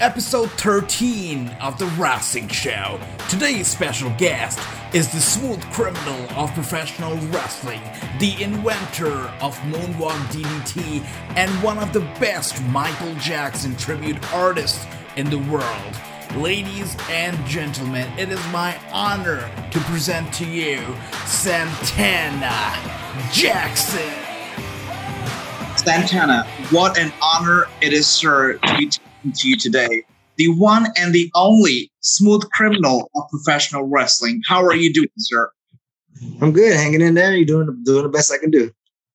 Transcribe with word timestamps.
Episode 0.00 0.50
13 0.52 1.48
of 1.60 1.78
the 1.78 1.84
Wrestling 1.98 2.48
Show. 2.48 2.98
Today's 3.28 3.66
special 3.66 4.08
guest 4.16 4.58
is 4.94 5.12
the 5.12 5.20
smooth 5.20 5.62
criminal 5.72 6.26
of 6.38 6.50
professional 6.54 7.18
wrestling, 7.26 7.82
the 8.18 8.42
inventor 8.42 9.12
of 9.42 9.54
Moonwalk 9.58 10.18
DDT, 10.32 11.04
and 11.36 11.50
one 11.62 11.78
of 11.78 11.92
the 11.92 12.00
best 12.18 12.62
Michael 12.68 13.14
Jackson 13.16 13.76
tribute 13.76 14.16
artists 14.32 14.86
in 15.16 15.28
the 15.28 15.36
world. 15.36 15.94
Ladies 16.34 16.96
and 17.10 17.36
gentlemen, 17.44 18.10
it 18.18 18.30
is 18.30 18.40
my 18.48 18.80
honor 18.92 19.50
to 19.70 19.80
present 19.80 20.32
to 20.32 20.46
you 20.46 20.78
Santana 21.26 22.72
Jackson. 23.34 24.14
Santana, 25.76 26.46
what 26.70 26.98
an 26.98 27.12
honor 27.20 27.66
it 27.82 27.92
is, 27.92 28.06
sir, 28.06 28.54
to 28.54 28.76
be 28.78 28.86
talking 28.86 29.09
to 29.22 29.48
you 29.48 29.56
today. 29.56 30.04
The 30.36 30.48
one 30.48 30.86
and 30.96 31.14
the 31.14 31.30
only 31.34 31.90
smooth 32.00 32.48
criminal 32.50 33.10
of 33.14 33.24
professional 33.30 33.84
wrestling. 33.84 34.40
How 34.48 34.64
are 34.64 34.74
you 34.74 34.92
doing, 34.92 35.08
sir? 35.18 35.50
I'm 36.40 36.52
good, 36.52 36.74
hanging 36.74 37.00
in 37.00 37.14
there. 37.14 37.34
You're 37.34 37.44
doing 37.44 37.82
doing 37.84 38.02
the 38.02 38.08
best 38.08 38.32
I 38.32 38.38
can 38.38 38.50
do. 38.50 38.70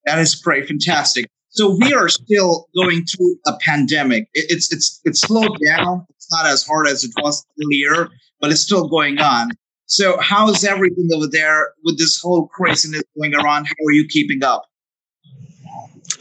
That 0.05 0.19
is 0.19 0.35
great, 0.35 0.67
fantastic. 0.67 1.27
So 1.49 1.75
we 1.79 1.93
are 1.93 2.09
still 2.09 2.67
going 2.75 3.05
through 3.05 3.37
a 3.47 3.53
pandemic. 3.61 4.27
It, 4.33 4.51
it's 4.51 4.71
it's 4.71 5.01
it's 5.05 5.21
slowed 5.21 5.57
down. 5.65 6.05
It's 6.09 6.31
not 6.31 6.45
as 6.45 6.65
hard 6.65 6.87
as 6.87 7.03
it 7.03 7.11
was 7.17 7.45
earlier, 7.63 8.09
but 8.39 8.51
it's 8.51 8.61
still 8.61 8.87
going 8.87 9.19
on. 9.19 9.49
So 9.87 10.17
how 10.19 10.49
is 10.49 10.63
everything 10.63 11.09
over 11.15 11.27
there 11.27 11.73
with 11.83 11.97
this 11.97 12.19
whole 12.19 12.47
craziness 12.47 13.03
going 13.17 13.35
around? 13.35 13.65
How 13.65 13.85
are 13.87 13.93
you 13.93 14.07
keeping 14.07 14.43
up? 14.43 14.65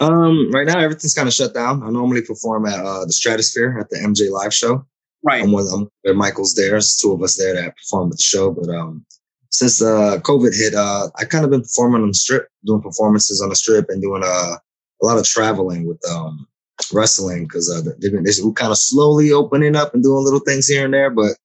Um, 0.01 0.51
right 0.51 0.67
now 0.67 0.79
everything's 0.79 1.15
kind 1.15 1.29
of 1.29 1.35
shut 1.35 1.55
down. 1.55 1.83
I 1.83 1.91
normally 1.91 2.23
perform 2.23 2.67
at 2.67 2.85
uh, 2.85 3.05
the 3.05 3.13
Stratosphere 3.13 3.77
at 3.79 3.91
the 3.91 3.99
MJ 3.99 4.31
Live 4.31 4.55
show. 4.55 4.87
Right. 5.23 5.43
I'm 5.43 5.53
with 5.53 5.71
them. 5.71 5.89
Michael's 6.17 6.55
there. 6.55 6.71
There's 6.71 6.97
two 6.97 7.13
of 7.13 7.23
us 7.23 7.37
there 7.37 7.55
that 7.55 7.77
perform 7.77 8.11
at 8.11 8.17
the 8.17 8.23
show. 8.23 8.51
But 8.51 8.69
um, 8.69 9.05
since 9.51 9.81
uh, 9.81 10.19
COVID 10.21 10.55
hit, 10.55 10.75
uh, 10.75 11.09
I 11.17 11.25
kind 11.25 11.45
of 11.45 11.51
been 11.51 11.63
performing 11.63 12.03
on 12.03 12.09
the 12.09 12.15
strip, 12.15 12.49
doing 12.67 12.83
performances 12.83 13.41
on 13.41 13.49
the 13.49 13.57
strip, 13.57 13.87
and 13.89 14.03
doing 14.03 14.23
uh, 14.23 14.57
a 14.57 15.07
lot 15.07 15.17
of 15.17 15.25
traveling 15.25 15.87
with 15.87 16.01
um, 16.11 16.47
wrestling 16.93 17.45
because 17.45 17.71
uh, 17.71 17.89
they've 18.01 18.13
been 18.13 18.25
they're 18.25 18.53
kind 18.53 18.71
of 18.71 18.79
slowly 18.79 19.33
opening 19.33 19.77
up 19.77 19.95
and 19.95 20.03
doing 20.03 20.25
little 20.25 20.41
things 20.41 20.67
here 20.67 20.85
and 20.85 20.93
there, 20.93 21.11
but 21.11 21.37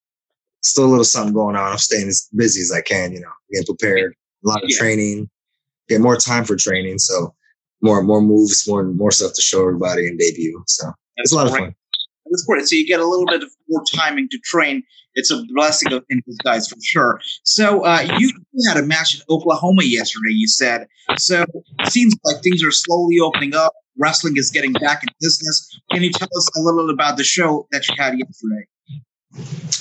still 0.61 0.86
a 0.86 0.88
little 0.88 1.03
something 1.06 1.34
going 1.34 1.56
on. 1.56 1.72
I'm 1.72 1.78
staying 1.78 2.08
as 2.08 2.28
busy 2.36 2.61
as 2.61 2.72
I 2.72 2.81
can. 2.81 3.13
You 3.13 3.22
know, 3.22 3.31
getting 3.52 3.66
prepared, 3.66 4.13
a 4.44 4.47
lot 4.47 4.63
of 4.63 4.69
yeah. 4.69 4.78
training, 4.78 5.30
get 5.88 6.02
more 6.02 6.17
time 6.17 6.44
for 6.44 6.56
training. 6.56 7.00
So 7.00 7.34
more 7.81 8.03
more 8.03 8.22
moves, 8.22 8.67
more 8.67 8.83
more 8.83 9.11
stuff 9.11 9.33
to 9.33 9.41
show 9.41 9.61
everybody 9.61 10.08
and 10.08 10.17
debut. 10.19 10.63
So 10.67 10.85
That's 10.85 10.97
it's 11.17 11.31
a 11.31 11.35
lot 11.35 11.47
great. 11.49 11.53
of 11.53 11.66
fun. 11.67 11.75
That's 12.30 12.44
great. 12.44 12.67
So 12.67 12.75
you 12.75 12.85
get 12.85 12.99
a 12.99 13.08
little 13.08 13.25
bit 13.25 13.41
of 13.44 13.49
more 13.69 13.83
timing 13.94 14.30
to 14.30 14.38
train. 14.39 14.83
It's 15.16 15.31
a 15.31 15.44
blessing 15.53 15.91
of 15.91 16.05
in 16.09 16.22
disguise 16.27 16.67
for 16.67 16.77
sure. 16.81 17.19
So 17.44 17.83
uh, 17.83 18.07
you, 18.19 18.31
had 18.67 18.77
a 18.77 18.83
match 18.83 19.16
in 19.16 19.22
Oklahoma 19.30 19.83
yesterday. 19.83 20.31
You 20.31 20.47
said 20.47 20.88
so. 21.17 21.45
It 21.80 21.91
seems 21.91 22.16
like 22.23 22.41
things 22.44 22.63
are 22.63 22.72
slowly 22.72 23.19
opening 23.19 23.55
up. 23.55 23.73
Wrestling 23.97 24.38
is 24.38 24.52
getting 24.52 24.73
back 24.73 25.03
in 25.03 25.09
business. 25.19 25.80
Can 25.91 26.03
you 26.03 26.11
tell 26.11 26.30
us 26.38 26.50
a 26.55 26.61
little 26.61 26.89
about 26.89 27.17
the 27.17 27.23
show 27.23 27.67
that 27.72 27.88
you 27.88 27.95
had 27.97 28.17
yesterday? 28.17 28.67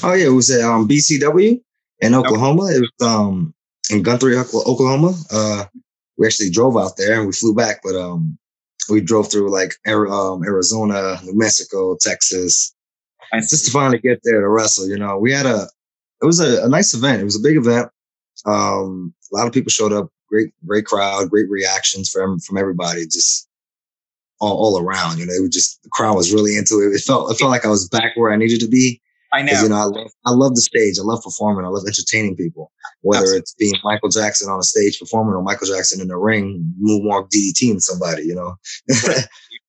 Oh 0.02 0.14
yeah, 0.14 0.26
it 0.26 0.30
was 0.30 0.50
at 0.50 0.62
um, 0.62 0.88
BCW 0.88 1.60
in 2.00 2.14
Oklahoma. 2.14 2.66
It 2.72 2.80
was 2.80 3.08
um, 3.08 3.54
in 3.90 4.02
Guthrie, 4.02 4.36
Oklahoma. 4.36 5.14
Uh, 5.30 5.64
we 6.18 6.26
actually 6.26 6.50
drove 6.50 6.76
out 6.76 6.96
there 6.96 7.18
and 7.18 7.26
we 7.26 7.32
flew 7.32 7.54
back, 7.54 7.80
but 7.82 7.94
um, 7.94 8.36
we 8.90 9.00
drove 9.00 9.30
through 9.30 9.50
like 9.50 9.74
um, 9.86 10.42
Arizona, 10.44 11.20
New 11.24 11.36
Mexico, 11.36 11.96
Texas, 12.00 12.74
and 13.32 13.42
just 13.42 13.66
to 13.66 13.70
finally 13.70 13.98
get 13.98 14.20
there 14.24 14.40
to 14.40 14.48
wrestle. 14.48 14.88
You 14.88 14.98
know, 14.98 15.18
we 15.18 15.32
had 15.32 15.46
a 15.46 15.68
it 16.20 16.26
was 16.26 16.40
a, 16.40 16.64
a 16.64 16.68
nice 16.68 16.94
event. 16.94 17.20
It 17.20 17.24
was 17.24 17.36
a 17.36 17.46
big 17.46 17.56
event. 17.56 17.88
Um, 18.44 19.14
a 19.32 19.36
lot 19.36 19.46
of 19.46 19.52
people 19.52 19.70
showed 19.70 19.92
up. 19.92 20.08
Great, 20.28 20.52
great 20.66 20.84
crowd. 20.84 21.30
Great 21.30 21.48
reactions 21.48 22.10
from 22.10 22.38
from 22.40 22.58
everybody. 22.58 23.04
Just 23.04 23.48
all, 24.40 24.56
all 24.56 24.80
around. 24.80 25.18
You 25.18 25.26
know, 25.26 25.32
it 25.32 25.40
was 25.40 25.50
just 25.50 25.82
the 25.82 25.88
crowd 25.90 26.16
was 26.16 26.32
really 26.32 26.56
into 26.56 26.80
it. 26.80 26.94
It 26.94 27.00
felt 27.00 27.30
it 27.30 27.38
felt 27.38 27.50
like 27.50 27.64
I 27.64 27.70
was 27.70 27.88
back 27.88 28.16
where 28.16 28.32
I 28.32 28.36
needed 28.36 28.60
to 28.60 28.68
be. 28.68 29.00
I 29.32 29.42
know. 29.42 29.62
You 29.62 29.68
know, 29.68 29.76
I 29.76 29.84
love 29.84 30.10
I 30.26 30.30
love 30.30 30.54
the 30.54 30.60
stage. 30.60 30.98
I 30.98 31.02
love 31.02 31.22
performing. 31.22 31.64
I 31.64 31.68
love 31.68 31.84
entertaining 31.86 32.36
people. 32.36 32.72
Whether 33.02 33.20
Absolutely. 33.20 33.40
it's 33.40 33.54
being 33.54 33.74
Michael 33.84 34.08
Jackson 34.08 34.50
on 34.50 34.58
a 34.58 34.62
stage 34.62 34.98
performing 34.98 35.34
or 35.34 35.42
Michael 35.42 35.66
Jackson 35.66 36.00
in 36.00 36.08
the 36.08 36.16
ring, 36.16 36.74
moonwalk 36.82 37.28
DDT 37.30 37.80
somebody, 37.80 38.24
you 38.24 38.34
know. 38.34 38.56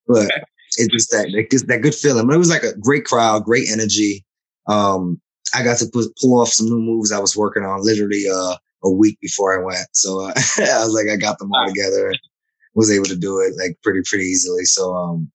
but 0.07 0.29
it's 0.77 0.87
just 0.87 1.11
that 1.11 1.29
that, 1.31 1.67
that 1.67 1.81
good 1.81 1.95
feeling. 1.95 2.25
But 2.25 2.35
it 2.35 2.39
was 2.39 2.49
like 2.49 2.63
a 2.63 2.77
great 2.77 3.05
crowd, 3.05 3.43
great 3.43 3.69
energy. 3.69 4.25
Um, 4.67 5.19
I 5.53 5.63
got 5.63 5.77
to 5.79 5.87
put, 5.87 6.15
pull 6.21 6.39
off 6.39 6.49
some 6.49 6.67
new 6.67 6.79
moves 6.79 7.11
I 7.11 7.19
was 7.19 7.35
working 7.35 7.63
on 7.63 7.83
literally 7.83 8.25
uh, 8.31 8.55
a 8.83 8.89
week 8.89 9.19
before 9.19 9.59
I 9.59 9.63
went. 9.63 9.87
So 9.93 10.21
uh, 10.21 10.33
I 10.57 10.85
was 10.85 10.93
like, 10.93 11.11
I 11.11 11.17
got 11.17 11.39
them 11.39 11.51
all 11.53 11.67
together 11.67 12.07
and 12.07 12.19
was 12.75 12.91
able 12.91 13.05
to 13.05 13.15
do 13.15 13.39
it 13.39 13.53
like 13.57 13.77
pretty 13.83 14.01
pretty 14.07 14.25
easily. 14.25 14.63
So 14.65 14.93
um, 14.93 15.31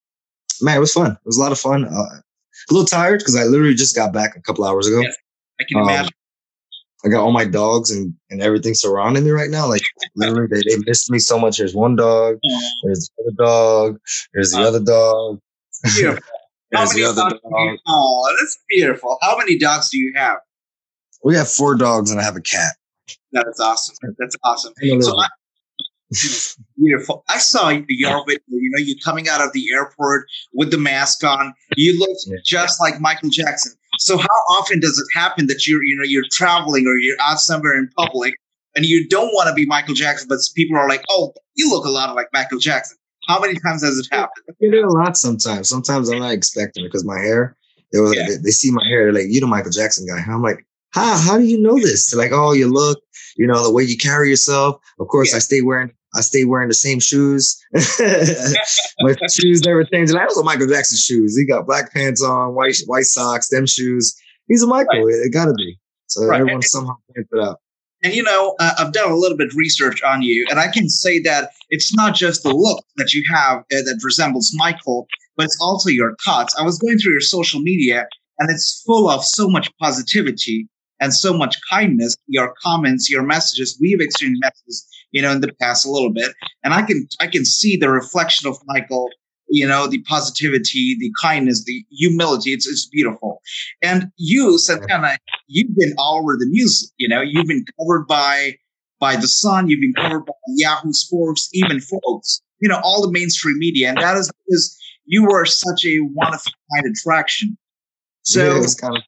man, 0.61 0.77
it 0.77 0.81
was 0.81 0.93
fun. 0.93 1.12
It 1.12 1.27
was 1.27 1.37
a 1.37 1.41
lot 1.41 1.53
of 1.53 1.59
fun. 1.59 1.85
Uh, 1.85 2.21
a 2.70 2.72
little 2.72 2.86
tired 2.86 3.20
because 3.20 3.36
I 3.36 3.44
literally 3.44 3.75
just 3.75 3.94
got 3.94 4.12
back 4.12 4.36
a 4.36 4.41
couple 4.41 4.64
hours 4.64 4.86
ago. 4.86 5.00
Yes, 5.00 5.16
I 5.60 5.64
can 5.64 5.78
um, 5.78 5.84
imagine. 5.84 6.12
I 7.04 7.08
got 7.10 7.22
all 7.22 7.32
my 7.32 7.44
dogs 7.44 7.91
and, 7.91 8.14
and 8.30 8.41
everything 8.41 8.72
surrounding 8.72 9.25
me 9.25 9.30
right 9.30 9.50
now. 9.50 9.69
Like 9.69 9.82
literally, 10.16 10.48
they, 10.50 10.62
they 10.75 10.82
missed 10.86 11.10
me 11.10 11.19
so 11.19 11.38
much. 11.38 11.58
There's 11.58 11.75
one 11.75 11.97
dog. 11.97 12.38
There's 12.82 13.10
the 13.16 13.25
other 13.25 13.36
dog. 13.36 14.00
There's 14.32 14.52
the 14.52 14.60
uh, 14.60 14.69
other 14.69 14.80
dog. 14.80 15.41
Beautiful. 15.97 16.25
How 16.75 16.86
many 16.88 17.02
dogs? 17.02 17.16
Dog. 17.16 17.78
Oh, 17.86 18.36
that's 18.38 18.58
beautiful. 18.69 19.19
How 19.20 19.36
many 19.36 19.58
dogs 19.58 19.91
do 19.91 19.98
you 19.98 20.12
have? 20.16 20.38
We 21.22 21.36
have 21.36 21.48
four 21.48 21.76
dogs 21.76 22.10
and 22.10 22.20
I 22.20 22.25
have 22.25 22.36
a 22.36 22.41
cat. 22.41 22.75
That's 23.32 23.60
awesome. 23.60 23.96
That's 24.19 24.36
awesome. 24.44 24.72
So 25.00 25.19
I, 25.19 25.28
Beautiful. 26.76 27.25
I 27.28 27.38
saw 27.38 27.69
your 27.70 27.82
video. 27.82 28.25
You 28.48 28.70
know, 28.70 28.78
you 28.78 28.97
coming 28.98 29.28
out 29.28 29.41
of 29.41 29.52
the 29.52 29.66
airport 29.72 30.26
with 30.52 30.70
the 30.70 30.78
mask 30.78 31.25
on. 31.25 31.52
You 31.76 31.98
look 31.98 32.16
yeah. 32.26 32.36
just 32.44 32.80
like 32.80 33.00
Michael 33.00 33.30
Jackson. 33.30 33.72
So 33.98 34.16
how 34.19 34.41
often 34.50 34.80
does 34.80 34.98
it 34.98 35.19
happen 35.19 35.47
that 35.47 35.66
you're, 35.66 35.82
you 35.84 35.97
know, 35.97 36.04
you're 36.04 36.25
traveling 36.30 36.86
or 36.86 36.97
you're 36.98 37.16
out 37.20 37.38
somewhere 37.38 37.78
in 37.78 37.88
public 37.97 38.34
and 38.75 38.84
you 38.84 39.08
don't 39.08 39.28
want 39.28 39.48
to 39.48 39.54
be 39.54 39.66
Michael 39.66 39.94
Jackson, 39.94 40.28
but 40.28 40.38
people 40.54 40.76
are 40.76 40.88
like, 40.88 41.02
"Oh, 41.10 41.32
you 41.54 41.70
look 41.70 41.84
a 41.84 41.91
lot 41.91 42.14
like 42.14 42.28
Michael 42.32 42.58
Jackson." 42.58 42.96
How 43.28 43.41
many 43.41 43.54
times 43.54 43.82
has 43.82 43.98
it 43.98 44.06
happened? 44.10 44.44
I 44.48 44.52
get 44.60 44.75
it 44.75 44.84
a 44.84 44.91
lot 44.91 45.16
sometimes. 45.16 45.69
Sometimes 45.69 46.10
I'm 46.10 46.19
not 46.19 46.32
expecting 46.32 46.84
it 46.84 46.88
because 46.88 47.04
my 47.04 47.19
hair. 47.19 47.56
They, 47.92 48.00
were, 48.00 48.14
yeah. 48.14 48.28
they, 48.28 48.36
they 48.36 48.50
see 48.50 48.70
my 48.70 48.84
hair. 48.84 49.04
They're 49.04 49.22
like, 49.22 49.32
"You 49.32 49.41
the 49.41 49.46
Michael 49.46 49.70
Jackson 49.70 50.06
guy." 50.06 50.22
I'm 50.26 50.42
like, 50.42 50.66
"How? 50.91 51.16
How 51.16 51.38
do 51.38 51.44
you 51.44 51.60
know 51.60 51.76
this?" 51.76 52.10
They're 52.10 52.20
like, 52.20 52.32
"Oh, 52.32 52.52
you 52.52 52.69
look." 52.69 53.00
You 53.36 53.46
know 53.46 53.64
the 53.64 53.72
way 53.72 53.82
you 53.82 53.96
carry 53.96 54.31
yourself. 54.31 54.81
Of 55.00 55.08
course, 55.08 55.31
yeah. 55.31 55.36
I 55.36 55.41
stay 55.41 55.60
wearing 55.60 55.92
I 56.14 56.20
stay 56.20 56.44
wearing 56.44 56.69
the 56.69 56.75
same 56.75 57.00
shoes. 57.00 57.60
My 57.72 59.16
shoes 59.32 59.62
never 59.62 59.84
change. 59.84 60.10
And 60.10 60.19
I 60.19 60.25
was 60.25 60.38
a 60.38 60.44
Michael 60.44 60.69
Jackson 60.69 60.97
shoes. 60.97 61.36
He 61.36 61.44
got 61.44 61.66
black 61.66 61.92
pants 61.92 62.22
on, 62.22 62.54
white 62.54 62.76
white 62.86 63.04
socks, 63.04 63.48
them 63.48 63.66
shoes. 63.66 64.14
He's 64.47 64.62
a 64.62 64.66
Michael. 64.66 65.04
Right. 65.04 65.14
It, 65.14 65.26
it 65.26 65.32
got 65.32 65.47
to 65.47 65.54
be. 65.54 65.78
So 66.06 66.26
right. 66.26 66.41
everyone 66.41 66.56
and, 66.56 66.64
somehow 66.64 66.94
pants 67.14 67.30
it 67.32 67.41
up. 67.41 67.60
And 68.04 68.14
you 68.14 68.22
know, 68.22 68.54
uh, 68.60 68.75
I've 68.78 68.92
done 68.92 69.10
a 69.10 69.16
little 69.16 69.36
bit 69.36 69.48
of 69.48 69.56
research 69.56 70.02
on 70.02 70.22
you, 70.22 70.47
and 70.50 70.60
I 70.60 70.69
can 70.69 70.88
say 70.88 71.19
that 71.20 71.50
it's 71.70 71.94
not 71.94 72.14
just 72.14 72.42
the 72.42 72.52
look 72.52 72.84
that 72.96 73.14
you 73.14 73.25
have 73.32 73.58
uh, 73.60 73.64
that 73.70 74.00
resembles 74.04 74.52
Michael, 74.54 75.06
but 75.36 75.46
it's 75.46 75.58
also 75.60 75.88
your 75.88 76.14
cuts. 76.25 76.54
I 76.58 76.62
was 76.62 76.78
going 76.78 76.98
through 76.98 77.12
your 77.12 77.20
social 77.22 77.60
media, 77.60 78.06
and 78.38 78.50
it's 78.50 78.82
full 78.87 79.08
of 79.08 79.25
so 79.25 79.49
much 79.49 79.70
positivity 79.81 80.69
and 81.00 81.14
so 81.14 81.32
much 81.32 81.56
kindness. 81.69 82.14
Your 82.26 82.55
comments, 82.62 83.10
your 83.10 83.22
messages, 83.22 83.78
we've 83.81 84.00
exchanged 84.00 84.38
messages 84.40 84.87
you 85.14 85.22
know, 85.22 85.31
in 85.31 85.40
the 85.40 85.52
past 85.62 85.87
a 85.87 85.90
little 85.90 86.12
bit. 86.12 86.34
And 86.64 86.75
I 86.75 86.82
can 86.82 87.08
I 87.20 87.28
can 87.28 87.44
see 87.44 87.76
the 87.76 87.88
reflection 87.88 88.49
of 88.49 88.58
Michael, 88.66 89.08
you 89.49 89.66
know, 89.66 89.87
the 89.87 90.02
positivity, 90.02 90.96
the 90.99 91.12
kindness, 91.22 91.64
the 91.64 91.84
humility. 91.90 92.52
It's 92.52 92.66
it's 92.66 92.87
beautiful. 92.87 93.40
And 93.81 94.11
you, 94.16 94.58
Santana, 94.58 95.16
you've 95.46 95.75
been 95.76 95.94
all 95.96 96.19
over 96.19 96.37
the 96.37 96.46
news. 96.46 96.93
You 96.99 97.08
know, 97.08 97.22
you've 97.22 97.46
been 97.46 97.64
covered 97.78 98.06
by 98.06 98.56
by 98.99 99.16
the 99.16 99.28
Sun, 99.28 99.69
you've 99.69 99.81
been 99.81 99.94
covered 99.94 100.26
by 100.26 100.32
Yahoo 100.56 100.93
Sports, 100.93 101.49
even 101.52 101.81
Forbes. 101.81 102.43
You 102.60 102.69
know, 102.69 102.81
all 102.82 103.02
the 103.02 103.12
mainstream 103.12 103.58
media, 103.58 103.90
and 103.90 103.99
that 103.99 104.17
is 104.17 104.31
because 104.46 104.76
you 105.05 105.25
were 105.25 105.44
such 105.44 105.84
a 105.84 105.99
one 105.99 106.34
of 106.34 106.43
kind 106.75 106.87
attraction. 106.90 107.56
So 108.22 108.56
yeah, 108.56 108.67
kind 108.81 108.96
of 108.96 109.02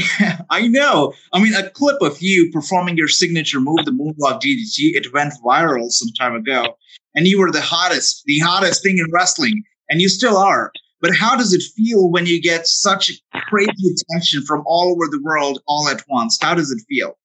I 0.50 0.68
know. 0.68 1.12
I 1.32 1.42
mean, 1.42 1.54
a 1.54 1.70
clip 1.70 2.00
of 2.00 2.20
you 2.20 2.50
performing 2.50 2.96
your 2.96 3.08
signature 3.08 3.60
move, 3.60 3.84
the 3.84 3.90
Moonwalk 3.90 4.40
DDT, 4.40 4.96
it 4.96 5.12
went 5.12 5.34
viral 5.44 5.90
some 5.90 6.08
time 6.18 6.34
ago. 6.34 6.76
And 7.14 7.26
you 7.26 7.38
were 7.38 7.50
the 7.50 7.60
hottest, 7.60 8.22
the 8.26 8.38
hottest 8.38 8.82
thing 8.82 8.98
in 8.98 9.06
wrestling, 9.12 9.62
and 9.88 10.00
you 10.00 10.08
still 10.08 10.36
are. 10.36 10.72
But 11.00 11.14
how 11.14 11.36
does 11.36 11.52
it 11.52 11.62
feel 11.76 12.10
when 12.10 12.26
you 12.26 12.40
get 12.40 12.66
such 12.66 13.10
crazy 13.48 13.94
attention 14.10 14.42
from 14.42 14.62
all 14.66 14.90
over 14.90 15.06
the 15.10 15.20
world 15.22 15.62
all 15.66 15.88
at 15.88 16.02
once? 16.08 16.38
How 16.40 16.54
does 16.54 16.70
it 16.70 16.82
feel? 16.88 17.16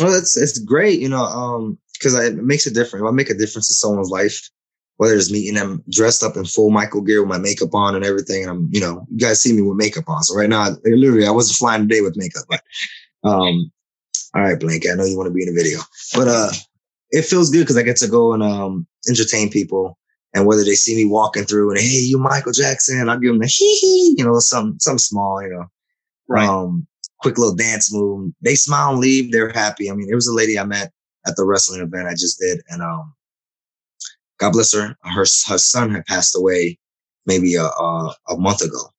Well, 0.00 0.14
it's 0.14 0.36
it's 0.36 0.58
great, 0.58 1.00
you 1.00 1.08
know, 1.08 1.24
um, 1.24 1.78
because 1.94 2.14
it 2.14 2.36
makes 2.36 2.66
a 2.66 2.70
difference. 2.72 3.04
I 3.06 3.10
make 3.10 3.30
a 3.30 3.34
difference 3.34 3.70
in 3.70 3.74
someone's 3.74 4.10
life, 4.10 4.48
whether 5.02 5.16
it's 5.16 5.32
me 5.32 5.40
meeting 5.40 5.56
them 5.56 5.82
dressed 5.90 6.22
up 6.22 6.36
in 6.36 6.44
full 6.44 6.70
Michael 6.70 7.00
gear 7.00 7.22
with 7.22 7.28
my 7.28 7.36
makeup 7.38 7.74
on 7.74 7.96
and 7.96 8.04
everything. 8.04 8.42
And 8.42 8.50
I'm, 8.52 8.68
you 8.70 8.80
know, 8.80 9.04
you 9.10 9.18
guys 9.18 9.40
see 9.40 9.52
me 9.52 9.60
with 9.60 9.76
makeup 9.76 10.08
on. 10.08 10.22
So 10.22 10.36
right 10.36 10.48
now, 10.48 10.68
literally, 10.84 11.26
I 11.26 11.32
wasn't 11.32 11.56
flying 11.56 11.88
today 11.88 12.02
with 12.02 12.16
makeup. 12.16 12.44
But 12.48 12.62
um, 13.24 13.72
all 14.32 14.42
right, 14.42 14.60
Blank, 14.60 14.84
I 14.88 14.94
know 14.94 15.04
you 15.04 15.16
want 15.16 15.26
to 15.26 15.34
be 15.34 15.42
in 15.42 15.48
a 15.48 15.52
video, 15.52 15.80
but 16.14 16.28
uh, 16.28 16.50
it 17.10 17.24
feels 17.24 17.50
good 17.50 17.62
because 17.62 17.76
I 17.76 17.82
get 17.82 17.96
to 17.96 18.06
go 18.06 18.32
and 18.32 18.44
um 18.44 18.86
entertain 19.08 19.50
people. 19.50 19.98
And 20.34 20.46
whether 20.46 20.62
they 20.62 20.74
see 20.76 20.94
me 20.94 21.04
walking 21.04 21.46
through 21.46 21.70
and 21.72 21.80
hey, 21.80 21.88
you 21.88 22.16
Michael 22.16 22.52
Jackson, 22.52 23.08
I'll 23.08 23.18
give 23.18 23.32
them 23.32 23.42
a 23.42 23.46
hee 23.46 23.78
hee, 23.80 24.14
you 24.18 24.24
know, 24.24 24.38
some 24.38 24.78
some 24.78 24.98
small, 24.98 25.42
you 25.42 25.50
know, 25.50 25.64
Right. 26.28 26.48
um, 26.48 26.86
quick 27.18 27.38
little 27.38 27.56
dance 27.56 27.92
move. 27.92 28.32
They 28.40 28.54
smile 28.54 28.92
and 28.92 29.00
leave. 29.00 29.32
They're 29.32 29.50
happy. 29.50 29.90
I 29.90 29.94
mean, 29.94 30.06
there 30.06 30.16
was 30.16 30.28
a 30.28 30.32
lady 30.34 30.60
I 30.60 30.64
met 30.64 30.92
at 31.26 31.34
the 31.34 31.44
wrestling 31.44 31.80
event 31.80 32.06
I 32.06 32.12
just 32.12 32.38
did, 32.38 32.60
and 32.68 32.82
um, 32.82 33.12
God 34.42 34.54
bless 34.54 34.74
her. 34.74 34.96
Her 35.04 35.20
her 35.20 35.58
son 35.58 35.94
had 35.94 36.04
passed 36.06 36.36
away 36.36 36.76
maybe 37.26 37.54
a 37.54 37.62
a, 37.62 38.14
a 38.30 38.36
month 38.36 38.60
ago, 38.60 38.90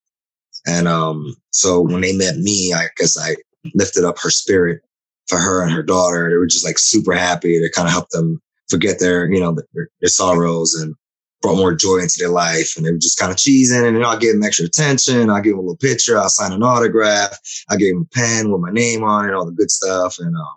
and 0.65 0.87
um, 0.87 1.35
so 1.51 1.81
when 1.81 1.99
they 1.99 2.15
met 2.15 2.37
me, 2.37 2.73
I 2.73 2.85
guess 2.95 3.17
I 3.17 3.35
lifted 3.75 4.05
up 4.05 4.17
her 4.19 4.29
spirit 4.29 4.81
for 5.27 5.37
her 5.37 5.61
and 5.61 5.73
her 5.73 5.83
daughter. 5.83 6.29
They 6.29 6.37
were 6.37 6.47
just 6.47 6.63
like 6.63 6.79
super 6.79 7.11
happy. 7.11 7.59
To 7.59 7.69
kind 7.71 7.89
of 7.89 7.91
help 7.91 8.07
them 8.11 8.41
forget 8.69 9.01
their 9.01 9.29
you 9.29 9.41
know 9.41 9.53
their, 9.73 9.89
their 9.99 10.07
sorrows 10.07 10.75
and 10.75 10.95
brought 11.41 11.57
more 11.57 11.75
joy 11.75 11.97
into 11.97 12.19
their 12.19 12.29
life. 12.29 12.77
And 12.77 12.85
they 12.85 12.91
were 12.93 12.97
just 12.97 13.19
kind 13.19 13.29
of 13.29 13.37
cheesing. 13.37 13.85
And 13.85 13.97
you 13.97 14.01
know, 14.01 14.07
I 14.07 14.15
give 14.15 14.35
them 14.35 14.43
extra 14.43 14.65
attention. 14.65 15.29
I 15.29 15.41
give 15.41 15.51
them 15.51 15.59
a 15.59 15.61
little 15.63 15.75
picture. 15.75 16.17
I'll 16.17 16.29
sign 16.29 16.53
an 16.53 16.63
autograph. 16.63 17.37
I 17.69 17.75
gave 17.75 17.95
them 17.95 18.07
a 18.09 18.15
pen 18.15 18.49
with 18.49 18.61
my 18.61 18.71
name 18.71 19.03
on 19.03 19.27
it, 19.27 19.33
all 19.33 19.45
the 19.45 19.51
good 19.51 19.69
stuff. 19.69 20.19
And 20.19 20.37
um, 20.37 20.55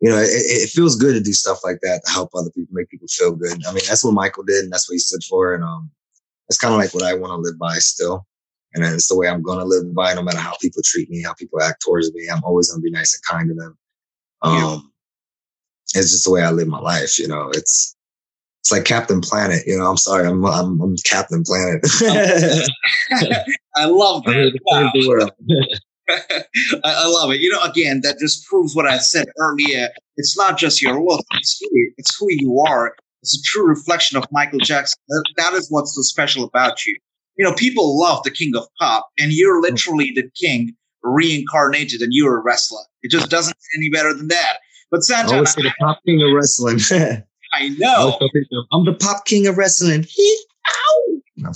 you 0.00 0.10
know, 0.10 0.18
it, 0.18 0.28
it 0.30 0.70
feels 0.70 0.96
good 0.96 1.14
to 1.14 1.20
do 1.20 1.32
stuff 1.32 1.58
like 1.64 1.80
that 1.82 2.02
to 2.06 2.12
help 2.12 2.30
other 2.34 2.50
people, 2.50 2.72
make 2.72 2.88
people 2.88 3.08
feel 3.08 3.34
good. 3.34 3.64
I 3.66 3.72
mean, 3.72 3.82
that's 3.88 4.04
what 4.04 4.14
Michael 4.14 4.44
did, 4.44 4.64
and 4.64 4.72
that's 4.72 4.88
what 4.88 4.94
he 4.94 4.98
stood 4.98 5.24
for. 5.24 5.54
And 5.54 5.64
um, 5.64 5.90
it's 6.48 6.58
kind 6.58 6.72
of 6.72 6.78
like 6.78 6.94
what 6.94 7.02
I 7.02 7.14
want 7.14 7.30
to 7.32 7.36
live 7.36 7.58
by 7.58 7.74
still. 7.78 8.26
And 8.74 8.84
it's 8.84 9.08
the 9.08 9.16
way 9.16 9.28
I'm 9.28 9.42
going 9.42 9.58
to 9.58 9.64
live 9.64 9.94
by, 9.94 10.14
no 10.14 10.22
matter 10.22 10.38
how 10.38 10.54
people 10.60 10.82
treat 10.84 11.08
me, 11.10 11.22
how 11.22 11.32
people 11.34 11.60
act 11.62 11.82
towards 11.84 12.12
me. 12.12 12.28
I'm 12.30 12.44
always 12.44 12.70
going 12.70 12.80
to 12.80 12.84
be 12.84 12.90
nice 12.90 13.14
and 13.14 13.24
kind 13.24 13.48
to 13.48 13.54
them. 13.54 13.78
Um, 14.42 14.56
Yeah. 14.56 16.00
it's 16.00 16.12
just 16.12 16.24
the 16.26 16.30
way 16.30 16.42
I 16.42 16.50
live 16.50 16.68
my 16.68 16.78
life. 16.80 17.18
You 17.18 17.28
know, 17.28 17.48
it's 17.54 17.96
it's 18.60 18.70
like 18.70 18.84
Captain 18.84 19.20
Planet. 19.20 19.62
You 19.66 19.78
know, 19.78 19.86
I'm 19.86 19.96
sorry, 19.96 20.28
I'm 20.28 20.44
I'm, 20.44 20.80
I'm 20.80 20.96
Captain 21.04 21.42
Planet. 21.42 21.80
I 23.76 23.86
love 23.86 24.22
I'm 24.26 24.90
here 24.92 25.28
that. 26.08 26.28
to 26.28 26.34
save 26.34 26.44
the 26.52 26.76
world. 26.76 26.82
I, 26.84 27.02
I 27.04 27.06
love 27.06 27.30
it. 27.30 27.40
You 27.40 27.50
know, 27.50 27.62
again, 27.62 28.00
that 28.02 28.18
just 28.18 28.46
proves 28.46 28.74
what 28.74 28.86
I 28.86 28.98
said 28.98 29.26
earlier. 29.38 29.88
It's 30.16 30.36
not 30.36 30.58
just 30.58 30.82
your 30.82 31.02
look; 31.02 31.24
it's 31.32 31.58
who, 31.60 31.68
it's 31.96 32.16
who 32.18 32.26
you 32.30 32.60
are. 32.66 32.94
It's 33.22 33.38
a 33.38 33.42
true 33.44 33.66
reflection 33.66 34.16
of 34.16 34.24
Michael 34.30 34.60
Jackson. 34.60 34.98
That, 35.36 35.52
is 35.52 35.70
what's 35.70 35.94
so 35.94 36.02
special 36.02 36.44
about 36.44 36.86
you. 36.86 36.96
You 37.36 37.44
know, 37.44 37.54
people 37.54 37.98
love 37.98 38.22
the 38.24 38.30
King 38.30 38.56
of 38.56 38.66
Pop, 38.80 39.08
and 39.18 39.32
you're 39.32 39.60
mm. 39.60 39.70
literally 39.70 40.12
the 40.14 40.30
King 40.40 40.74
reincarnated, 41.02 42.00
and 42.00 42.12
you're 42.12 42.38
a 42.38 42.42
wrestler. 42.42 42.82
It 43.02 43.10
just 43.10 43.30
doesn't 43.30 43.54
get 43.54 43.78
any 43.78 43.90
better 43.90 44.14
than 44.14 44.28
that. 44.28 44.58
But 44.90 44.98
I 44.98 45.00
Santana, 45.00 45.34
always 45.34 45.52
say 45.52 45.62
the 45.62 45.74
pop 45.78 46.00
king 46.06 46.22
of 46.22 46.32
wrestling. 46.34 46.78
I 46.90 47.24
I 47.52 47.68
know, 47.70 47.94
always 47.96 48.18
tell 48.18 48.28
people, 48.30 48.66
I'm 48.72 48.84
the 48.84 48.94
pop 48.94 49.24
king 49.26 49.46
of 49.46 49.58
wrestling. 49.58 50.04
Ow! 50.68 51.20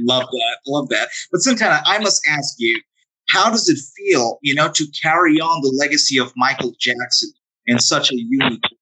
love 0.00 0.26
that, 0.26 0.58
love 0.66 0.88
that. 0.90 1.08
But 1.32 1.40
Santana, 1.40 1.82
I 1.86 1.98
must 1.98 2.26
ask 2.28 2.54
you, 2.58 2.80
how 3.28 3.50
does 3.50 3.68
it 3.68 3.78
feel, 3.96 4.38
you 4.42 4.54
know, 4.54 4.70
to 4.72 4.86
carry 5.02 5.40
on 5.40 5.62
the 5.62 5.74
legacy 5.78 6.18
of 6.18 6.32
Michael 6.36 6.72
Jackson 6.78 7.30
in 7.66 7.78
such 7.78 8.10
a 8.10 8.16
unique 8.16 8.62
way? 8.62 8.78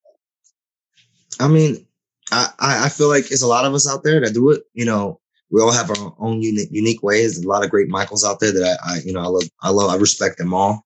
I 1.40 1.48
mean, 1.48 1.86
I, 2.30 2.48
I 2.58 2.88
feel 2.88 3.08
like 3.08 3.28
there's 3.28 3.42
a 3.42 3.48
lot 3.48 3.64
of 3.64 3.74
us 3.74 3.88
out 3.88 4.04
there 4.04 4.20
that 4.20 4.34
do 4.34 4.50
it. 4.50 4.62
You 4.74 4.84
know, 4.84 5.20
we 5.50 5.60
all 5.60 5.72
have 5.72 5.90
our 5.90 6.14
own 6.18 6.42
unique 6.42 6.68
unique 6.70 7.02
ways. 7.02 7.34
There's 7.34 7.44
a 7.44 7.48
lot 7.48 7.64
of 7.64 7.70
great 7.70 7.88
Michaels 7.88 8.24
out 8.24 8.40
there 8.40 8.52
that 8.52 8.78
I, 8.84 8.94
I 8.94 8.98
you 9.04 9.12
know 9.12 9.20
I 9.20 9.26
love 9.26 9.42
I 9.62 9.70
love 9.70 9.90
I 9.90 9.96
respect 9.96 10.38
them 10.38 10.54
all. 10.54 10.84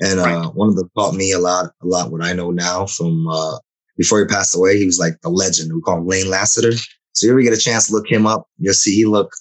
And 0.00 0.18
uh, 0.18 0.24
Right. 0.24 0.54
one 0.54 0.68
of 0.68 0.76
them 0.76 0.90
taught 0.96 1.14
me 1.14 1.32
a 1.32 1.38
lot 1.38 1.72
a 1.82 1.86
lot 1.86 2.10
what 2.10 2.22
I 2.22 2.32
know 2.32 2.50
now 2.50 2.86
from 2.86 3.28
uh, 3.28 3.58
before 3.96 4.18
he 4.20 4.24
passed 4.26 4.56
away. 4.56 4.78
He 4.78 4.86
was 4.86 4.98
like 4.98 5.20
the 5.20 5.28
legend. 5.28 5.72
We 5.72 5.80
call 5.80 5.98
him 5.98 6.06
Lane 6.06 6.28
Lassiter. 6.28 6.72
So 7.12 7.26
you 7.26 7.32
ever 7.32 7.42
get 7.42 7.52
a 7.52 7.58
chance 7.58 7.88
to 7.88 7.92
look 7.92 8.10
him 8.10 8.26
up, 8.26 8.48
you'll 8.58 8.74
see 8.74 8.94
he 8.94 9.04
looked 9.04 9.36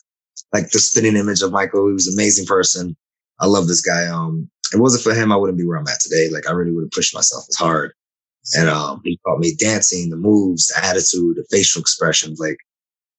like 0.54 0.70
the 0.72 0.80
spinning 0.80 1.16
image 1.16 1.42
of 1.42 1.52
Michael. 1.52 1.88
He 1.88 1.94
was 1.94 2.08
an 2.08 2.16
amazing 2.16 2.46
person. 2.46 2.96
I 3.40 3.48
love 3.48 3.68
this 3.68 3.82
guy. 3.82 4.08
Um, 4.08 4.50
it 4.74 4.80
wasn't 4.80 5.04
for 5.04 5.14
him, 5.14 5.32
I 5.32 5.36
wouldn't 5.36 5.58
be 5.58 5.66
where 5.66 5.78
I'm 5.78 5.88
at 5.88 6.00
today. 6.00 6.30
Like 6.32 6.48
I 6.48 6.52
really 6.52 6.72
would 6.72 6.84
have 6.84 6.92
pushed 6.92 7.16
myself 7.16 7.46
as 7.50 7.56
hard. 7.56 7.94
And 8.56 8.70
um, 8.70 9.02
he 9.04 9.20
taught 9.26 9.40
me 9.40 9.56
dancing, 9.56 10.10
the 10.10 10.16
moves, 10.16 10.68
the 10.68 10.84
attitude, 10.84 11.38
the 11.38 11.46
facial 11.52 11.82
expressions. 11.82 12.40
Like 12.40 12.58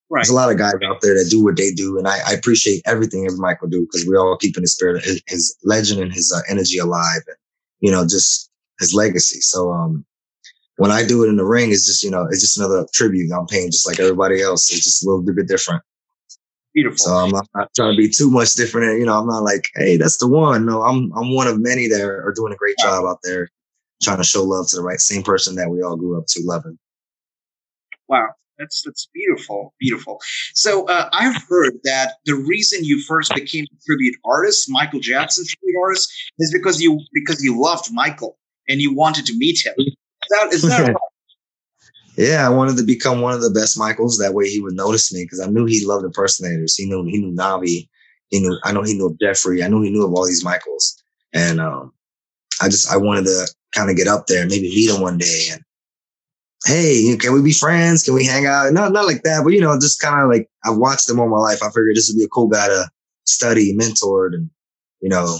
right. 0.09 0.21
there's 0.21 0.31
a 0.31 0.35
lot 0.35 0.51
of 0.51 0.59
guys 0.59 0.75
out 0.85 1.01
there 1.03 1.15
that 1.15 1.31
do 1.31 1.43
what 1.45 1.57
they 1.57 1.71
do, 1.71 1.99
and 1.99 2.09
I, 2.09 2.19
I 2.27 2.33
appreciate 2.33 2.83
everything 2.87 3.27
every 3.27 3.39
Michael 3.39 3.69
do 3.69 3.83
because 3.83 4.07
we're 4.07 4.19
all 4.19 4.37
keeping 4.37 4.63
his 4.63 4.73
spirit, 4.73 5.05
his, 5.05 5.23
his 5.29 5.57
legend, 5.63 6.01
and 6.01 6.13
his 6.13 6.33
uh, 6.33 6.41
energy 6.49 6.79
alive, 6.79 7.23
and 7.27 7.37
you 7.81 7.93
know, 7.93 8.05
just 8.05 8.51
his 8.81 8.93
legacy. 8.93 9.41
So 9.41 9.71
um, 9.71 10.05
when 10.77 10.91
I 10.91 11.07
do 11.07 11.25
it 11.25 11.29
in 11.29 11.37
the 11.37 11.45
ring, 11.45 11.71
it's 11.71 11.87
just 11.87 12.03
you 12.03 12.11
know, 12.11 12.27
it's 12.27 12.41
just 12.41 12.59
another 12.59 12.87
tribute 12.93 13.31
I'm 13.33 13.47
paying, 13.47 13.71
just 13.71 13.87
like 13.87 14.01
everybody 14.01 14.43
else. 14.43 14.73
It's 14.73 14.85
just 14.85 15.05
a 15.05 15.09
little 15.09 15.23
bit 15.23 15.47
different. 15.47 15.83
Beautiful. 16.75 16.99
So 16.99 17.13
I'm 17.13 17.31
not, 17.31 17.49
not 17.55 17.69
trying 17.75 17.93
to 17.93 17.97
be 17.97 18.09
too 18.09 18.31
much 18.31 18.55
different. 18.55 19.01
You 19.01 19.07
know, 19.07 19.19
I'm 19.19 19.27
not 19.27 19.43
like, 19.43 19.69
hey, 19.75 19.97
that's 19.97 20.19
the 20.19 20.29
one. 20.29 20.67
No, 20.67 20.83
I'm 20.83 21.13
I'm 21.17 21.35
one 21.35 21.49
of 21.49 21.61
many 21.61 21.89
that 21.89 22.01
are 22.01 22.33
doing 22.37 22.53
a 22.53 22.57
great 22.57 22.77
job 22.79 23.05
out 23.05 23.19
there, 23.25 23.49
trying 24.03 24.19
to 24.19 24.25
show 24.25 24.45
love 24.45 24.69
to 24.69 24.77
the 24.77 24.83
right 24.83 25.01
same 25.01 25.23
person 25.23 25.57
that 25.57 25.69
we 25.69 25.83
all 25.83 25.97
grew 25.97 26.17
up 26.17 26.27
to 26.29 26.41
loving. 26.45 26.79
Wow, 28.07 28.29
that's 28.59 28.83
that's 28.83 29.09
beautiful, 29.13 29.75
beautiful. 29.81 30.21
So 30.55 30.87
uh, 30.87 31.09
I've 31.13 31.43
heard 31.49 31.75
that 31.85 32.15
the 32.25 32.37
reason 32.37 32.85
you 32.85 33.03
first 33.03 33.35
became 33.35 33.65
a 33.65 33.77
tribute 33.85 34.15
artist, 34.25 34.71
Michael 34.71 35.01
Jackson 35.01 35.45
tribute 35.49 35.81
artist, 35.81 36.13
is 36.39 36.53
because 36.53 36.81
you 36.81 37.01
because 37.13 37.43
you 37.43 37.61
loved 37.61 37.93
Michael 37.93 38.39
and 38.69 38.81
you 38.81 38.95
wanted 38.95 39.27
to 39.27 39.37
meet 39.37 39.67
him. 39.67 39.75
Is 39.77 39.97
that, 40.29 40.53
is 40.53 40.63
that 40.63 40.81
right? 40.87 40.97
Yeah, 42.21 42.47
I 42.47 42.51
wanted 42.51 42.77
to 42.77 42.83
become 42.83 43.23
one 43.23 43.33
of 43.33 43.41
the 43.41 43.49
best 43.49 43.79
Michaels. 43.79 44.19
That 44.19 44.35
way, 44.35 44.47
he 44.47 44.61
would 44.61 44.75
notice 44.75 45.11
me 45.11 45.25
because 45.25 45.41
I 45.41 45.47
knew 45.47 45.65
he 45.65 45.87
loved 45.87 46.05
impersonators. 46.05 46.77
He 46.77 46.85
knew 46.85 47.03
he 47.05 47.17
knew 47.17 47.35
Navi. 47.35 47.89
He 48.29 48.41
knew 48.41 48.59
I 48.63 48.73
know 48.73 48.83
he 48.83 48.93
knew 48.93 49.07
of 49.07 49.19
Jeffrey. 49.19 49.63
I 49.63 49.69
knew 49.69 49.81
he 49.81 49.89
knew 49.89 50.05
of 50.05 50.13
all 50.13 50.27
these 50.27 50.45
Michaels, 50.45 51.03
and 51.33 51.62
um, 51.62 51.95
I 52.61 52.69
just 52.69 52.93
I 52.93 52.99
wanted 52.99 53.25
to 53.25 53.47
kind 53.75 53.89
of 53.89 53.97
get 53.97 54.07
up 54.07 54.27
there 54.27 54.43
and 54.43 54.50
maybe 54.50 54.69
meet 54.69 54.91
him 54.91 55.00
one 55.00 55.17
day. 55.17 55.47
And 55.50 55.62
hey, 56.67 57.17
can 57.19 57.33
we 57.33 57.41
be 57.41 57.55
friends? 57.55 58.03
Can 58.03 58.12
we 58.12 58.27
hang 58.27 58.45
out? 58.45 58.71
Not 58.75 58.93
not 58.93 59.07
like 59.07 59.23
that, 59.23 59.41
but 59.43 59.55
you 59.55 59.62
know, 59.62 59.75
just 59.81 60.03
kind 60.03 60.23
of 60.23 60.29
like 60.29 60.47
I've 60.67 60.77
watched 60.77 61.07
them 61.07 61.21
all 61.21 61.29
my 61.31 61.39
life. 61.39 61.62
I 61.62 61.69
figured 61.69 61.97
this 61.97 62.12
would 62.12 62.19
be 62.19 62.25
a 62.25 62.29
cool 62.29 62.49
guy 62.49 62.69
to 62.69 62.87
study, 63.25 63.75
mentored, 63.75 64.35
and 64.35 64.50
you 65.00 65.09
know. 65.09 65.39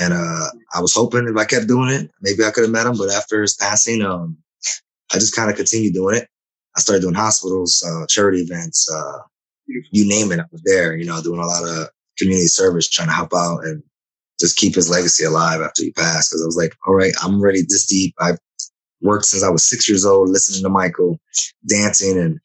And 0.00 0.14
uh, 0.14 0.46
I 0.74 0.80
was 0.80 0.94
hoping 0.94 1.28
if 1.28 1.36
I 1.36 1.44
kept 1.44 1.68
doing 1.68 1.90
it, 1.90 2.10
maybe 2.22 2.42
I 2.42 2.52
could 2.52 2.64
have 2.64 2.72
met 2.72 2.86
him. 2.86 2.96
But 2.96 3.10
after 3.10 3.42
his 3.42 3.54
passing, 3.54 4.00
um, 4.00 4.38
I 5.12 5.18
just 5.18 5.36
kind 5.36 5.50
of 5.50 5.56
continued 5.56 5.94
doing 5.94 6.16
it. 6.16 6.28
I 6.76 6.80
started 6.80 7.02
doing 7.02 7.14
hospitals, 7.14 7.84
uh, 7.86 8.06
charity 8.08 8.40
events, 8.40 8.90
uh, 8.90 9.18
you 9.66 10.06
name 10.08 10.32
it. 10.32 10.40
I 10.40 10.44
was 10.50 10.62
there, 10.64 10.96
you 10.96 11.06
know, 11.06 11.22
doing 11.22 11.40
a 11.40 11.46
lot 11.46 11.64
of 11.64 11.88
community 12.18 12.46
service, 12.46 12.88
trying 12.88 13.08
to 13.08 13.14
help 13.14 13.32
out 13.34 13.64
and 13.64 13.82
just 14.40 14.56
keep 14.56 14.74
his 14.74 14.90
legacy 14.90 15.24
alive 15.24 15.60
after 15.60 15.82
he 15.82 15.92
passed. 15.92 16.32
Cause 16.32 16.42
I 16.42 16.46
was 16.46 16.56
like, 16.56 16.74
all 16.86 16.94
right, 16.94 17.14
I'm 17.22 17.40
ready 17.40 17.62
this 17.62 17.86
deep. 17.86 18.14
I've 18.20 18.38
worked 19.00 19.26
since 19.26 19.42
I 19.42 19.50
was 19.50 19.64
six 19.64 19.88
years 19.88 20.04
old, 20.04 20.30
listening 20.30 20.62
to 20.62 20.68
Michael, 20.68 21.20
dancing 21.68 22.18
and 22.18 22.40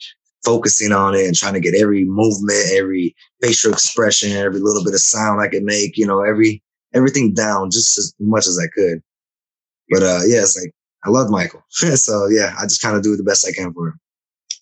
focusing 0.45 0.91
on 0.91 1.15
it 1.15 1.25
and 1.25 1.35
trying 1.35 1.53
to 1.53 1.59
get 1.59 1.75
every 1.75 2.05
movement, 2.05 2.71
every 2.71 3.15
facial 3.41 3.73
expression, 3.73 4.31
every 4.31 4.59
little 4.59 4.83
bit 4.83 4.93
of 4.93 5.01
sound 5.01 5.41
I 5.41 5.47
could 5.47 5.63
make, 5.63 5.97
you 5.97 6.05
know, 6.05 6.21
every, 6.21 6.63
everything 6.93 7.33
down 7.33 7.71
just 7.71 7.97
as 7.97 8.13
much 8.19 8.47
as 8.47 8.59
I 8.59 8.67
could. 8.67 9.01
But, 9.89 10.03
uh, 10.03 10.19
yeah, 10.25 10.41
it's 10.41 10.57
like, 10.57 10.71
I 11.03 11.09
love 11.09 11.29
Michael. 11.29 11.63
so 11.69 12.27
yeah, 12.27 12.53
I 12.59 12.63
just 12.63 12.81
kind 12.81 12.95
of 12.95 13.03
do 13.03 13.15
the 13.15 13.23
best 13.23 13.47
I 13.47 13.51
can 13.51 13.73
for 13.73 13.89
him. 13.89 13.99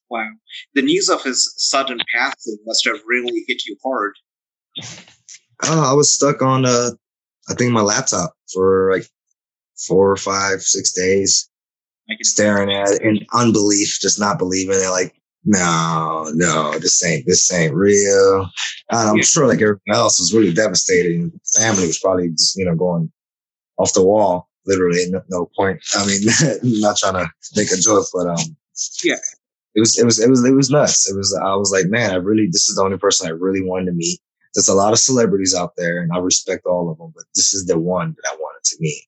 Wow. 0.09 0.29
The 0.75 0.81
news 0.81 1.09
of 1.09 1.23
his 1.23 1.53
sudden 1.57 1.99
passing 2.15 2.57
must 2.65 2.85
have 2.85 2.99
really 3.05 3.43
hit 3.47 3.65
you 3.65 3.75
hard. 3.83 4.13
Oh, 5.63 5.89
I 5.89 5.93
was 5.93 6.13
stuck 6.13 6.41
on 6.41 6.65
uh 6.65 6.91
I 7.49 7.53
think 7.53 7.71
my 7.71 7.81
laptop 7.81 8.33
for 8.53 8.91
like 8.93 9.07
four 9.87 10.11
or 10.11 10.17
five, 10.17 10.61
six 10.61 10.91
days, 10.91 11.49
I 12.09 12.15
can 12.15 12.23
staring 12.23 12.71
at 12.71 12.89
it 12.89 13.01
in 13.01 13.25
unbelief, 13.33 13.99
just 14.01 14.19
not 14.19 14.37
believing 14.39 14.77
it, 14.79 14.89
like, 14.89 15.13
no, 15.45 16.29
no, 16.33 16.77
this 16.79 17.03
ain't 17.05 17.25
this 17.25 17.51
ain't 17.53 17.73
real. 17.73 18.49
And 18.91 19.09
I'm 19.09 19.17
Yeah. 19.17 19.23
sure 19.23 19.47
like 19.47 19.61
everyone 19.61 19.79
else 19.89 20.19
was 20.19 20.33
really 20.33 20.53
devastated. 20.53 21.31
Family 21.55 21.87
was 21.87 21.99
probably 21.99 22.29
just, 22.29 22.57
you 22.57 22.65
know, 22.65 22.75
going 22.75 23.11
off 23.77 23.93
the 23.93 24.03
wall, 24.03 24.46
literally, 24.67 25.09
no, 25.09 25.21
no 25.29 25.49
point. 25.55 25.79
I 25.95 26.05
mean, 26.05 26.21
not 26.81 26.97
trying 26.97 27.13
to 27.13 27.29
make 27.55 27.71
a 27.71 27.77
joke, 27.77 28.07
but 28.13 28.27
um 28.27 28.55
Yeah. 29.03 29.15
It 29.75 29.79
was 29.79 29.97
it 29.97 30.05
was 30.05 30.19
it 30.19 30.29
was 30.29 30.43
it 30.43 30.53
was 30.53 30.69
nuts. 30.69 31.09
It 31.09 31.15
was 31.15 31.37
I 31.43 31.55
was 31.55 31.71
like, 31.71 31.87
man, 31.87 32.11
I 32.11 32.15
really 32.15 32.47
this 32.47 32.69
is 32.69 32.75
the 32.75 32.83
only 32.83 32.97
person 32.97 33.27
I 33.27 33.31
really 33.31 33.63
wanted 33.63 33.85
to 33.87 33.91
meet. 33.93 34.19
There's 34.55 34.69
a 34.69 34.73
lot 34.73 34.93
of 34.93 34.97
celebrities 34.97 35.53
out 35.53 35.73
there, 35.77 36.01
and 36.01 36.11
I 36.11 36.17
respect 36.17 36.65
all 36.65 36.89
of 36.89 36.97
them, 36.97 37.11
but 37.13 37.25
this 37.35 37.53
is 37.53 37.67
the 37.67 37.77
one 37.77 38.15
that 38.15 38.31
I 38.31 38.35
wanted 38.35 38.63
to 38.63 38.77
meet. 38.79 39.03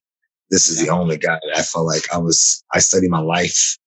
This 0.50 0.68
is 0.68 0.80
the 0.80 0.90
only 0.90 1.16
guy 1.16 1.38
that 1.42 1.58
I 1.58 1.62
felt 1.62 1.86
like 1.86 2.12
I 2.12 2.18
was. 2.18 2.62
I 2.72 2.78
studied 2.78 3.10
my 3.10 3.20
life 3.20 3.78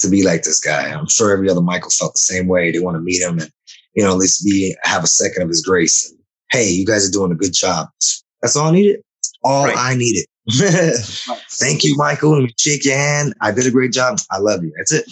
to 0.00 0.08
be 0.08 0.22
like 0.22 0.42
this 0.42 0.60
guy. 0.60 0.92
I'm 0.92 1.08
sure 1.08 1.32
every 1.32 1.50
other 1.50 1.60
Michael 1.60 1.90
felt 1.90 2.14
the 2.14 2.20
same 2.20 2.46
way. 2.46 2.70
They 2.70 2.78
want 2.78 2.96
to 2.96 3.00
meet 3.00 3.20
him 3.20 3.38
and, 3.38 3.50
you 3.94 4.02
know, 4.02 4.12
at 4.12 4.18
least 4.18 4.44
be 4.44 4.74
have 4.84 5.04
a 5.04 5.08
second 5.08 5.42
of 5.42 5.48
his 5.48 5.62
grace. 5.62 6.10
And, 6.10 6.18
hey, 6.50 6.68
you 6.68 6.86
guys 6.86 7.08
are 7.08 7.12
doing 7.12 7.32
a 7.32 7.36
good 7.36 7.52
job. 7.52 7.88
That's 8.40 8.56
all 8.56 8.68
I 8.68 8.72
needed. 8.72 9.00
All 9.42 9.66
right. 9.66 9.76
I 9.76 9.94
needed. 9.94 10.26
Thank 10.50 11.84
you, 11.84 11.94
Michael. 11.96 12.32
Let 12.32 12.42
me 12.42 12.54
shake 12.58 12.84
your 12.84 12.96
hand. 12.96 13.34
I 13.40 13.52
did 13.52 13.66
a 13.66 13.70
great 13.70 13.92
job. 13.92 14.18
I 14.30 14.38
love 14.38 14.64
you. 14.64 14.72
That's 14.76 14.92
it. 14.92 15.04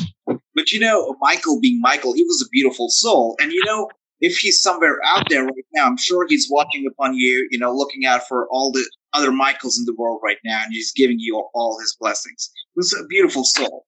But 0.55 0.73
you 0.73 0.81
know, 0.81 1.15
Michael 1.21 1.61
being 1.61 1.81
Michael, 1.81 2.15
he 2.15 2.25
was 2.25 2.43
a 2.43 2.49
beautiful 2.51 2.89
soul. 2.89 3.37
And 3.41 3.53
you 3.53 3.63
know, 3.67 3.89
if 4.21 4.39
he's 4.39 4.61
somewhere 4.61 4.99
out 5.05 5.29
there 5.29 5.45
right 5.45 5.67
now, 5.75 5.85
I'm 5.85 5.99
sure 5.99 6.27
he's 6.27 6.49
watching 6.51 6.87
upon 6.91 7.15
you, 7.15 7.47
you 7.51 7.59
know, 7.59 7.73
looking 7.75 8.07
out 8.07 8.27
for 8.27 8.49
all 8.51 8.73
the 8.73 8.89
other 9.13 9.31
Michaels 9.31 9.79
in 9.79 9.85
the 9.85 9.95
world 9.95 10.21
right 10.25 10.39
now, 10.45 10.63
and 10.65 10.73
he's 10.73 10.93
giving 10.93 11.19
you 11.19 11.37
all, 11.37 11.51
all 11.55 11.79
his 11.81 11.95
blessings. 12.01 12.51
It 12.75 12.79
was 12.79 12.95
a 12.99 13.05
beautiful 13.07 13.45
soul. 13.45 13.85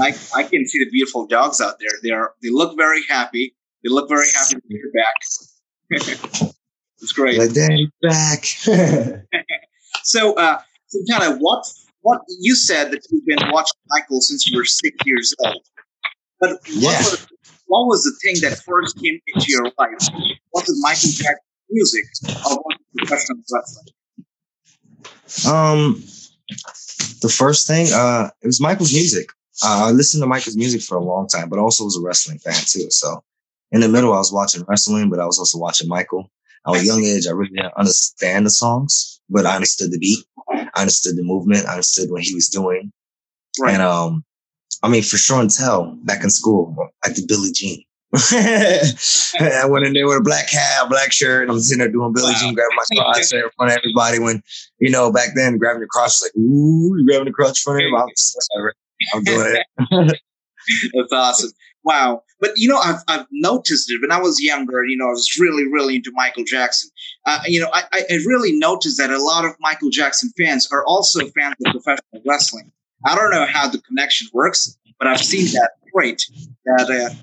I, 0.00 0.14
I 0.34 0.42
can 0.42 0.66
see 0.66 0.78
the 0.78 0.90
beautiful 0.90 1.26
dogs 1.26 1.60
out 1.60 1.78
there. 1.78 1.90
They 2.02 2.10
are 2.10 2.34
they 2.42 2.50
look 2.50 2.76
very 2.76 3.02
happy. 3.08 3.54
They 3.82 3.90
look 3.90 4.08
very 4.08 4.26
happy 4.30 4.56
to 4.56 4.60
be 4.68 4.80
back. 4.92 5.14
it's 7.00 7.12
great. 7.12 7.38
My 7.38 7.46
daddy's 7.46 7.88
back. 8.02 8.44
so, 10.06 10.34
uh, 10.34 10.60
so 10.86 10.98
kind 11.10 11.32
of 11.32 11.38
what 11.40 11.66
what 12.02 12.20
you 12.38 12.54
said 12.54 12.92
that 12.92 13.00
you've 13.10 13.26
been 13.26 13.50
watching 13.50 13.80
Michael 13.88 14.20
since 14.20 14.48
you 14.48 14.56
were 14.56 14.64
six 14.64 14.96
years 15.04 15.34
old. 15.44 15.60
But 16.40 16.50
what, 16.50 16.62
yeah. 16.68 16.98
was, 16.98 17.26
what 17.66 17.86
was 17.86 18.04
the 18.04 18.12
thing 18.22 18.40
that 18.42 18.58
first 18.58 18.96
came 19.02 19.18
into 19.34 19.50
your 19.50 19.64
life? 19.64 20.08
Was 20.52 20.68
it 20.68 20.76
Michael 20.78 21.10
Jackson 21.10 21.36
music 21.70 22.04
or 22.46 22.62
was 22.62 22.76
it 22.78 22.98
professional 22.98 23.38
wrestling? 23.52 23.86
Um, 25.52 26.04
the 27.22 27.28
first 27.28 27.66
thing, 27.66 27.88
uh, 27.92 28.30
it 28.40 28.46
was 28.46 28.60
Michael's 28.60 28.92
music. 28.92 29.30
Uh, 29.64 29.86
I 29.86 29.90
listened 29.90 30.22
to 30.22 30.28
Michael's 30.28 30.56
music 30.56 30.82
for 30.82 30.96
a 30.96 31.02
long 31.02 31.26
time, 31.26 31.48
but 31.48 31.58
also 31.58 31.84
was 31.84 31.96
a 31.96 32.00
wrestling 32.00 32.38
fan 32.38 32.54
too. 32.66 32.88
So 32.90 33.24
in 33.72 33.80
the 33.80 33.88
middle, 33.88 34.12
I 34.12 34.18
was 34.18 34.32
watching 34.32 34.64
wrestling, 34.68 35.10
but 35.10 35.18
I 35.18 35.26
was 35.26 35.40
also 35.40 35.58
watching 35.58 35.88
Michael. 35.88 36.30
At 36.66 36.76
a 36.76 36.84
young 36.84 37.04
age, 37.04 37.26
I 37.26 37.32
really 37.32 37.50
didn't 37.54 37.74
understand 37.76 38.46
the 38.46 38.50
songs, 38.50 39.20
but 39.28 39.46
I 39.46 39.54
understood 39.54 39.92
the 39.92 39.98
beat. 39.98 40.24
I 40.50 40.68
understood 40.74 41.16
the 41.16 41.22
movement. 41.22 41.66
I 41.66 41.72
understood 41.72 42.10
what 42.10 42.22
he 42.22 42.34
was 42.34 42.48
doing. 42.48 42.92
Right. 43.60 43.74
And 43.74 43.82
um, 43.82 44.24
I 44.82 44.88
mean, 44.88 45.02
for 45.02 45.16
sure 45.16 45.40
and 45.40 45.50
tell, 45.50 45.96
back 46.04 46.22
in 46.22 46.30
school, 46.30 46.76
I 47.04 47.12
did 47.12 47.28
Billie 47.28 47.52
Jean. 47.52 47.82
I 48.14 49.66
went 49.68 49.84
in 49.84 49.92
there 49.92 50.06
with 50.06 50.18
a 50.18 50.22
black 50.22 50.48
hat, 50.48 50.88
black 50.88 51.12
shirt, 51.12 51.42
and 51.42 51.50
I'm 51.50 51.60
sitting 51.60 51.80
there 51.80 51.90
doing 51.90 52.12
Billie 52.12 52.32
wow. 52.32 52.38
Jean, 52.38 52.54
grabbing 52.54 52.76
my 52.76 52.96
crotch 53.02 53.32
in 53.32 53.42
front 53.56 53.72
of 53.72 53.78
everybody. 53.78 54.18
When 54.18 54.42
you 54.78 54.90
know, 54.90 55.12
back 55.12 55.30
then, 55.34 55.58
grabbing 55.58 55.80
your 55.80 55.88
crotch 55.88 56.12
was 56.20 56.22
like, 56.22 56.36
"Ooh, 56.36 56.96
you 56.96 57.06
grabbing 57.06 57.26
the 57.26 57.32
crotch 57.32 57.60
in 57.60 57.72
front 57.72 57.82
of 57.82 57.86
everybody." 57.86 58.12
I'm, 59.12 59.18
I'm 59.18 59.24
doing 59.24 59.56
it. 59.56 60.20
That's 60.94 61.12
awesome. 61.12 61.50
Wow. 61.86 62.24
But 62.40 62.50
you 62.56 62.68
know, 62.68 62.78
I've, 62.78 63.00
I've 63.06 63.26
noticed 63.30 63.90
it 63.90 64.02
when 64.02 64.10
I 64.10 64.20
was 64.20 64.42
younger, 64.42 64.84
you 64.84 64.96
know, 64.96 65.06
I 65.06 65.10
was 65.10 65.38
really, 65.38 65.64
really 65.64 65.96
into 65.96 66.10
Michael 66.12 66.42
Jackson. 66.44 66.90
Uh, 67.24 67.38
you 67.46 67.60
know, 67.60 67.70
I, 67.72 67.84
I 67.92 68.14
really 68.26 68.52
noticed 68.58 68.98
that 68.98 69.10
a 69.10 69.22
lot 69.22 69.44
of 69.44 69.52
Michael 69.60 69.90
Jackson 69.90 70.30
fans 70.36 70.68
are 70.72 70.84
also 70.84 71.20
fans 71.28 71.54
of 71.64 71.72
professional 71.72 72.22
wrestling. 72.26 72.72
I 73.06 73.14
don't 73.14 73.30
know 73.30 73.46
how 73.46 73.68
the 73.68 73.80
connection 73.82 74.26
works, 74.32 74.76
but 74.98 75.06
I've 75.06 75.20
seen 75.20 75.46
that 75.52 75.70
trait 75.94 76.22
that 76.64 76.90
uh, 76.90 77.14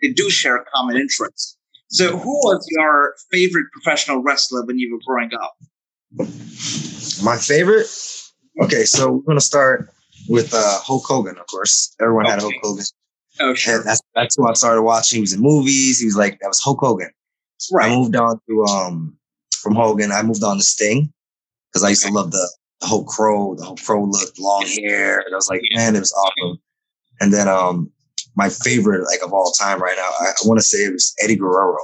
they 0.00 0.12
do 0.12 0.30
share 0.30 0.56
a 0.56 0.64
common 0.72 0.96
interest. 0.96 1.58
So, 1.88 2.16
who 2.16 2.32
was 2.44 2.64
your 2.70 3.16
favorite 3.30 3.66
professional 3.72 4.22
wrestler 4.22 4.64
when 4.64 4.78
you 4.78 4.92
were 4.94 5.00
growing 5.04 5.30
up? 5.34 5.56
My 7.24 7.36
favorite? 7.36 7.86
Okay, 8.62 8.84
so 8.84 9.10
we're 9.10 9.22
going 9.22 9.38
to 9.38 9.44
start 9.44 9.90
with 10.28 10.54
uh, 10.54 10.78
Hulk 10.80 11.04
Hogan, 11.06 11.36
of 11.38 11.46
course. 11.46 11.94
Everyone 12.00 12.24
okay. 12.26 12.32
had 12.32 12.40
Hulk 12.40 12.54
Hogan. 12.62 12.84
Oh, 13.42 13.54
sure. 13.54 13.78
And 13.78 13.86
that's 13.86 14.00
that's 14.14 14.36
who 14.36 14.46
I 14.48 14.52
started 14.54 14.82
watching. 14.82 15.16
He 15.16 15.20
was 15.20 15.32
in 15.32 15.40
movies. 15.40 15.98
He 15.98 16.06
was 16.06 16.16
like 16.16 16.38
that 16.40 16.48
was 16.48 16.60
Hulk 16.60 16.78
Hogan. 16.80 17.10
Right. 17.72 17.90
I 17.90 17.94
moved 17.94 18.14
on 18.16 18.40
to 18.48 18.64
um 18.64 19.16
from 19.60 19.74
Hogan. 19.74 20.12
I 20.12 20.22
moved 20.22 20.44
on 20.44 20.56
to 20.58 20.62
Sting 20.62 21.12
because 21.70 21.84
I 21.84 21.90
used 21.90 22.06
to 22.06 22.12
love 22.12 22.30
the, 22.30 22.50
the 22.80 22.86
whole 22.86 23.04
crow, 23.04 23.54
the 23.56 23.64
whole 23.64 23.76
crow 23.76 24.04
look, 24.04 24.30
long 24.38 24.64
hair. 24.66 25.18
And 25.20 25.34
I 25.34 25.36
was 25.36 25.48
like, 25.48 25.60
man, 25.74 25.96
it 25.96 26.00
was 26.00 26.12
awesome. 26.12 26.60
And 27.20 27.32
then 27.32 27.48
um 27.48 27.90
my 28.36 28.48
favorite 28.48 29.04
like 29.06 29.20
of 29.24 29.32
all 29.32 29.52
time 29.58 29.80
right 29.80 29.96
now, 29.96 30.10
I, 30.20 30.30
I 30.30 30.46
want 30.46 30.60
to 30.60 30.64
say 30.64 30.78
it 30.84 30.92
was 30.92 31.14
Eddie 31.20 31.36
Guerrero. 31.36 31.78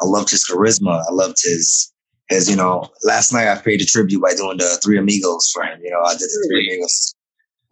I 0.00 0.06
loved 0.06 0.30
his 0.30 0.48
charisma. 0.48 1.04
I 1.08 1.12
loved 1.12 1.36
his 1.42 1.92
his, 2.28 2.48
you 2.48 2.56
know, 2.56 2.88
last 3.04 3.32
night 3.32 3.48
I 3.48 3.56
paid 3.60 3.82
a 3.82 3.84
tribute 3.84 4.22
by 4.22 4.34
doing 4.34 4.56
the 4.56 4.78
Three 4.82 4.98
Amigos 4.98 5.50
for 5.52 5.62
him. 5.64 5.80
You 5.82 5.90
know, 5.90 6.00
I 6.00 6.12
did 6.12 6.30
the 6.30 6.48
Three 6.48 6.66
Amigos. 6.66 7.14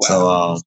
Wow. 0.00 0.08
So 0.08 0.28
um 0.30 0.60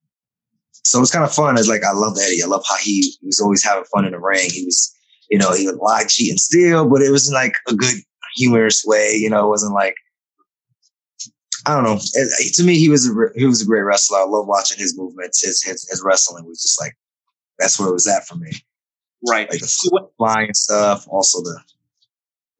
so 0.85 0.99
it 0.99 1.01
was 1.01 1.11
kind 1.11 1.25
of 1.25 1.33
fun. 1.33 1.57
It's 1.57 1.67
like 1.67 1.83
I 1.83 1.93
love 1.93 2.17
Eddie. 2.21 2.43
I 2.43 2.47
love 2.47 2.63
how 2.67 2.77
he, 2.77 3.01
he 3.19 3.25
was 3.25 3.39
always 3.39 3.63
having 3.63 3.85
fun 3.85 4.05
in 4.05 4.11
the 4.11 4.19
ring. 4.19 4.49
He 4.51 4.63
was, 4.65 4.95
you 5.29 5.37
know, 5.37 5.51
he 5.53 5.65
would 5.65 5.77
lie, 5.77 6.05
cheat, 6.07 6.29
and 6.29 6.39
steal, 6.39 6.87
but 6.87 7.01
it 7.01 7.09
was 7.09 7.31
like 7.31 7.55
a 7.67 7.73
good 7.73 7.95
humorous 8.35 8.83
way. 8.85 9.13
You 9.15 9.29
know, 9.29 9.45
it 9.45 9.49
wasn't 9.49 9.73
like 9.73 9.95
I 11.65 11.73
don't 11.73 11.83
know. 11.83 11.97
It, 12.13 12.53
to 12.55 12.63
me, 12.63 12.77
he 12.77 12.89
was 12.89 13.09
a 13.09 13.13
he 13.35 13.45
was 13.45 13.61
a 13.61 13.65
great 13.65 13.81
wrestler. 13.81 14.19
I 14.19 14.25
love 14.25 14.47
watching 14.47 14.77
his 14.77 14.97
movements. 14.97 15.43
His 15.43 15.63
his, 15.63 15.89
his 15.89 16.03
wrestling 16.05 16.45
was 16.45 16.61
just 16.61 16.79
like 16.79 16.93
that's 17.57 17.79
where 17.79 17.89
it 17.89 17.93
was 17.93 18.07
at 18.07 18.27
for 18.27 18.35
me. 18.35 18.51
Right. 19.27 19.49
Like 19.49 19.61
the 19.61 20.07
flying 20.17 20.53
stuff, 20.53 21.07
also 21.09 21.41
the 21.41 21.59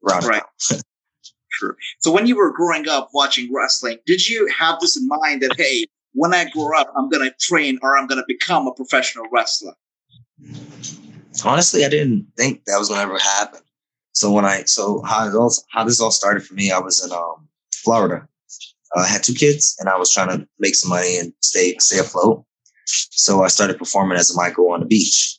Right. 0.02 0.42
True. 1.52 1.74
So 2.00 2.12
when 2.12 2.26
you 2.26 2.36
were 2.36 2.52
growing 2.52 2.88
up 2.88 3.10
watching 3.14 3.52
wrestling, 3.52 3.98
did 4.06 4.28
you 4.28 4.48
have 4.56 4.78
this 4.80 4.96
in 4.96 5.08
mind 5.08 5.42
that 5.42 5.54
hey, 5.56 5.86
when 6.16 6.32
I 6.32 6.48
grow 6.48 6.76
up, 6.78 6.92
I'm 6.96 7.10
going 7.10 7.28
to 7.28 7.34
train 7.38 7.78
or 7.82 7.96
I'm 7.96 8.06
going 8.06 8.18
to 8.18 8.24
become 8.26 8.66
a 8.66 8.72
professional 8.72 9.26
wrestler? 9.30 9.74
Honestly, 11.44 11.84
I 11.84 11.90
didn't 11.90 12.26
think 12.38 12.64
that 12.64 12.78
was 12.78 12.88
going 12.88 13.00
to 13.00 13.04
ever 13.04 13.18
happen. 13.18 13.60
So 14.12 14.32
when 14.32 14.46
I, 14.46 14.62
so 14.62 15.02
how 15.02 15.30
all, 15.38 15.52
how 15.70 15.84
this 15.84 16.00
all 16.00 16.10
started 16.10 16.42
for 16.42 16.54
me, 16.54 16.72
I 16.72 16.78
was 16.78 17.04
in 17.04 17.12
um, 17.12 17.46
Florida. 17.74 18.26
Uh, 18.96 19.00
I 19.00 19.06
had 19.06 19.22
two 19.22 19.34
kids 19.34 19.76
and 19.78 19.90
I 19.90 19.98
was 19.98 20.10
trying 20.10 20.30
to 20.30 20.48
make 20.58 20.74
some 20.74 20.88
money 20.88 21.18
and 21.18 21.34
stay, 21.42 21.76
stay 21.78 21.98
afloat. 21.98 22.42
So 22.86 23.44
I 23.44 23.48
started 23.48 23.78
performing 23.78 24.16
as 24.16 24.30
a 24.30 24.36
Michael 24.36 24.70
on 24.72 24.80
the 24.80 24.86
beach. 24.86 25.38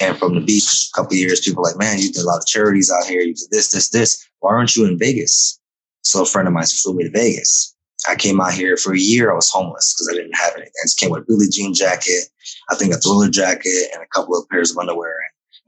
And 0.00 0.16
from 0.16 0.34
the 0.34 0.40
beach, 0.40 0.88
a 0.92 0.96
couple 0.98 1.16
years, 1.16 1.40
people 1.40 1.62
like, 1.62 1.76
man, 1.76 1.98
you 1.98 2.10
did 2.10 2.22
a 2.22 2.26
lot 2.26 2.38
of 2.38 2.46
charities 2.46 2.90
out 2.90 3.04
here. 3.04 3.20
You 3.20 3.34
did 3.34 3.50
this, 3.50 3.70
this, 3.70 3.90
this. 3.90 4.26
Why 4.40 4.52
aren't 4.52 4.74
you 4.74 4.86
in 4.86 4.98
Vegas? 4.98 5.60
So 6.02 6.22
a 6.22 6.26
friend 6.26 6.48
of 6.48 6.54
mine 6.54 6.64
flew 6.64 6.94
me 6.94 7.04
to 7.04 7.10
Vegas. 7.10 7.73
I 8.08 8.16
came 8.16 8.40
out 8.40 8.52
here 8.52 8.76
for 8.76 8.92
a 8.92 8.98
year. 8.98 9.30
I 9.30 9.34
was 9.34 9.50
homeless 9.50 9.94
because 9.94 10.08
I 10.12 10.16
didn't 10.16 10.36
have 10.36 10.52
anything. 10.54 10.72
I 10.82 10.84
just 10.84 10.98
came 10.98 11.10
with 11.10 11.22
a 11.22 11.26
Billie 11.26 11.48
Jean 11.50 11.74
jacket, 11.74 12.24
I 12.70 12.74
think 12.74 12.92
a 12.92 12.98
thriller 12.98 13.28
jacket, 13.28 13.90
and 13.94 14.02
a 14.02 14.06
couple 14.08 14.38
of 14.38 14.48
pairs 14.48 14.70
of 14.70 14.78
underwear. 14.78 15.16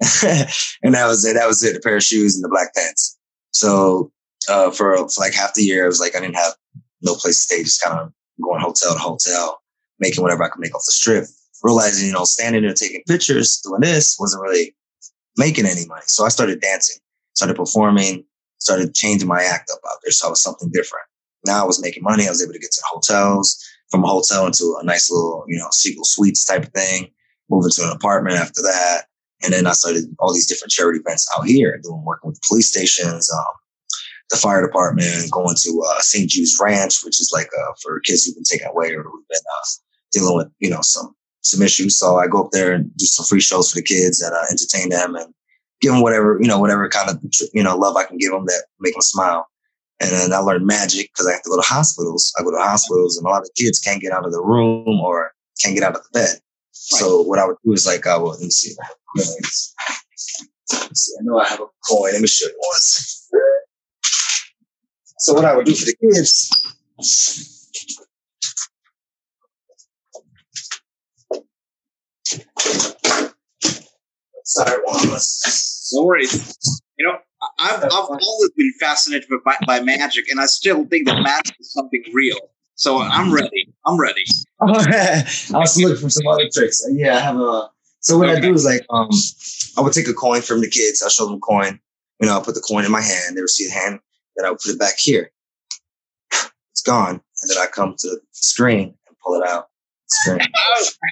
and 0.83 0.95
that 0.95 1.07
was 1.07 1.25
it. 1.25 1.35
That 1.35 1.47
was 1.47 1.63
it. 1.65 1.77
A 1.77 1.81
pair 1.81 1.97
of 1.97 2.03
shoes 2.03 2.35
and 2.35 2.45
the 2.45 2.49
black 2.49 2.75
pants. 2.75 3.19
So 3.53 4.13
uh, 4.49 4.71
for, 4.71 4.97
for 4.97 5.21
like 5.21 5.35
half 5.35 5.55
the 5.55 5.63
year, 5.63 5.85
it 5.85 5.89
was 5.89 6.01
like 6.01 6.15
I 6.15 6.21
didn't 6.21 6.37
have 6.37 6.55
no 7.03 7.15
place 7.15 7.47
to 7.47 7.55
stay, 7.55 7.63
just 7.63 7.81
kind 7.81 7.99
of 7.99 8.13
going 8.43 8.61
hotel 8.61 8.93
to 8.93 8.99
hotel, 8.99 9.61
making 9.99 10.23
whatever 10.23 10.45
I 10.45 10.49
could 10.49 10.61
make 10.61 10.75
off 10.75 10.85
the 10.85 10.93
strip. 10.93 11.25
Realizing, 11.63 12.07
you 12.07 12.13
know, 12.13 12.25
standing 12.25 12.63
there 12.63 12.75
taking 12.75 13.03
pictures, 13.09 13.61
doing 13.65 13.81
this 13.81 14.17
wasn't 14.21 14.43
really 14.43 14.77
making 15.39 15.65
any 15.65 15.87
money. 15.87 16.03
So 16.07 16.27
I 16.27 16.29
started 16.29 16.61
dancing, 16.61 16.99
started 17.35 17.57
performing, 17.57 18.25
started 18.59 18.95
changing 18.95 19.27
my 19.27 19.43
act 19.43 19.71
up 19.73 19.81
out 19.89 19.99
there. 20.05 20.13
So 20.13 20.27
I 20.27 20.31
was 20.31 20.43
something 20.43 20.71
different. 20.71 21.07
Now 21.45 21.63
I 21.63 21.67
was 21.67 21.83
making 21.83 22.03
money. 22.03 22.27
I 22.27 22.31
was 22.31 22.43
able 22.43 22.53
to 22.53 22.59
get 22.59 22.73
to 22.73 22.83
hotels, 22.91 23.63
from 23.91 24.05
a 24.05 24.09
hotel 24.09 24.47
into 24.47 24.77
a 24.81 24.85
nice 24.85 25.11
little, 25.11 25.45
you 25.47 25.59
know, 25.59 25.69
Siegel 25.71 26.05
Suites 26.05 26.45
type 26.45 26.65
of 26.65 26.73
thing, 26.73 27.11
moving 27.51 27.71
to 27.73 27.83
an 27.85 27.91
apartment 27.91 28.37
after 28.37 28.63
that. 28.63 29.05
And 29.43 29.53
then 29.53 29.67
I 29.67 29.73
started 29.73 30.05
all 30.19 30.33
these 30.33 30.47
different 30.47 30.73
charity 30.73 30.99
events 30.99 31.29
out 31.37 31.47
here, 31.47 31.79
doing 31.83 32.03
working 32.05 32.29
with 32.29 32.41
police 32.49 32.69
stations, 32.69 33.31
um, 33.31 33.45
the 34.31 34.37
fire 34.37 34.67
department, 34.67 35.31
going 35.31 35.55
to 35.63 35.85
uh, 35.89 36.01
St. 36.01 36.29
Jude's 36.29 36.59
Ranch, 36.61 37.05
which 37.05 37.21
is 37.21 37.31
like 37.33 37.49
uh, 37.57 37.73
for 37.83 38.01
kids 38.01 38.25
who've 38.25 38.35
been 38.35 38.45
taken 38.45 38.69
away 38.69 38.93
or 38.93 39.03
who've 39.03 39.29
been 39.29 39.39
uh, 39.39 39.67
dealing 40.13 40.37
with, 40.37 40.49
you 40.59 40.71
know, 40.71 40.81
some 40.81 41.15
some 41.43 41.63
issues. 41.63 41.97
So 41.97 42.17
I 42.17 42.27
go 42.27 42.43
up 42.45 42.51
there 42.51 42.73
and 42.73 42.91
do 42.97 43.05
some 43.05 43.25
free 43.25 43.41
shows 43.41 43.71
for 43.71 43.77
the 43.77 43.83
kids 43.83 44.21
and 44.21 44.35
uh, 44.35 44.43
entertain 44.51 44.89
them 44.89 45.15
and 45.15 45.33
give 45.81 45.93
them 45.93 46.03
whatever, 46.03 46.39
you 46.41 46.49
know, 46.49 46.59
whatever 46.59 46.89
kind 46.89 47.09
of, 47.09 47.23
you 47.53 47.63
know, 47.63 47.77
love 47.77 47.95
I 47.95 48.05
can 48.05 48.19
give 48.19 48.33
them 48.33 48.47
that 48.47 48.65
make 48.81 48.95
them 48.95 49.03
smile. 49.03 49.47
And 50.01 50.11
then 50.11 50.33
I 50.33 50.39
learned 50.39 50.67
magic 50.67 51.11
because 51.13 51.27
I 51.27 51.33
have 51.33 51.43
to 51.43 51.49
go 51.49 51.57
to 51.57 51.67
hospitals. 51.67 52.35
I 52.39 52.43
go 52.43 52.51
to 52.51 52.59
hospitals 52.59 53.17
and 53.17 53.27
a 53.27 53.31
lot 53.31 53.43
of 53.43 53.49
kids 53.57 53.79
can't 53.79 54.01
get 54.01 54.13
out 54.13 54.27
of 54.27 54.33
the 54.33 54.43
room 54.43 55.01
or 55.01 55.33
can't 55.63 55.75
get 55.75 55.85
out 55.85 55.97
of 55.97 56.03
the 56.03 56.11
bed. 56.13 56.29
Right. 56.29 56.41
So 56.73 57.23
what 57.23 57.39
I 57.39 57.47
would 57.47 57.57
do 57.65 57.73
is 57.73 57.87
like, 57.87 58.07
I 58.07 58.19
would, 58.19 58.33
let 58.33 58.41
me 58.41 58.51
see. 58.51 58.75
Let 59.17 59.27
me 59.27 59.43
see. 59.43 59.73
I 61.19 61.23
know 61.23 61.39
I 61.39 61.47
have 61.49 61.61
a 61.61 61.67
coin. 61.89 62.13
Let 62.13 62.21
me 62.21 62.29
show 62.29 62.47
you 62.47 62.59
once. 62.59 63.31
So 65.19 65.33
what 65.33 65.47
I 65.47 65.57
would 65.57 65.65
do 65.65 65.75
for 65.75 65.87
the 65.87 65.97
kids. 66.01 66.51
Sorry, 74.45 74.79
one. 74.85 75.19
No 75.93 76.05
worries. 76.05 76.83
You 76.99 77.07
know, 77.07 77.19
I've, 77.59 77.85
I've 77.85 77.91
always 77.93 78.51
been 78.57 78.73
fascinated 78.81 79.29
by, 79.45 79.57
by 79.67 79.81
magic, 79.81 80.29
and 80.31 80.41
I 80.41 80.47
still 80.47 80.85
think 80.87 81.07
that 81.07 81.23
magic 81.23 81.57
is 81.61 81.73
something 81.73 82.03
real. 82.13 82.39
So 82.75 82.99
I'm 82.99 83.33
ready. 83.33 83.73
I'm 83.87 83.99
ready. 83.99 84.25
I 84.61 85.25
was 85.55 85.81
looking 85.81 85.97
for 85.97 86.11
some 86.11 86.27
other 86.27 86.49
tricks. 86.53 86.87
Yeah, 86.91 87.17
I 87.17 87.21
have 87.21 87.37
a. 87.37 87.71
So 88.01 88.19
what 88.19 88.29
okay. 88.29 88.39
I 88.39 88.41
do 88.41 88.53
is 88.53 88.65
like, 88.65 88.85
um, 88.91 89.09
I 89.77 89.81
would 89.81 89.93
take 89.93 90.09
a 90.09 90.13
coin 90.13 90.43
from 90.43 90.61
the 90.61 90.69
kids. 90.69 91.03
I'll 91.03 91.09
show 91.09 91.27
them 91.27 91.37
a 91.37 91.41
coin. 91.41 91.81
You 92.21 92.29
know, 92.29 92.35
I'll 92.35 92.43
put 92.43 92.55
the 92.55 92.61
coin 92.61 92.85
in 92.85 92.93
my 92.93 93.01
hand. 93.01 93.37
They 93.37 93.41
will 93.41 93.49
see 93.49 93.67
a 93.67 93.73
hand. 93.73 93.99
Then 94.37 94.47
I'll 94.47 94.57
put 94.57 94.73
it 94.73 94.79
back 94.79 94.99
here. 94.99 95.31
It's 96.73 96.83
gone, 96.85 97.21
and 97.43 97.51
then 97.51 97.59
I 97.59 97.67
come 97.67 97.95
to 97.99 98.09
the 98.09 98.21
screen 98.33 98.95
and 99.09 99.17
pull 99.25 99.41
it 99.41 99.49
out. 99.49 99.69
How, 100.27 100.39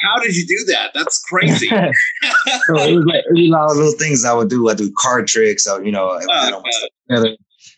how, 0.02 0.22
did 0.22 0.36
you 0.36 0.46
do 0.46 0.72
that? 0.72 0.92
That's 0.94 1.18
crazy. 1.18 1.68
so 1.68 1.84
it 2.76 2.94
was 2.94 3.04
like 3.06 3.24
lot 3.30 3.70
of 3.70 3.76
little 3.76 3.92
things 3.98 4.24
I 4.24 4.32
would 4.32 4.48
do. 4.48 4.68
I 4.68 4.74
do 4.74 4.92
card 4.96 5.26
tricks. 5.26 5.66
I, 5.66 5.80
you 5.80 5.90
know, 5.90 6.10
I, 6.10 6.24
uh, 6.24 6.60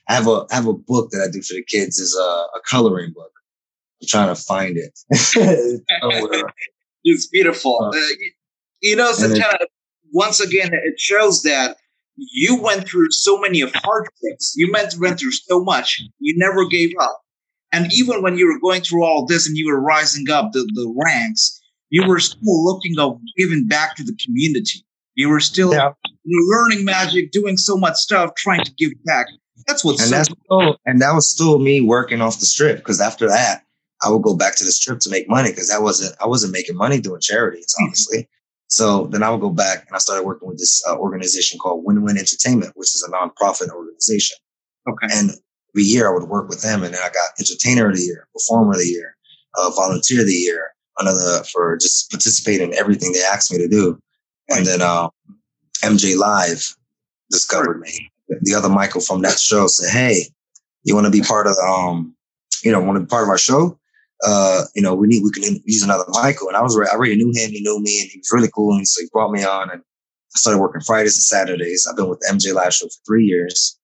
I 0.09 0.15
have 0.15 0.27
a 0.27 0.47
I 0.51 0.55
have 0.55 0.67
a 0.67 0.73
book 0.73 1.11
that 1.11 1.27
I 1.27 1.31
do 1.31 1.43
for 1.43 1.55
the 1.55 1.65
kids. 1.65 1.99
is 1.99 2.17
a, 2.17 2.21
a 2.23 2.61
coloring 2.69 3.13
book. 3.15 3.33
I'm 4.03 4.09
trying 4.09 4.35
to 4.35 4.41
find 4.41 4.77
it. 4.77 4.99
it's 7.05 7.27
beautiful. 7.29 7.79
Uh, 7.83 7.99
you 8.83 8.95
know, 8.95 9.11
Santana, 9.13 9.59
once 10.13 10.41
again, 10.41 10.71
it 10.73 11.01
shows 11.01 11.43
that 11.43 11.77
you 12.17 12.61
went 12.61 12.89
through 12.89 13.11
so 13.11 13.39
many 13.39 13.61
of 13.61 13.73
hardships. 13.75 14.55
You 14.57 14.71
went, 14.73 14.95
went 14.99 15.19
through 15.19 15.33
so 15.33 15.63
much. 15.63 16.03
You 16.19 16.35
never 16.39 16.67
gave 16.69 16.93
up. 17.01 17.21
And 17.77 17.93
even 17.93 18.23
when 18.23 18.39
you 18.39 18.47
were 18.47 18.59
going 18.59 18.81
through 18.81 19.05
all 19.05 19.27
this 19.27 19.47
and 19.47 19.57
you 19.57 19.67
were 19.67 19.81
rising 19.81 20.31
up 20.31 20.53
the, 20.53 20.61
the 20.75 20.93
ranks, 21.05 21.61
you 21.91 22.07
were 22.09 22.21
still 22.21 22.65
looking 22.65 22.99
of 22.99 23.21
giving 23.37 23.67
back 23.67 23.97
to 23.97 24.03
the 24.03 24.17
community. 24.25 24.85
You 25.15 25.29
were 25.29 25.41
still 25.41 25.73
yeah. 25.73 25.93
you 26.25 26.49
were 26.49 26.57
learning 26.57 26.85
magic, 26.87 27.33
doing 27.33 27.59
so 27.59 27.77
much 27.77 27.97
stuff, 27.97 28.35
trying 28.35 28.65
to 28.65 28.73
give 28.73 28.93
back. 29.05 29.27
That's 29.67 29.85
what's 29.85 30.01
and 30.01 30.09
so 30.09 30.17
that's 30.17 30.31
still, 30.31 30.79
and 30.87 31.01
that 31.03 31.13
was 31.13 31.29
still 31.29 31.59
me 31.59 31.81
working 31.81 32.23
off 32.23 32.41
the 32.41 32.47
strip 32.47 32.79
because 32.79 33.01
after 33.01 33.29
that, 33.29 33.63
I 34.03 34.11
would 34.11 34.23
go 34.23 34.35
back 34.35 34.57
to 34.57 34.65
the 34.65 34.73
strip 34.73 35.01
to 35.01 35.11
make 35.11 35.29
money 35.29 35.51
because 35.51 35.69
that 35.69 35.83
wasn't 35.83 36.15
I 36.21 36.27
wasn't 36.27 36.53
making 36.53 36.77
money 36.77 37.01
doing 37.01 37.21
charities, 37.21 37.75
hmm. 37.79 37.85
honestly. 37.85 38.29
So 38.69 39.07
then 39.07 39.23
I 39.23 39.31
would 39.31 39.41
go 39.41 39.51
back 39.51 39.85
and 39.87 39.95
I 39.95 39.99
started 39.99 40.27
working 40.27 40.49
with 40.49 40.59
this 40.59 40.83
uh, 40.89 40.97
organization 40.97 41.59
called 41.59 41.85
Win 41.85 42.03
Win 42.03 42.19
Entertainment, 42.19 42.73
which 42.75 42.95
is 42.95 43.07
a 43.07 43.13
nonprofit 43.13 43.71
organization. 43.71 44.37
Okay. 44.89 45.07
And 45.13 45.31
every 45.77 45.85
year 45.85 46.09
I 46.09 46.15
would 46.15 46.29
work 46.29 46.49
with 46.49 46.63
them, 46.63 46.83
and 46.83 46.95
then 46.95 47.03
I 47.03 47.09
got 47.09 47.39
Entertainer 47.39 47.91
of 47.91 47.97
the 47.97 48.03
Year, 48.03 48.27
Performer 48.33 48.73
of 48.73 48.79
the 48.79 48.87
Year, 48.87 49.17
uh, 49.59 49.71
Volunteer 49.71 50.21
of 50.21 50.27
the 50.27 50.33
Year, 50.33 50.71
another 50.99 51.45
for 51.53 51.77
just 51.77 52.11
participating 52.11 52.73
in 52.73 52.79
everything 52.79 53.13
they 53.13 53.23
asked 53.23 53.53
me 53.53 53.59
to 53.59 53.69
do. 53.69 53.99
And 54.49 54.65
then 54.65 54.81
uh, 54.81 55.11
MJ 55.83 56.17
Live 56.17 56.77
discovered 57.31 57.81
me. 57.81 58.11
The 58.41 58.55
other 58.55 58.69
Michael 58.69 59.01
from 59.01 59.23
that 59.23 59.39
show 59.39 59.67
said, 59.67 59.91
"Hey, 59.91 60.25
you 60.85 60.95
want 60.95 61.07
to 61.07 61.13
be 61.13 61.21
part 61.21 61.47
of 61.47 61.55
the, 61.57 61.63
um, 61.63 62.15
you 62.65 62.73
know, 62.73 62.81
want 62.81 62.97
to 62.97 63.01
be 63.01 63.07
part 63.07 63.25
of 63.25 63.29
our 63.29 63.39
show? 63.39 63.79
uh, 64.25 64.63
you 64.75 64.83
know, 64.83 64.95
we 64.95 65.07
need, 65.07 65.23
we 65.23 65.31
can 65.31 65.61
use 65.65 65.83
another 65.83 66.05
Michael. 66.09 66.49
And 66.49 66.57
I 66.57 66.63
was, 66.63 66.75
I 66.79 66.95
already 66.95 67.17
knew 67.17 67.33
him. 67.35 67.51
He 67.51 67.61
knew 67.61 67.81
me 67.81 68.01
and 68.01 68.11
he 68.11 68.19
was 68.19 68.31
really 68.33 68.49
cool. 68.55 68.75
And 68.75 68.89
so 68.89 69.03
he 69.03 69.09
brought 69.13 69.31
me 69.31 69.45
on 69.45 69.71
and 69.71 69.83
I 69.83 70.39
started 70.39 70.59
working 70.59 70.81
Fridays 70.81 71.17
and 71.17 71.23
Saturdays. 71.23 71.87
I've 71.89 71.97
been 71.97 72.09
with 72.09 72.21
the 72.21 72.33
MJ 72.33 72.55
Live 72.55 72.73
Show 72.73 72.87
for 72.87 73.05
three 73.07 73.25
years. 73.25 73.79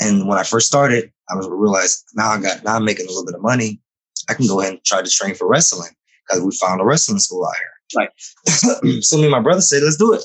And 0.00 0.28
when 0.28 0.38
I 0.38 0.44
first 0.44 0.66
started, 0.66 1.12
I 1.28 1.34
was 1.34 1.48
realized 1.48 2.04
now 2.14 2.30
I 2.30 2.40
got, 2.40 2.64
now 2.64 2.76
I'm 2.76 2.84
making 2.84 3.06
a 3.06 3.08
little 3.08 3.26
bit 3.26 3.34
of 3.34 3.42
money. 3.42 3.80
I 4.28 4.34
can 4.34 4.46
go 4.46 4.60
ahead 4.60 4.74
and 4.74 4.84
try 4.84 5.02
to 5.02 5.10
train 5.10 5.34
for 5.34 5.48
wrestling 5.48 5.90
because 6.26 6.42
we 6.42 6.52
found 6.52 6.80
a 6.80 6.84
wrestling 6.84 7.18
school 7.18 7.46
out 7.46 7.54
here. 7.56 7.72
Right. 7.96 9.02
so 9.04 9.16
me 9.16 9.24
and 9.24 9.30
my 9.30 9.40
brother 9.40 9.60
said, 9.60 9.82
let's 9.82 9.96
do 9.96 10.12
it. 10.12 10.22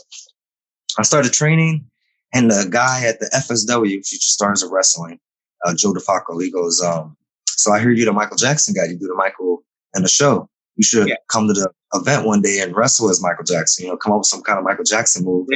I 0.98 1.03
started 1.03 1.34
training 1.34 1.86
and 2.34 2.50
the 2.50 2.68
guy 2.70 3.06
at 3.06 3.20
the 3.20 3.27
FSW, 3.27 4.06
Future 4.06 4.20
Stars 4.20 4.63
of 4.63 4.72
Wrestling, 4.72 5.20
uh, 5.65 5.74
Joe 5.75 5.94
DeFalco, 5.94 6.42
he 6.42 6.51
goes, 6.51 6.82
um, 6.82 7.15
so 7.46 7.72
I 7.72 7.80
heard 7.80 7.98
you 7.98 8.06
the 8.06 8.12
Michael 8.12 8.38
Jackson 8.38 8.74
guy. 8.74 8.86
You 8.86 8.98
do 8.98 9.08
the 9.08 9.15
Michael 9.15 9.63
and 9.93 10.04
the 10.04 10.10
show. 10.10 10.50
You 10.76 10.84
should 10.84 11.08
yeah. 11.08 11.15
come 11.30 11.47
to 11.47 11.54
the 11.54 11.71
event 11.93 12.26
one 12.26 12.41
day 12.41 12.60
and 12.60 12.76
wrestle 12.76 13.10
as 13.10 13.21
Michael 13.21 13.45
Jackson. 13.45 13.86
You 13.86 13.91
know, 13.91 13.97
come 13.97 14.12
up 14.12 14.19
with 14.19 14.28
some 14.28 14.41
kind 14.41 14.58
of 14.58 14.65
Michael 14.65 14.84
Jackson 14.84 15.24
move. 15.24 15.47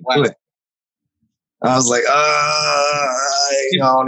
Wow. 0.00 0.24
I 1.62 1.74
was 1.74 1.90
like, 1.90 2.04
uh, 2.08 3.06
you 3.72 3.80
know, 3.80 4.04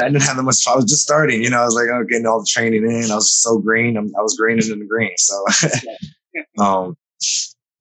I 0.00 0.08
didn't 0.08 0.22
have 0.22 0.36
that 0.36 0.42
much. 0.42 0.66
I 0.68 0.76
was 0.76 0.84
just 0.84 1.02
starting, 1.02 1.42
you 1.42 1.50
know. 1.50 1.60
I 1.60 1.64
was 1.64 1.74
like, 1.74 1.86
oh, 1.92 2.04
getting 2.04 2.26
all 2.26 2.40
the 2.40 2.48
training 2.48 2.84
in. 2.84 3.10
I 3.10 3.16
was 3.16 3.32
so 3.32 3.58
green. 3.58 3.96
I'm, 3.96 4.12
i 4.16 4.22
was 4.22 4.36
greener 4.36 4.62
than 4.62 4.78
the 4.78 4.86
green. 4.86 5.12
So, 5.16 5.44
um, 6.62 6.96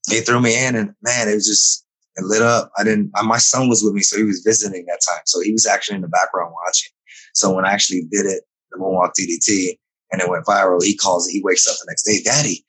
they 0.10 0.22
threw 0.22 0.42
me 0.42 0.66
in, 0.66 0.76
and 0.76 0.94
man, 1.04 1.30
it 1.30 1.36
was 1.36 1.46
just 1.46 1.86
it 2.16 2.26
lit 2.26 2.42
up. 2.42 2.72
I 2.78 2.84
didn't. 2.84 3.12
My 3.24 3.38
son 3.38 3.70
was 3.70 3.84
with 3.84 3.94
me, 3.94 4.02
so 4.02 4.18
he 4.18 4.24
was 4.24 4.42
visiting 4.44 4.86
that 4.88 5.02
time. 5.08 5.22
So 5.26 5.40
he 5.40 5.52
was 5.52 5.68
actually 5.68 5.98
in 5.98 6.02
the 6.02 6.08
background 6.08 6.54
watching. 6.66 6.92
So 7.34 7.54
when 7.54 7.66
I 7.66 7.74
actually 7.74 8.04
did 8.10 8.26
it, 8.26 8.44
the 8.72 8.80
Moonwalk 8.80 9.12
DDT, 9.20 9.78
and 10.12 10.22
it 10.22 10.30
went 10.30 10.46
viral. 10.46 10.84
He 10.84 10.98
calls 10.98 11.28
it. 11.28 11.34
He 11.34 11.44
wakes 11.44 11.68
up 11.68 11.76
the 11.80 11.86
next 11.88 12.04
day, 12.04 12.22
Daddy, 12.24 12.66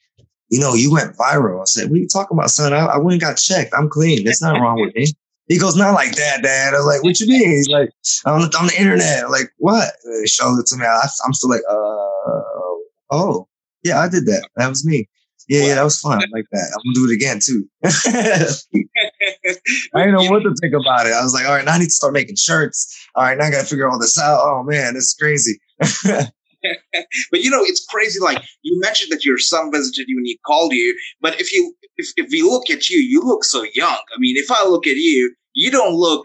you 0.53 0.61
know, 0.61 0.75
you 0.75 0.93
went 0.93 1.17
viral. 1.17 1.63
I 1.63 1.65
said, 1.65 1.89
What 1.89 1.97
are 1.97 2.01
you 2.01 2.09
talking 2.09 2.37
about, 2.37 2.51
son? 2.51 2.75
I, 2.75 2.85
I 2.85 2.99
went 2.99 3.13
and 3.13 3.21
got 3.23 3.39
checked. 3.39 3.73
I'm 3.75 3.89
clean. 3.89 4.23
There's 4.23 4.43
nothing 4.43 4.61
wrong 4.61 4.79
with 4.79 4.95
me. 4.95 5.07
He 5.53 5.59
goes, 5.59 5.77
Not 5.77 5.93
like 5.93 6.15
that, 6.17 6.43
Dad. 6.43 6.73
I 6.73 6.79
was 6.79 6.87
like, 6.87 7.03
What 7.03 7.21
you 7.21 7.27
mean? 7.29 7.51
He's 7.51 7.69
like, 7.69 7.91
On 8.25 8.41
the, 8.41 8.57
on 8.59 8.69
the 8.69 8.75
internet. 8.79 9.25
I'm 9.25 9.31
like, 9.31 9.53
what? 9.59 9.93
He 10.21 10.27
showed 10.27 10.59
it 10.59 10.67
to 10.67 10.77
me. 10.77 10.87
I, 10.87 11.09
am 11.27 11.35
still 11.35 11.51
like, 11.51 11.61
uh, 11.69 11.75
oh, 13.11 13.47
yeah, 13.85 14.01
I 14.01 14.09
did 14.09 14.25
that. 14.27 14.49
That 14.57 14.69
was 14.69 14.87
me. 14.87 15.09
Yeah, 15.49 15.61
wow. 15.61 15.67
yeah, 15.67 15.75
that 15.75 15.85
was 15.85 16.01
fun. 16.01 16.23
I 16.23 16.27
like 16.33 16.47
that. 16.53 16.73
I'm 16.75 16.81
gonna 16.85 16.95
do 16.95 17.11
it 17.11 17.15
again 17.15 17.39
too. 17.45 17.69
I 19.95 20.05
didn't 20.05 20.15
know 20.15 20.31
what 20.31 20.45
to 20.45 20.55
think 20.61 20.73
about 20.73 21.07
it. 21.07 21.13
I 21.13 21.23
was 21.23 21.35
like, 21.35 21.47
all 21.47 21.55
right, 21.55 21.65
now 21.65 21.75
I 21.75 21.79
need 21.79 21.87
to 21.87 21.91
start 21.91 22.15
making 22.15 22.37
shirts. 22.37 23.09
All 23.15 23.25
right, 23.25 23.37
now 23.37 23.47
I 23.47 23.51
gotta 23.51 23.67
figure 23.67 23.91
all 23.91 23.99
this 23.99 24.19
out. 24.19 24.41
Oh 24.41 24.63
man, 24.63 24.95
this 24.95 25.05
is 25.09 25.15
crazy. 25.15 25.61
but 27.31 27.43
you 27.43 27.51
know, 27.51 27.63
it's 27.63 27.85
crazy. 27.87 28.21
Like 28.21 28.43
you 28.63 28.79
mentioned 28.81 29.13
that 29.13 29.25
your 29.25 29.39
son 29.39 29.71
visited 29.73 30.09
you 30.09 30.19
and 30.19 30.27
he 30.27 30.39
called 30.47 30.73
you. 30.73 30.97
But 31.21 31.41
if 31.41 31.53
you 31.53 31.75
if, 31.97 32.13
if 32.17 32.31
we 32.31 32.43
look 32.43 32.71
at 32.71 32.89
you, 32.89 32.99
you 32.99 33.23
look 33.23 33.45
so 33.45 33.65
young. 33.75 33.89
I 34.15 34.19
mean, 34.19 34.37
if 34.37 34.51
I 34.51 34.67
look 34.67 34.87
at 34.87 34.97
you, 34.97 35.35
you 35.55 35.71
don't 35.71 35.95
look, 35.95 36.25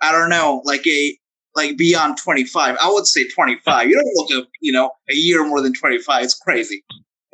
I 0.00 0.12
don't 0.12 0.30
know, 0.30 0.62
like 0.64 0.86
a 0.86 1.16
like 1.54 1.76
beyond 1.76 2.18
25. 2.18 2.76
I 2.80 2.90
would 2.90 3.06
say 3.06 3.28
25. 3.28 3.88
You 3.88 3.94
don't 3.94 4.12
look 4.14 4.44
a 4.44 4.48
you 4.60 4.72
know 4.72 4.90
a 5.10 5.14
year 5.14 5.46
more 5.46 5.60
than 5.60 5.74
25. 5.74 6.24
It's 6.24 6.34
crazy. 6.34 6.84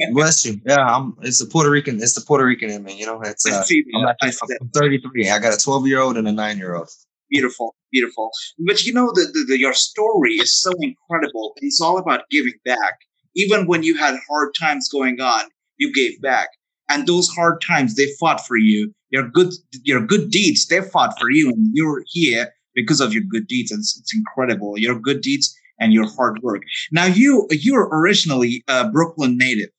Bless 0.12 0.44
you. 0.44 0.60
Yeah, 0.66 0.84
I'm. 0.84 1.16
It's 1.22 1.38
the 1.38 1.46
Puerto 1.46 1.70
Rican. 1.70 2.02
It's 2.02 2.14
the 2.14 2.20
Puerto 2.20 2.44
Rican 2.44 2.70
in 2.70 2.82
me. 2.82 2.98
You 2.98 3.06
know, 3.06 3.20
it's. 3.22 3.46
Uh, 3.46 3.64
I'm, 3.94 4.14
I'm 4.22 4.68
33. 4.74 5.30
I 5.30 5.38
got 5.38 5.54
a 5.54 5.62
12 5.62 5.86
year 5.86 6.00
old 6.00 6.16
and 6.16 6.26
a 6.26 6.32
nine 6.32 6.58
year 6.58 6.74
old. 6.74 6.90
Beautiful, 7.30 7.74
beautiful. 7.92 8.30
But 8.58 8.84
you 8.84 8.92
know, 8.92 9.10
the, 9.14 9.30
the, 9.32 9.44
the, 9.48 9.58
your 9.58 9.74
story 9.74 10.34
is 10.34 10.60
so 10.60 10.72
incredible. 10.80 11.54
It's 11.56 11.80
all 11.80 11.98
about 11.98 12.28
giving 12.30 12.54
back. 12.64 12.98
Even 13.34 13.66
when 13.66 13.82
you 13.82 13.96
had 13.96 14.16
hard 14.28 14.54
times 14.58 14.88
going 14.88 15.20
on, 15.20 15.44
you 15.78 15.92
gave 15.92 16.20
back. 16.20 16.48
And 16.88 17.06
those 17.06 17.28
hard 17.28 17.62
times, 17.66 17.96
they 17.96 18.06
fought 18.20 18.46
for 18.46 18.56
you. 18.56 18.92
Your 19.10 19.28
good, 19.28 19.52
your 19.84 20.04
good 20.04 20.30
deeds, 20.30 20.66
they 20.66 20.80
fought 20.80 21.18
for 21.18 21.30
you, 21.30 21.48
and 21.48 21.70
you're 21.72 22.02
here 22.08 22.52
because 22.74 23.00
of 23.00 23.12
your 23.12 23.22
good 23.22 23.46
deeds. 23.46 23.70
And 23.70 23.80
it's, 23.80 23.98
it's 23.98 24.14
incredible. 24.14 24.78
Your 24.78 24.98
good 24.98 25.20
deeds 25.22 25.56
and 25.80 25.92
your 25.92 26.06
hard 26.14 26.42
work. 26.42 26.62
Now, 26.92 27.06
you 27.06 27.46
you're 27.50 27.88
originally 27.88 28.62
a 28.68 28.88
Brooklyn 28.88 29.36
native. 29.36 29.70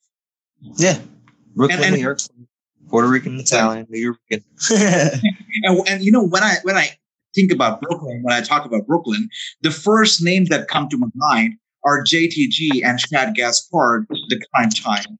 Yeah, 0.60 0.98
Brooklyn, 1.54 1.78
and, 1.78 1.86
and, 1.86 1.96
New 1.96 2.02
York, 2.02 2.20
Puerto 2.88 3.08
Rican, 3.08 3.38
Italian, 3.38 3.86
New 3.88 4.00
York. 4.00 4.18
and, 4.70 5.88
and 5.88 6.02
you 6.02 6.10
know 6.12 6.26
when 6.26 6.42
I 6.42 6.56
when 6.62 6.76
I 6.76 6.90
think 7.36 7.52
about 7.52 7.80
Brooklyn, 7.80 8.22
when 8.22 8.34
I 8.34 8.40
talk 8.40 8.64
about 8.64 8.86
Brooklyn, 8.86 9.28
the 9.60 9.70
first 9.70 10.22
names 10.22 10.48
that 10.48 10.66
come 10.66 10.88
to 10.88 10.96
my 10.96 11.08
mind 11.14 11.54
are 11.84 12.02
JTG 12.02 12.84
and 12.84 12.98
Shad 12.98 13.36
Gaspard, 13.36 14.06
the 14.08 14.42
Cryme 14.52 14.70
Tyme. 14.70 15.18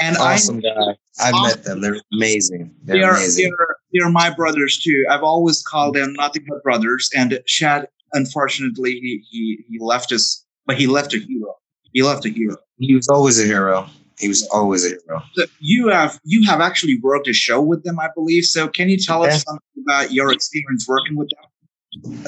And 0.00 0.16
awesome 0.16 0.58
I, 0.58 0.60
guy. 0.60 0.96
I've 1.20 1.34
awesome. 1.34 1.42
met 1.42 1.64
them. 1.64 1.80
They're 1.82 2.00
amazing. 2.12 2.74
They're 2.82 2.96
they 2.96 3.02
are, 3.02 3.14
amazing. 3.14 3.52
They're, 3.56 3.76
they're 3.92 4.10
my 4.10 4.30
brothers 4.30 4.80
too. 4.82 5.06
I've 5.10 5.22
always 5.22 5.62
called 5.62 5.94
them 5.94 6.14
nothing 6.14 6.44
but 6.48 6.62
brothers. 6.62 7.10
And 7.14 7.38
Shad, 7.46 7.86
unfortunately, 8.14 8.92
he, 8.92 9.22
he, 9.30 9.64
he 9.68 9.78
left 9.78 10.10
us, 10.10 10.44
but 10.66 10.78
he 10.78 10.86
left 10.86 11.14
a 11.14 11.18
hero. 11.18 11.54
He 11.92 12.02
left 12.02 12.24
a 12.24 12.30
hero. 12.30 12.56
He 12.78 12.94
was 12.94 13.08
always 13.08 13.38
a 13.38 13.44
hero. 13.44 13.86
He 14.18 14.28
was 14.28 14.46
always 14.48 14.84
a 14.84 14.88
hero. 14.88 15.22
So 15.34 15.44
you 15.60 15.88
have 15.88 16.18
you 16.24 16.44
have 16.46 16.60
actually 16.60 16.98
worked 17.02 17.26
a 17.28 17.32
show 17.32 17.60
with 17.60 17.84
them, 17.84 17.98
I 17.98 18.08
believe. 18.14 18.44
So 18.44 18.68
can 18.68 18.88
you 18.88 18.98
tell 18.98 19.22
yeah. 19.22 19.32
us 19.32 19.42
something 19.42 19.84
about 19.84 20.12
your 20.12 20.30
experience 20.32 20.86
working 20.86 21.16
with 21.16 21.30
them? 21.30 21.49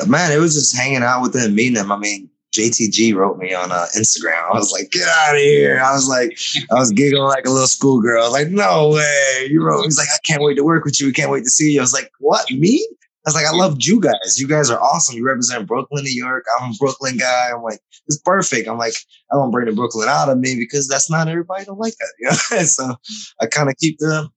Man, 0.07 0.33
it 0.33 0.39
was 0.39 0.55
just 0.55 0.77
hanging 0.77 1.03
out 1.03 1.23
with 1.23 1.33
them, 1.33 1.55
meeting 1.55 1.75
them. 1.75 1.93
I 1.93 1.97
mean, 1.97 2.29
JTG 2.53 3.15
wrote 3.15 3.39
me 3.39 3.55
on 3.55 3.73
uh, 3.73 3.87
Instagram. 3.97 4.51
I 4.51 4.55
was 4.55 4.73
like, 4.73 4.91
"Get 4.91 5.09
out 5.09 5.35
of 5.35 5.41
here!" 5.41 5.81
I 5.81 5.93
was 5.93 6.09
like, 6.09 6.37
I 6.71 6.75
was 6.75 6.91
giggling 6.91 7.23
like 7.23 7.47
a 7.47 7.51
little 7.51 7.67
schoolgirl. 7.67 8.31
Like, 8.33 8.49
"No 8.49 8.91
way!" 8.91 9.49
You 9.51 9.63
wrote. 9.63 9.85
He's 9.85 9.99
like, 9.99 10.09
"I 10.13 10.19
can't 10.27 10.43
wait 10.43 10.57
to 10.57 10.65
work 10.65 10.85
with 10.85 11.01
you. 11.01 11.07
We 11.07 11.13
can't 11.13 11.31
wait 11.31 11.45
to 11.45 11.51
see 11.51 11.73
you." 11.73 11.81
I 11.81 11.83
was 11.83 11.95
like, 11.95 12.11
"What? 12.19 12.51
Me?" 12.51 12.87
I 13.25 13.29
was 13.29 13.35
like, 13.37 13.47
I 13.47 13.53
loved 13.53 13.87
you 13.87 14.01
guys. 14.01 14.37
You 14.41 14.49
guys 14.49 14.69
are 14.69 14.83
awesome. 14.83 15.17
You 15.17 15.25
represent 15.25 15.69
Brooklyn, 15.69 16.03
New 16.03 16.11
York. 16.11 16.45
I'm 16.59 16.73
a 16.73 16.75
Brooklyn 16.75 17.17
guy. 17.19 17.51
I'm 17.55 17.63
like, 17.63 17.79
it's 18.09 18.19
perfect. 18.19 18.67
I'm 18.67 18.79
like, 18.79 18.95
I 19.31 19.37
don't 19.37 19.53
bring 19.53 19.67
the 19.67 19.73
Brooklyn 19.73 20.09
out 20.09 20.29
of 20.29 20.39
me 20.39 20.57
because 20.57 20.89
that's 20.89 21.09
not 21.09 21.29
everybody 21.29 21.65
don't 21.65 21.79
like 21.79 21.95
that. 21.99 22.13
You 22.19 22.57
know? 22.57 22.65
so 22.65 22.97
I 23.41 23.47
kind 23.47 23.69
of 23.69 23.77
keep 23.77 23.99
the 23.99 24.29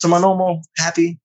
to 0.00 0.08
my 0.08 0.18
normal 0.18 0.62
happy. 0.78 1.20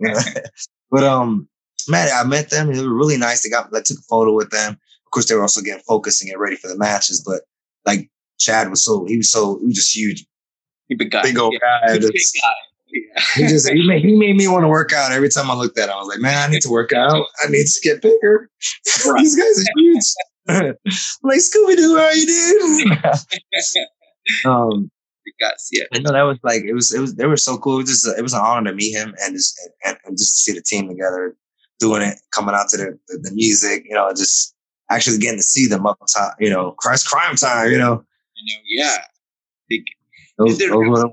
but 0.90 1.04
um, 1.04 1.46
I 1.92 2.24
met 2.24 2.50
them. 2.50 2.72
They 2.72 2.82
were 2.82 2.94
really 2.94 3.16
nice. 3.16 3.42
They 3.42 3.50
got 3.50 3.74
I 3.74 3.80
took 3.80 3.98
a 3.98 4.02
photo 4.02 4.32
with 4.32 4.50
them. 4.50 4.72
Of 4.72 5.10
course, 5.10 5.28
they 5.28 5.34
were 5.34 5.42
also 5.42 5.60
getting 5.60 5.82
focused 5.82 6.22
and 6.22 6.28
getting 6.28 6.40
ready 6.40 6.56
for 6.56 6.68
the 6.68 6.78
matches. 6.78 7.22
But 7.24 7.42
like 7.86 8.10
Shad 8.40 8.70
was 8.70 8.84
so 8.84 9.04
he 9.06 9.16
was 9.16 9.30
so 9.30 9.58
he 9.60 9.66
was 9.66 9.76
just 9.76 9.96
huge, 9.96 10.26
big 10.88 11.10
guy, 11.10 11.22
big 11.22 11.38
old 11.38 11.52
yeah. 11.52 11.86
guy. 11.86 11.98
Big 11.98 12.12
guy. 12.12 12.52
Yeah. 12.88 13.22
he 13.34 13.46
just 13.48 13.68
he 13.68 13.86
made, 13.86 14.04
he 14.04 14.16
made 14.16 14.36
me 14.36 14.46
want 14.46 14.62
to 14.62 14.68
work 14.68 14.92
out 14.92 15.10
every 15.10 15.28
time 15.28 15.50
I 15.50 15.54
looked 15.54 15.78
at 15.78 15.88
him. 15.88 15.94
I 15.94 15.98
was 15.98 16.08
like, 16.08 16.20
man, 16.20 16.48
I 16.48 16.52
need 16.52 16.62
to 16.62 16.70
work 16.70 16.92
out. 16.92 17.26
I 17.42 17.48
need 17.48 17.66
to 17.66 17.80
get 17.82 18.02
bigger. 18.02 18.50
Right. 19.06 19.18
These 19.18 19.36
guys 19.36 19.60
are 19.60 19.72
huge. 19.76 20.04
like 21.22 21.38
Scooby 21.38 21.76
Doo, 21.76 21.96
how 21.96 22.10
you 22.10 22.26
doing? 22.26 22.98
um, 24.44 24.90
guys, 25.40 25.68
yeah. 25.72 25.84
I 25.92 25.98
know 26.00 26.12
that 26.12 26.22
was 26.22 26.38
like 26.42 26.62
it 26.64 26.74
was 26.74 26.94
it 26.94 27.00
was 27.00 27.14
they 27.16 27.26
were 27.26 27.36
so 27.36 27.58
cool. 27.58 27.74
It 27.74 27.82
was 27.82 27.90
just 27.90 28.18
it 28.18 28.22
was 28.22 28.34
an 28.34 28.40
honor 28.40 28.70
to 28.70 28.76
meet 28.76 28.92
him 28.92 29.14
and 29.22 29.34
just 29.34 29.58
and, 29.84 29.96
and 30.04 30.16
just 30.16 30.36
to 30.36 30.42
see 30.42 30.52
the 30.52 30.62
team 30.62 30.88
together 30.88 31.36
doing 31.78 32.02
it, 32.02 32.18
coming 32.32 32.54
out 32.54 32.68
to 32.70 32.76
the, 32.76 32.98
the, 33.08 33.30
music, 33.32 33.84
you 33.86 33.94
know, 33.94 34.10
just 34.10 34.54
actually 34.90 35.18
getting 35.18 35.38
to 35.38 35.42
see 35.42 35.66
them 35.66 35.86
up 35.86 35.98
top, 36.14 36.34
you 36.38 36.50
know, 36.50 36.72
Christ 36.72 37.06
Cryme 37.08 37.36
Tyme, 37.36 37.70
you 37.70 37.78
know. 37.78 37.94
I 37.94 38.40
know, 38.46 38.60
yeah. 38.68 38.96
Big, 39.68 39.82
those, 40.38 40.58
they're, 40.58 40.70
those 40.70 41.12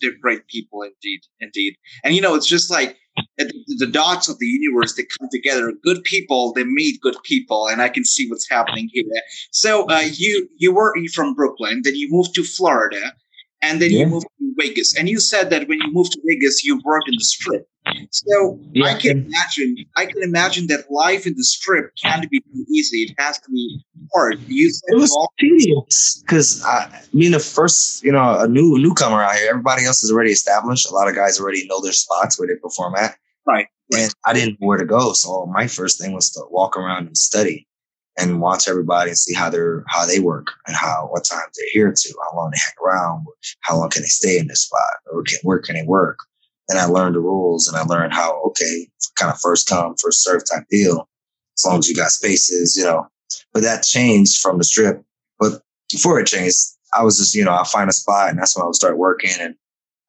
they're 0.00 0.12
great 0.20 0.46
people 0.48 0.82
indeed, 0.82 1.20
indeed. 1.40 1.76
And 2.04 2.14
you 2.14 2.20
know, 2.20 2.34
it's 2.34 2.46
just 2.46 2.70
like 2.70 2.96
the, 3.38 3.52
the 3.78 3.86
dots 3.86 4.28
of 4.28 4.38
the 4.38 4.46
universe 4.46 4.94
that 4.94 5.06
come 5.18 5.28
together. 5.30 5.72
Good 5.82 6.02
people, 6.04 6.52
they 6.52 6.64
meet 6.64 7.00
good 7.00 7.16
people, 7.24 7.68
and 7.68 7.82
I 7.82 7.88
can 7.88 8.04
see 8.04 8.28
what's 8.28 8.48
happening 8.48 8.88
here. 8.92 9.04
So 9.50 9.86
uh, 9.90 10.04
you 10.12 10.48
you 10.56 10.74
were 10.74 10.94
from 11.12 11.34
Brooklyn, 11.34 11.82
then 11.84 11.94
you 11.96 12.08
moved 12.10 12.34
to 12.34 12.44
Florida, 12.44 13.12
and 13.62 13.80
then 13.80 13.90
yeah. 13.90 14.00
you 14.00 14.06
moved 14.06 14.26
to 14.38 14.54
Vegas. 14.58 14.96
And 14.96 15.08
you 15.08 15.20
said 15.20 15.50
that 15.50 15.68
when 15.68 15.78
you 15.80 15.92
moved 15.92 16.12
to 16.12 16.20
Vegas, 16.26 16.64
you 16.64 16.80
worked 16.84 17.08
in 17.08 17.14
the 17.16 17.24
strip. 17.24 17.66
So 18.10 18.60
yeah. 18.72 18.86
I 18.86 18.94
can 18.94 19.26
imagine, 19.26 19.76
I 19.96 20.06
can 20.06 20.22
imagine 20.22 20.66
that 20.68 20.90
life 20.90 21.26
in 21.26 21.34
the 21.36 21.44
strip 21.44 21.92
can't 22.02 22.28
be 22.30 22.40
too 22.40 22.64
easy. 22.70 23.02
It 23.02 23.14
has 23.18 23.38
to 23.40 23.50
be 23.50 23.82
hard. 24.14 24.40
You 24.46 24.70
said 24.70 24.94
it 24.94 25.00
was 25.00 25.12
all- 25.12 25.32
tedious 25.38 26.22
because 26.22 26.62
I 26.64 27.02
mean, 27.12 27.32
the 27.32 27.40
first, 27.40 28.04
you 28.04 28.12
know, 28.12 28.38
a 28.38 28.46
new 28.46 28.78
newcomer 28.78 29.22
out 29.22 29.34
here, 29.36 29.48
everybody 29.48 29.84
else 29.84 30.02
is 30.02 30.12
already 30.12 30.30
established. 30.30 30.88
A 30.88 30.94
lot 30.94 31.08
of 31.08 31.14
guys 31.14 31.40
already 31.40 31.66
know 31.66 31.80
their 31.80 31.92
spots 31.92 32.38
where 32.38 32.46
they 32.46 32.56
perform 32.60 32.94
at. 32.96 33.16
Right. 33.46 33.66
And 33.92 34.14
I 34.24 34.34
didn't 34.34 34.60
know 34.60 34.68
where 34.68 34.78
to 34.78 34.84
go. 34.84 35.12
So 35.14 35.46
my 35.46 35.66
first 35.66 36.00
thing 36.00 36.12
was 36.12 36.30
to 36.32 36.42
walk 36.50 36.76
around 36.76 37.06
and 37.08 37.16
study 37.16 37.66
and 38.20 38.40
watch 38.40 38.68
everybody 38.68 39.10
and 39.10 39.18
see 39.18 39.34
how 39.34 39.50
they're 39.50 39.84
how 39.88 40.06
they 40.06 40.20
work 40.20 40.48
and 40.66 40.76
how 40.76 41.08
what 41.10 41.24
times 41.24 41.56
they're 41.56 41.66
here 41.72 41.92
to, 41.96 42.14
how 42.22 42.36
long 42.36 42.50
they 42.50 42.58
hang 42.58 42.86
around, 42.86 43.26
how 43.60 43.76
long 43.76 43.90
can 43.90 44.02
they 44.02 44.08
stay 44.08 44.38
in 44.38 44.46
this 44.46 44.62
spot, 44.62 44.80
or 45.12 45.22
can, 45.22 45.38
where 45.42 45.58
can 45.58 45.74
they 45.74 45.84
work. 45.84 46.18
And 46.68 46.78
I 46.78 46.84
learned 46.84 47.16
the 47.16 47.20
rules 47.20 47.66
and 47.66 47.76
I 47.76 47.82
learned 47.82 48.12
how 48.12 48.40
okay, 48.48 48.88
kind 49.16 49.32
of 49.32 49.40
first 49.40 49.68
come 49.68 49.94
first 50.00 50.22
serve 50.22 50.42
type 50.50 50.64
deal, 50.70 51.08
as 51.56 51.64
long 51.64 51.78
as 51.78 51.88
you 51.88 51.94
got 51.94 52.10
spaces, 52.10 52.76
you 52.76 52.84
know. 52.84 53.06
But 53.52 53.62
that 53.62 53.84
changed 53.84 54.40
from 54.40 54.58
the 54.58 54.64
strip. 54.64 55.02
But 55.38 55.62
before 55.90 56.20
it 56.20 56.26
changed, 56.26 56.58
I 56.94 57.02
was 57.02 57.18
just 57.18 57.34
you 57.34 57.44
know 57.44 57.54
I 57.54 57.64
find 57.64 57.88
a 57.88 57.92
spot 57.92 58.30
and 58.30 58.38
that's 58.38 58.56
when 58.56 58.62
I 58.62 58.66
would 58.66 58.74
start 58.74 58.98
working 58.98 59.32
and 59.40 59.54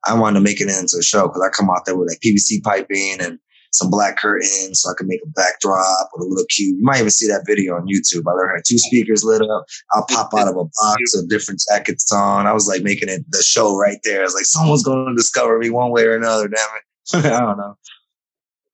I 0.05 0.17
wanted 0.17 0.39
to 0.39 0.43
make 0.43 0.59
it 0.59 0.67
into 0.67 0.97
a 0.99 1.03
show 1.03 1.27
because 1.27 1.43
I 1.45 1.49
come 1.49 1.69
out 1.69 1.85
there 1.85 1.95
with 1.95 2.09
like 2.09 2.19
PVC 2.19 2.63
piping 2.63 3.17
and 3.19 3.39
some 3.71 3.89
black 3.89 4.17
curtains 4.17 4.81
so 4.81 4.91
I 4.91 4.93
can 4.97 5.07
make 5.07 5.21
a 5.23 5.29
backdrop 5.29 6.09
with 6.13 6.25
a 6.25 6.29
little 6.29 6.45
cube. 6.49 6.77
You 6.77 6.83
might 6.83 6.99
even 6.99 7.09
see 7.09 7.27
that 7.27 7.45
video 7.45 7.75
on 7.75 7.87
YouTube. 7.87 8.23
I 8.27 8.33
learned 8.33 8.63
two 8.65 8.77
speakers 8.77 9.23
lit 9.23 9.41
up. 9.41 9.65
I'll 9.93 10.05
pop 10.05 10.33
out 10.37 10.47
of 10.47 10.57
a 10.57 10.65
box 10.65 11.15
of 11.15 11.29
different 11.29 11.61
jackets 11.69 12.11
on. 12.11 12.47
I 12.47 12.53
was 12.53 12.67
like 12.67 12.83
making 12.83 13.09
it 13.09 13.23
the 13.29 13.41
show 13.41 13.77
right 13.77 13.99
there. 14.03 14.21
I 14.21 14.23
was 14.23 14.35
like, 14.35 14.45
someone's 14.45 14.83
going 14.83 15.07
to 15.07 15.15
discover 15.15 15.57
me 15.57 15.69
one 15.69 15.91
way 15.91 16.03
or 16.03 16.15
another. 16.15 16.47
Damn 16.47 16.67
it. 16.75 17.25
I 17.33 17.39
don't 17.39 17.57
know. 17.57 17.77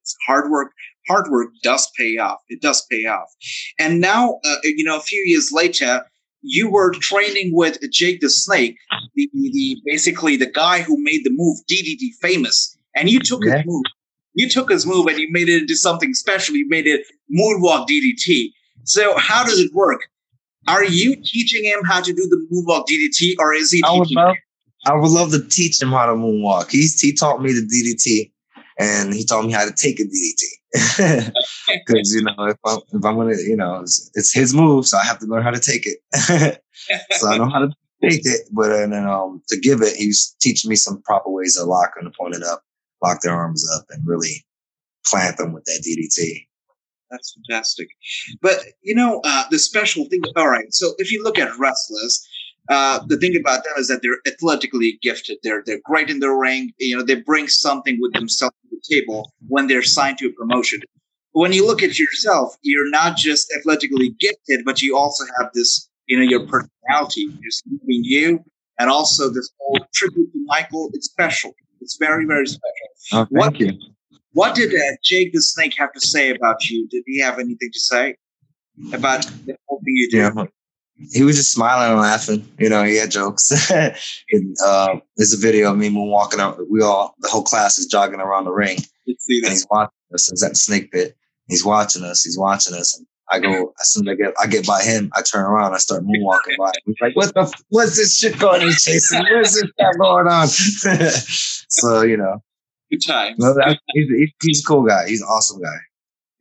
It's 0.02 0.16
hard 0.26 0.50
work. 0.50 0.72
Hard 1.08 1.30
work 1.30 1.50
does 1.64 1.90
pay 1.98 2.18
off. 2.18 2.40
It 2.50 2.62
does 2.62 2.86
pay 2.90 3.06
off. 3.06 3.30
And 3.80 4.02
now, 4.02 4.40
uh, 4.44 4.56
you 4.64 4.84
know, 4.84 4.98
a 4.98 5.02
few 5.02 5.24
years 5.26 5.52
later, 5.54 6.04
you 6.42 6.70
were 6.70 6.92
training 6.94 7.52
with 7.54 7.80
Jake 7.92 8.22
the 8.22 8.30
Snake, 8.30 8.78
the, 9.16 9.30
the 9.34 9.82
basically 9.86 10.36
the 10.36 10.50
guy 10.50 10.82
who 10.82 11.02
made 11.02 11.24
the 11.24 11.32
move 11.32 11.58
DDT 11.70 12.14
famous, 12.22 12.78
and 12.96 13.10
you 13.10 13.20
took 13.20 13.44
yeah. 13.44 13.58
his 13.58 13.66
move 13.66 13.84
you 14.38 14.48
took 14.48 14.70
his 14.70 14.86
move 14.86 15.08
and 15.08 15.18
you 15.18 15.28
made 15.32 15.50
it 15.50 15.64
into 15.64 15.76
something 15.76 16.14
special. 16.14 16.56
You 16.56 16.70
made 16.70 16.86
it 16.86 17.08
moonwalk 17.36 17.88
DDT. 17.88 18.52
So 18.84 19.18
how 19.18 19.44
does 19.44 19.60
it 19.60 19.74
work? 19.74 20.02
Are 20.68 20.84
you 20.84 21.16
teaching 21.16 21.66
him 21.66 21.84
how 21.86 22.02
to 22.02 22.14
do 22.14 22.28
the 22.30 22.48
moonwalk 22.52 22.86
DDT, 22.88 23.36
or 23.40 23.54
is 23.56 23.72
he? 23.72 23.82
I 23.84 23.98
would 23.98 24.12
love, 24.12 24.36
I 24.86 24.94
would 24.94 25.10
love 25.10 25.32
to 25.32 25.44
teach 25.48 25.82
him 25.82 25.90
how 25.90 26.06
to 26.06 26.12
moonwalk. 26.12 26.70
He's 26.70 27.02
he 27.02 27.14
taught 27.14 27.42
me 27.42 27.52
the 27.52 27.62
DDT, 27.62 28.32
and 28.80 29.12
he 29.12 29.26
taught 29.26 29.46
me 29.46 29.54
how 29.54 29.66
to 29.66 29.74
take 29.74 30.00
a 30.00 30.04
DDT. 30.04 31.24
Because 31.68 32.14
you 32.16 32.22
know, 32.22 32.46
if 32.46 32.58
I'm 32.64 32.80
if 32.94 33.06
I'm 33.06 33.16
gonna, 33.16 33.38
you 33.38 33.56
know, 33.56 33.80
it's, 33.80 34.12
it's, 34.14 34.32
his 34.32 34.54
move, 34.54 34.86
so 34.86 35.00
I 35.00 35.06
have 35.06 35.18
to 35.20 35.26
learn 35.26 35.42
how 35.42 35.52
to 35.52 35.60
take 35.60 35.88
it. 35.88 35.98
so 37.12 37.28
I 37.28 37.38
know 37.40 37.50
how 37.50 37.60
to 37.60 37.70
take 38.04 38.26
it, 38.26 38.42
but 38.52 38.70
uh, 38.70 38.88
then 38.88 39.08
um, 39.08 39.42
to 39.48 39.60
give 39.60 39.82
it, 39.82 39.96
he's 39.96 40.36
teaching 40.42 40.70
me 40.70 40.76
some 40.76 41.02
proper 41.02 41.32
ways 41.32 41.58
of 41.58 41.68
locking 41.68 42.04
the 42.04 42.10
opponent 42.10 42.44
up 42.44 42.62
lock 43.02 43.22
their 43.22 43.34
arms 43.34 43.68
up 43.76 43.86
and 43.90 44.06
really 44.08 44.46
plant 45.06 45.38
them 45.38 45.54
with 45.54 45.66
that 45.66 45.84
DDT. 45.86 46.48
That's 47.10 47.36
fantastic. 47.36 47.88
But 48.42 48.60
you 48.82 48.94
know, 48.94 49.22
uh, 49.24 49.46
the 49.50 49.60
special 49.60 50.06
thing. 50.06 50.22
All 50.36 50.50
right, 50.50 50.74
so 50.74 50.94
if 50.98 51.12
you 51.12 51.24
look 51.24 51.40
at 51.40 51.58
wrestlers, 51.58 52.28
uh, 52.70 53.00
the 53.08 53.18
thing 53.18 53.36
about 53.38 53.64
them 53.64 53.74
is 53.78 53.88
that 53.88 54.02
they're 54.02 54.20
athletically 54.28 55.00
gifted. 55.02 55.38
They're 55.44 55.64
they're 55.66 55.80
great 55.86 56.10
in 56.10 56.20
the 56.20 56.30
ring. 56.30 56.74
You 56.80 56.98
know, 56.98 57.04
they 57.04 57.16
bring 57.16 57.48
something 57.48 57.98
with 58.02 58.14
themselves 58.14 58.56
to 58.64 58.76
the 58.76 58.96
table 58.96 59.32
when 59.48 59.68
they're 59.68 59.84
signed 59.84 60.18
to 60.20 60.28
a 60.28 60.34
promotion. 60.34 60.82
When 61.32 61.54
you 61.54 61.66
look 61.66 61.84
at 61.84 62.00
yourself, 62.00 62.56
you're 62.64 62.90
not 62.90 63.16
just 63.16 63.54
athletically 63.58 64.16
gifted, 64.20 64.66
but 64.66 64.82
you 64.82 64.98
also 64.98 65.24
have 65.40 65.52
this, 65.54 65.88
you 66.08 66.18
know, 66.18 66.24
your 66.24 66.48
personality, 66.48 67.30
just 67.44 67.64
being 67.86 68.04
you, 68.04 68.44
and 68.80 68.90
also 68.90 69.30
this 69.30 69.50
whole 69.60 69.80
tribute 69.94 70.32
to 70.34 70.46
Michael. 70.46 70.90
It's 70.94 71.06
special. 71.06 71.54
It's 71.80 71.98
very, 71.98 72.26
very 72.26 72.48
special. 72.48 72.87
Oh, 73.14 73.26
thank 73.26 73.30
what, 73.32 73.60
you. 73.60 73.74
What 74.34 74.56
did 74.56 74.74
uh, 74.74 74.98
Jake 75.04 75.34
the 75.34 75.42
Snake 75.42 75.76
have 75.78 75.94
to 75.94 76.02
say 76.02 76.30
about 76.30 76.70
you? 76.70 76.88
Did 76.90 77.04
he 77.06 77.20
have 77.20 77.40
anything 77.40 77.72
to 77.72 77.80
say 77.80 78.16
about 78.94 79.24
the 79.46 79.58
whole 79.68 79.80
thing 79.80 79.96
you 79.96 80.10
do? 80.10 80.18
Yeah. 80.18 80.46
He 81.12 81.24
was 81.24 81.36
just 81.38 81.52
smiling 81.52 81.92
and 81.92 82.02
laughing. 82.02 82.48
You 82.58 82.70
know, 82.70 82.84
he 82.84 82.96
had 82.96 83.12
jokes. 83.12 83.72
and, 83.72 84.56
uh, 84.66 84.96
there's 85.16 85.34
a 85.34 85.38
video 85.38 85.72
of 85.72 85.78
me 85.78 85.90
walking 85.92 86.40
out. 86.40 86.60
We 86.70 86.82
all, 86.82 87.14
the 87.20 87.30
whole 87.30 87.44
class 87.44 87.78
is 87.78 87.86
jogging 87.86 88.20
around 88.20 88.46
the 88.46 88.52
ring. 88.52 88.80
See. 89.20 89.42
And 89.44 89.52
he's 89.52 89.68
watching 89.70 89.94
us. 90.14 90.30
He's 90.30 90.44
at 90.44 90.52
the 90.52 90.56
snake 90.56 90.92
pit. 90.92 91.16
He's 91.48 91.64
watching 91.64 92.04
us. 92.04 92.24
He's 92.24 92.38
watching 92.38 92.74
us. 92.74 92.98
And 92.98 93.08
I 93.30 93.40
go 93.40 93.74
as 93.82 93.92
soon 93.92 94.08
as 94.08 94.14
I 94.14 94.16
get 94.16 94.34
I 94.40 94.48
get 94.48 94.66
by 94.66 94.82
him, 94.82 95.12
I 95.14 95.22
turn 95.22 95.46
around, 95.46 95.74
I 95.74 95.78
start 95.78 96.04
moonwalking 96.04 96.58
by. 96.58 96.72
He's 96.86 96.96
like, 97.02 97.16
"What 97.16 97.34
the? 97.34 97.54
What's 97.70 97.98
this 97.98 98.18
shit 98.18 98.40
going? 98.40 98.62
He's 98.62 98.84
chasing. 98.84 99.20
What's 99.20 99.60
this 99.60 99.70
stuff 99.72 99.96
going 100.00 100.28
on?" 100.28 100.48
so 100.48 102.04
you 102.04 102.16
know, 102.16 102.42
good 102.92 103.02
times. 103.06 103.38
No, 103.40 103.54
that, 103.54 103.80
he's, 103.94 104.32
he's, 104.42 104.62
a 104.62 104.68
cool 104.68 104.84
guy. 104.84 105.08
He's 105.08 105.22
an 105.22 105.28
awesome 105.28 105.62
guy. 105.62 105.78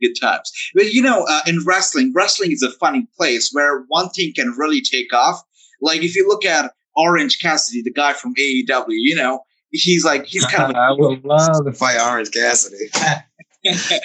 Good 0.02 0.14
times. 0.20 0.50
But 0.74 0.92
you 0.92 1.02
know, 1.02 1.24
uh, 1.28 1.40
in 1.46 1.60
wrestling, 1.64 2.12
wrestling 2.14 2.52
is 2.52 2.62
a 2.62 2.70
funny 2.72 3.06
place 3.16 3.50
where 3.52 3.84
one 3.88 4.10
thing 4.10 4.32
can 4.34 4.50
really 4.56 4.80
take 4.80 5.12
off. 5.12 5.42
Like 5.80 6.02
if 6.02 6.14
you 6.14 6.28
look 6.28 6.44
at 6.44 6.72
Orange 6.96 7.38
Cassidy, 7.40 7.82
the 7.82 7.92
guy 7.92 8.12
from 8.12 8.34
AEW, 8.34 8.84
you 8.88 9.16
know, 9.16 9.40
he's 9.70 10.04
like 10.04 10.26
he's 10.26 10.44
kind 10.46 10.70
of. 10.70 10.76
I 10.76 10.92
would 10.92 11.24
love 11.24 11.64
to 11.64 11.72
fight 11.72 11.98
Orange 12.00 12.30
Cassidy. 12.30 12.90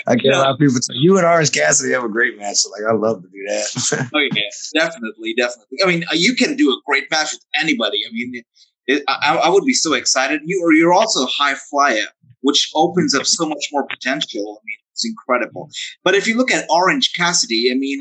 I 0.08 0.15
get 0.15 0.34
a 0.34 0.39
lot 0.39 0.54
of 0.54 0.60
people 0.60 0.75
say 0.75 0.93
you 0.95 1.17
and 1.17 1.25
Orange 1.25 1.51
Cassidy 1.51 1.93
have 1.93 2.04
a 2.04 2.10
great 2.10 2.38
match. 2.38 2.58
So 2.58 2.69
like 2.71 2.82
I 2.89 2.93
love 2.95 3.21
to 3.21 3.27
do 3.27 3.43
that. 3.47 4.10
oh 4.15 4.19
yeah, 4.34 4.41
definitely, 4.80 5.34
definitely. 5.36 5.77
I 5.84 5.88
mean, 5.88 6.04
you 6.13 6.36
can 6.36 6.56
do 6.56 6.71
a 6.71 6.82
great 6.86 7.10
match 7.12 7.32
with 7.34 7.43
anybody. 7.60 7.99
I 8.08 8.12
mean, 8.12 8.43
it, 8.88 9.04
I, 9.08 9.38
I, 9.43 9.49
would 9.49 9.65
be 9.65 9.73
so 9.73 9.93
excited. 9.93 10.41
You 10.43 10.63
are 10.65 10.73
you're 10.73 10.93
also 10.93 11.23
a 11.23 11.27
high 11.27 11.56
flyer, 11.69 12.08
which 12.41 12.69
opens 12.75 13.15
up 13.15 13.25
so 13.25 13.47
much 13.47 13.67
more 13.71 13.86
potential. 13.88 14.41
I 14.41 14.62
mean, 14.65 14.77
it's 14.91 15.06
incredible. 15.06 15.69
But 16.04 16.15
if 16.15 16.27
you 16.27 16.38
look 16.38 16.51
at 16.51 16.65
Orange 16.69 17.13
Cassidy, 17.15 17.69
I 17.71 17.75
mean, 17.75 17.99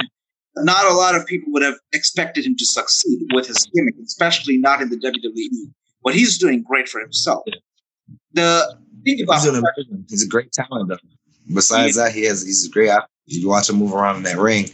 not 0.57 0.87
a 0.87 0.95
lot 0.95 1.15
of 1.15 1.27
people 1.27 1.53
would 1.53 1.63
have 1.63 1.77
expected 1.93 2.45
him 2.45 2.57
to 2.57 2.67
succeed 2.67 3.21
with 3.33 3.47
his 3.47 3.69
gimmick, 3.75 3.95
especially 4.05 4.59
not 4.59 4.83
in 4.83 4.91
the 4.91 4.97
WWE. 4.97 5.73
But 6.03 6.15
he's 6.15 6.39
doing 6.39 6.63
great 6.63 6.89
for 6.89 7.01
himself. 7.01 7.45
The 8.33 8.79
thing 9.05 9.23
about 9.23 9.43
he's, 9.43 9.87
he's 10.09 10.25
a 10.25 10.29
great 10.29 10.53
talent, 10.53 10.89
though. 10.89 10.97
Besides 11.55 11.97
yeah. 11.97 12.05
that, 12.05 12.13
he 12.13 12.25
has 12.25 12.43
he's 12.43 12.67
a 12.67 12.71
great. 12.71 12.91
You 13.27 13.49
watch 13.49 13.69
him 13.69 13.77
move 13.77 13.95
around 13.95 14.17
in 14.17 14.23
that 14.25 14.39
ring. 14.39 14.67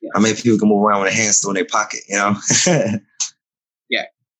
Yeah. 0.00 0.10
How 0.14 0.20
many 0.20 0.34
people 0.34 0.58
can 0.58 0.68
move 0.68 0.84
around 0.84 1.02
with 1.02 1.12
a 1.12 1.16
hand 1.16 1.34
still 1.34 1.50
in 1.50 1.54
their 1.54 1.64
pocket? 1.64 2.00
You 2.08 2.16
know. 2.16 2.36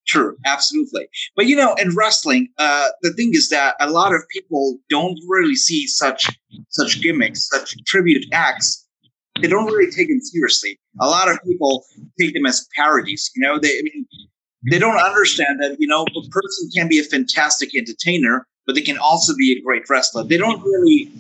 true, 0.06 0.36
absolutely. 0.44 1.08
But 1.36 1.46
you 1.46 1.56
know, 1.56 1.74
in 1.74 1.94
wrestling, 1.94 2.48
uh, 2.58 2.88
the 3.02 3.12
thing 3.12 3.30
is 3.32 3.48
that 3.50 3.76
a 3.80 3.90
lot 3.90 4.14
of 4.14 4.20
people 4.30 4.78
don't 4.88 5.18
really 5.28 5.54
see 5.54 5.86
such 5.86 6.26
such 6.70 7.00
gimmicks, 7.00 7.48
such 7.48 7.74
tribute 7.84 8.24
acts. 8.32 8.86
They 9.40 9.48
don't 9.48 9.66
really 9.66 9.90
take 9.90 10.08
them 10.08 10.20
seriously. 10.20 10.78
A 11.00 11.06
lot 11.06 11.30
of 11.30 11.38
people 11.44 11.84
take 12.20 12.34
them 12.34 12.46
as 12.46 12.66
parodies. 12.76 13.30
You 13.34 13.42
know, 13.42 13.58
they 13.58 13.70
I 13.70 13.82
mean, 13.82 14.06
they 14.70 14.78
don't 14.78 14.98
understand 14.98 15.60
that 15.62 15.76
you 15.78 15.86
know 15.86 16.02
a 16.02 16.28
person 16.30 16.70
can 16.74 16.88
be 16.88 16.98
a 16.98 17.04
fantastic 17.04 17.74
entertainer, 17.74 18.46
but 18.66 18.74
they 18.74 18.82
can 18.82 18.98
also 18.98 19.34
be 19.36 19.56
a 19.56 19.62
great 19.62 19.84
wrestler. 19.88 20.24
They 20.24 20.36
don't 20.36 20.62
really 20.62 21.10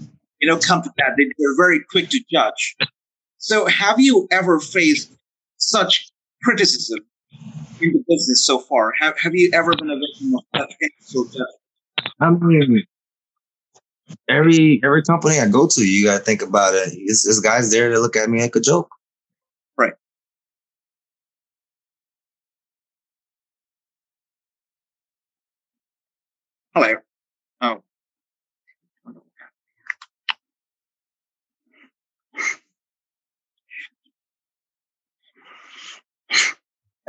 you 0.42 0.48
know, 0.48 0.58
come 0.58 0.82
to 0.82 0.90
that. 0.98 1.14
They, 1.16 1.24
they're 1.38 1.56
very 1.56 1.80
quick 1.88 2.10
to 2.10 2.20
judge. 2.30 2.76
So, 3.38 3.66
have 3.66 3.98
you 3.98 4.28
ever 4.30 4.60
faced 4.60 5.12
such 5.56 6.10
criticism 6.42 6.98
in 7.82 7.92
the 7.92 8.04
business 8.08 8.44
so 8.46 8.58
far? 8.58 8.92
Have 9.00 9.18
Have 9.18 9.34
you 9.34 9.50
ever 9.52 9.74
been 9.76 9.90
a 9.90 9.96
victim 9.96 10.34
of 10.34 10.68
potential 10.68 11.24
death? 11.24 12.12
I 12.20 12.30
mean, 12.30 12.84
every 14.28 14.80
every 14.84 15.02
company 15.02 15.38
I 15.38 15.48
go 15.48 15.66
to, 15.68 15.84
you 15.84 16.06
got 16.06 16.18
to 16.18 16.24
think 16.24 16.42
about 16.42 16.74
it. 16.74 16.90
It's, 16.94 17.26
it's 17.26 17.40
guys 17.40 17.70
there 17.70 17.90
that 17.90 18.00
look 18.00 18.16
at 18.16 18.28
me 18.28 18.40
like 18.40 18.56
a 18.56 18.60
joke. 18.60 18.90
Right. 19.76 19.94
Hello. 26.74 26.94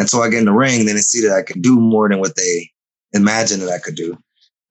So 0.08 0.22
I 0.22 0.30
get 0.30 0.40
in 0.40 0.46
the 0.46 0.54
ring, 0.54 0.86
then 0.86 0.96
they 0.96 1.02
see 1.02 1.22
that 1.28 1.36
I 1.36 1.42
can 1.44 1.62
do 1.62 1.80
more 1.80 2.10
than 2.10 2.20
what 2.20 2.36
they 2.36 2.72
imagined 3.14 3.62
that 3.62 3.72
I 3.72 3.80
could 3.80 3.96
do. 3.96 4.12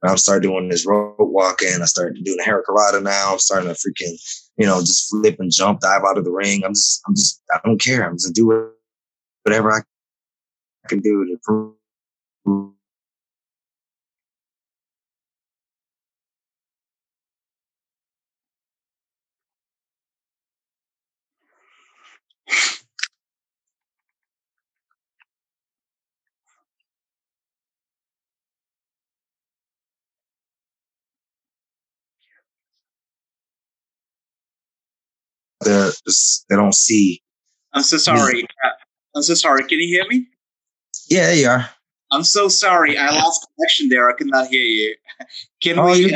And 0.03 0.11
I'm 0.11 0.17
starting 0.19 0.51
doing 0.51 0.69
this 0.69 0.87
rope 0.87 1.17
walking. 1.19 1.81
I 1.81 1.85
started 1.85 2.23
doing 2.25 2.39
a 2.41 2.49
hurricanrana 2.49 3.03
now. 3.03 3.33
I'm 3.33 3.39
starting 3.39 3.69
to 3.69 3.75
freaking, 3.75 4.15
you 4.57 4.67
know, 4.67 4.81
just 4.81 5.11
flip 5.11 5.37
and 5.39 5.53
jump, 5.53 5.81
dive 5.81 6.03
out 6.09 6.19
of 6.19 6.25
the 6.25 6.33
ring. 6.33 6.65
I'm 6.65 6.75
just, 6.75 7.03
I'm 7.07 7.15
just, 7.15 7.41
I 7.53 7.61
don't 7.65 7.81
care. 7.81 8.05
I'm 8.05 8.17
just 8.17 8.35
do 8.35 8.73
whatever 9.45 9.73
I 9.73 9.81
can 10.89 11.01
do 11.01 11.25
to 11.27 11.39
prove 11.43 12.73
they're 35.65 35.91
just 36.07 36.47
they 36.49 36.57
don't 36.57 36.75
see. 36.75 37.23
I'm 37.73 37.83
so 37.83 37.97
sorry. 37.97 38.43
Uh, 38.65 38.69
I'm 39.17 39.23
so 39.23 39.35
sorry. 39.35 39.65
Can 39.65 39.79
you 39.81 39.87
hear 39.89 40.05
me? 40.09 40.27
Yeah, 41.09 41.27
there 41.27 41.35
you 41.37 41.49
are. 41.49 41.69
I'm 42.11 42.25
so 42.25 42.49
sorry. 42.49 42.99
I 42.99 43.11
lost 43.11 43.47
connection 43.57 43.89
there. 43.89 44.11
I 44.11 44.13
could 44.15 44.27
not 44.27 44.49
hear 44.49 44.61
you. 44.63 44.95
Can 45.63 45.79
Oh, 45.79 45.87
we? 45.93 46.11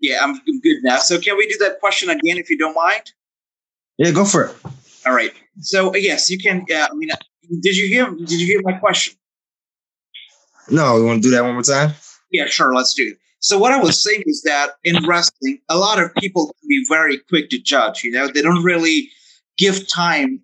Yeah, 0.00 0.20
I'm 0.22 0.34
I'm 0.46 0.60
good 0.60 0.78
now. 0.84 0.98
So 0.98 1.18
can 1.18 1.36
we 1.36 1.48
do 1.48 1.56
that 1.58 1.80
question 1.80 2.08
again, 2.08 2.38
if 2.38 2.48
you 2.50 2.56
don't 2.56 2.74
mind? 2.74 3.12
Yeah, 3.96 4.12
go 4.12 4.24
for 4.24 4.44
it. 4.44 4.56
All 5.04 5.12
right. 5.12 5.32
So 5.60 5.94
yes, 5.96 6.30
you 6.30 6.38
can. 6.38 6.64
Yeah, 6.68 6.86
I 6.88 6.94
mean, 6.94 7.10
uh, 7.10 7.16
did 7.62 7.76
you 7.76 7.88
hear? 7.88 8.08
Did 8.10 8.30
you 8.30 8.46
hear 8.46 8.60
my 8.62 8.74
question? 8.74 9.14
No, 10.70 10.98
you 10.98 11.04
want 11.04 11.20
to 11.22 11.28
do 11.28 11.34
that 11.34 11.42
one 11.42 11.54
more 11.54 11.62
time? 11.62 11.94
Yeah, 12.30 12.46
sure. 12.46 12.72
Let's 12.74 12.94
do 12.94 13.08
it. 13.08 13.18
So 13.40 13.58
what 13.58 13.72
I 13.72 13.78
was 13.78 14.02
saying 14.02 14.24
is 14.26 14.42
that 14.42 14.70
in 14.84 15.06
wrestling, 15.06 15.60
a 15.68 15.76
lot 15.76 16.02
of 16.02 16.14
people 16.16 16.46
can 16.46 16.68
be 16.68 16.84
very 16.88 17.18
quick 17.18 17.50
to 17.50 17.58
judge. 17.58 18.02
You 18.02 18.10
know, 18.10 18.28
they 18.28 18.42
don't 18.42 18.64
really 18.64 19.10
give 19.58 19.88
time, 19.88 20.40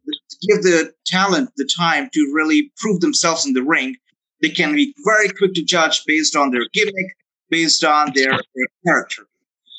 give 0.49 0.63
the 0.63 0.93
talent 1.07 1.51
the 1.57 1.69
time 1.77 2.09
to 2.13 2.33
really 2.33 2.73
prove 2.77 3.01
themselves 3.01 3.47
in 3.47 3.53
the 3.53 3.63
ring. 3.63 3.97
They 4.43 4.51
can 4.51 4.75
be 4.75 4.95
very 5.05 5.29
quick 5.31 5.55
to 5.55 5.65
judge 5.65 6.05
based 6.07 6.37
on 6.37 6.51
their 6.51 6.67
gimmick, 6.73 7.17
based 7.51 7.83
on 7.83 8.13
their, 8.15 8.31
their 8.31 8.69
character. 8.87 9.27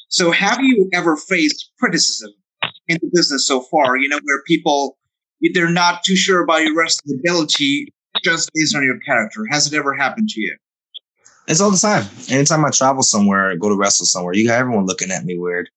So, 0.10 0.32
have 0.32 0.60
you 0.62 0.90
ever 0.94 1.18
faced 1.18 1.72
criticism 1.80 2.32
in 2.88 2.98
the 3.02 3.10
business 3.14 3.48
so 3.48 3.62
far? 3.62 3.98
You 3.98 4.10
know, 4.10 4.20
where 4.24 4.42
people 4.44 4.98
they're 5.54 5.70
not 5.70 6.04
too 6.04 6.16
sure 6.16 6.42
about 6.42 6.64
your 6.64 6.76
wrestling 6.76 7.20
ability 7.20 7.94
just 8.24 8.50
based 8.54 8.76
on 8.76 8.84
your 8.84 9.00
character. 9.00 9.46
Has 9.52 9.72
it 9.72 9.76
ever 9.76 9.94
happened 9.94 10.30
to 10.30 10.42
you? 10.42 10.56
It's 11.48 11.62
all 11.62 11.72
the 11.72 11.78
time. 11.78 12.06
Anytime 12.30 12.66
I 12.66 12.72
travel 12.72 13.04
somewhere, 13.04 13.56
go 13.56 13.70
to 13.70 13.76
wrestle 13.76 14.06
somewhere, 14.06 14.34
you 14.34 14.48
got 14.48 14.60
everyone 14.60 14.86
looking 14.86 15.12
at 15.12 15.26
me 15.26 15.38
weird. 15.38 15.70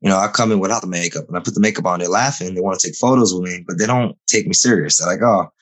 You 0.00 0.08
know, 0.08 0.16
I 0.16 0.28
come 0.28 0.52
in 0.52 0.60
without 0.60 0.80
the 0.80 0.88
makeup 0.88 1.26
and 1.26 1.36
I 1.36 1.40
put 1.40 1.54
the 1.54 1.60
makeup 1.60 1.86
on, 1.86 1.98
they're 1.98 2.08
laughing, 2.08 2.54
they 2.54 2.60
want 2.60 2.78
to 2.78 2.86
take 2.86 2.96
photos 2.96 3.34
with 3.34 3.42
me, 3.42 3.64
but 3.66 3.78
they 3.78 3.86
don't 3.86 4.16
take 4.28 4.46
me 4.46 4.52
serious. 4.52 4.98
They're 4.98 5.08
like, 5.08 5.22
oh, 5.22 5.52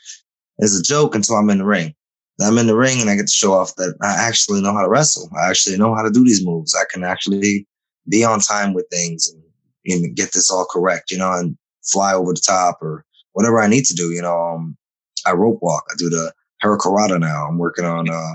it's 0.58 0.78
a 0.78 0.82
joke 0.82 1.14
until 1.14 1.36
I'm 1.36 1.48
in 1.48 1.58
the 1.58 1.64
ring. 1.64 1.94
I'm 2.40 2.58
in 2.58 2.66
the 2.66 2.76
ring 2.76 3.00
and 3.00 3.08
I 3.08 3.16
get 3.16 3.28
to 3.28 3.32
show 3.32 3.54
off 3.54 3.74
that 3.76 3.96
I 4.02 4.12
actually 4.12 4.60
know 4.60 4.74
how 4.74 4.82
to 4.82 4.90
wrestle. 4.90 5.30
I 5.40 5.48
actually 5.48 5.78
know 5.78 5.94
how 5.94 6.02
to 6.02 6.10
do 6.10 6.22
these 6.22 6.44
moves. 6.44 6.74
I 6.74 6.84
can 6.92 7.02
actually 7.02 7.66
be 8.08 8.24
on 8.24 8.40
time 8.40 8.74
with 8.74 8.86
things 8.90 9.32
and, 9.32 9.42
and 9.86 10.14
get 10.14 10.32
this 10.32 10.50
all 10.50 10.66
correct, 10.70 11.10
you 11.10 11.16
know, 11.16 11.32
and 11.32 11.56
fly 11.82 12.12
over 12.12 12.34
the 12.34 12.40
top 12.40 12.82
or 12.82 13.06
whatever 13.32 13.60
I 13.60 13.68
need 13.68 13.86
to 13.86 13.94
do. 13.94 14.10
You 14.12 14.20
know, 14.20 14.38
um, 14.38 14.76
I 15.24 15.32
rope 15.32 15.60
walk. 15.62 15.84
I 15.90 15.94
do 15.96 16.10
the 16.10 16.30
hurricanrana 16.62 17.18
now. 17.18 17.46
I'm 17.46 17.56
working 17.56 17.86
on 17.86 18.10
uh, 18.10 18.34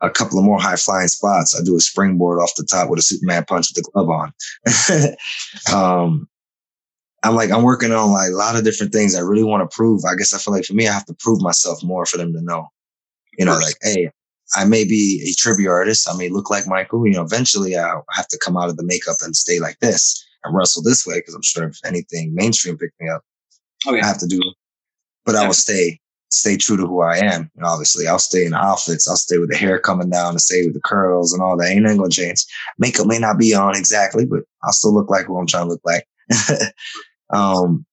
a 0.00 0.10
couple 0.10 0.38
of 0.38 0.44
more 0.44 0.60
high 0.60 0.76
flying 0.76 1.08
spots. 1.08 1.58
I 1.58 1.62
do 1.62 1.76
a 1.76 1.80
springboard 1.80 2.40
off 2.40 2.54
the 2.56 2.64
top 2.64 2.88
with 2.88 2.98
a 2.98 3.02
Superman 3.02 3.44
punch 3.44 3.68
with 3.70 3.84
the 3.84 3.90
glove 3.92 4.08
on. 4.08 4.32
um, 6.04 6.28
I'm 7.22 7.34
like, 7.34 7.50
I'm 7.50 7.62
working 7.62 7.92
on 7.92 8.12
like 8.12 8.30
a 8.30 8.36
lot 8.36 8.56
of 8.56 8.64
different 8.64 8.92
things 8.92 9.14
I 9.14 9.20
really 9.20 9.44
want 9.44 9.68
to 9.68 9.74
prove. 9.74 10.04
I 10.04 10.14
guess 10.14 10.32
I 10.32 10.38
feel 10.38 10.54
like 10.54 10.64
for 10.64 10.74
me, 10.74 10.88
I 10.88 10.92
have 10.92 11.04
to 11.06 11.14
prove 11.14 11.42
myself 11.42 11.82
more 11.82 12.06
for 12.06 12.16
them 12.16 12.32
to 12.32 12.40
know. 12.40 12.68
You 13.38 13.44
know, 13.44 13.52
like, 13.52 13.76
hey, 13.82 14.10
I 14.54 14.64
may 14.64 14.84
be 14.84 15.22
a 15.28 15.32
tribute 15.38 15.68
artist. 15.68 16.08
I 16.08 16.16
may 16.16 16.28
look 16.28 16.50
like 16.50 16.66
Michael. 16.66 17.06
You 17.06 17.14
know, 17.14 17.22
eventually 17.22 17.76
I'll 17.76 18.04
have 18.12 18.28
to 18.28 18.38
come 18.38 18.56
out 18.56 18.70
of 18.70 18.76
the 18.76 18.84
makeup 18.84 19.16
and 19.22 19.36
stay 19.36 19.60
like 19.60 19.78
this 19.80 20.24
and 20.44 20.56
wrestle 20.56 20.82
this 20.82 21.06
way 21.06 21.18
because 21.18 21.34
I'm 21.34 21.42
sure 21.42 21.68
if 21.68 21.78
anything 21.84 22.34
mainstream 22.34 22.78
pick 22.78 22.92
me 23.00 23.08
up, 23.08 23.22
Oh 23.86 23.94
I 23.94 24.04
have 24.04 24.18
to 24.18 24.26
do. 24.26 24.40
But 25.24 25.36
I 25.36 25.46
will 25.46 25.54
stay 25.54 26.00
stay 26.30 26.56
true 26.56 26.76
to 26.76 26.86
who 26.86 27.02
I 27.02 27.18
am. 27.18 27.50
And 27.56 27.64
obviously, 27.64 28.06
I'll 28.06 28.18
stay 28.18 28.44
in 28.44 28.52
the 28.52 28.58
outfits. 28.58 29.08
I'll 29.08 29.16
stay 29.16 29.38
with 29.38 29.50
the 29.50 29.56
hair 29.56 29.78
coming 29.78 30.10
down, 30.10 30.30
and 30.30 30.40
stay 30.40 30.64
with 30.64 30.74
the 30.74 30.80
curls 30.80 31.32
and 31.32 31.42
all 31.42 31.56
that. 31.56 31.68
Ain't 31.70 31.82
nothing 31.82 31.98
gonna 31.98 32.10
change. 32.10 32.44
Makeup 32.78 33.06
may 33.06 33.18
not 33.18 33.38
be 33.38 33.54
on 33.54 33.76
exactly, 33.76 34.24
but 34.24 34.40
I'll 34.64 34.72
still 34.72 34.94
look 34.94 35.10
like 35.10 35.26
who 35.26 35.38
I'm 35.38 35.46
trying 35.46 35.66
to 35.66 35.70
look 35.70 35.82
like. 35.84 36.06
um, 37.32 37.84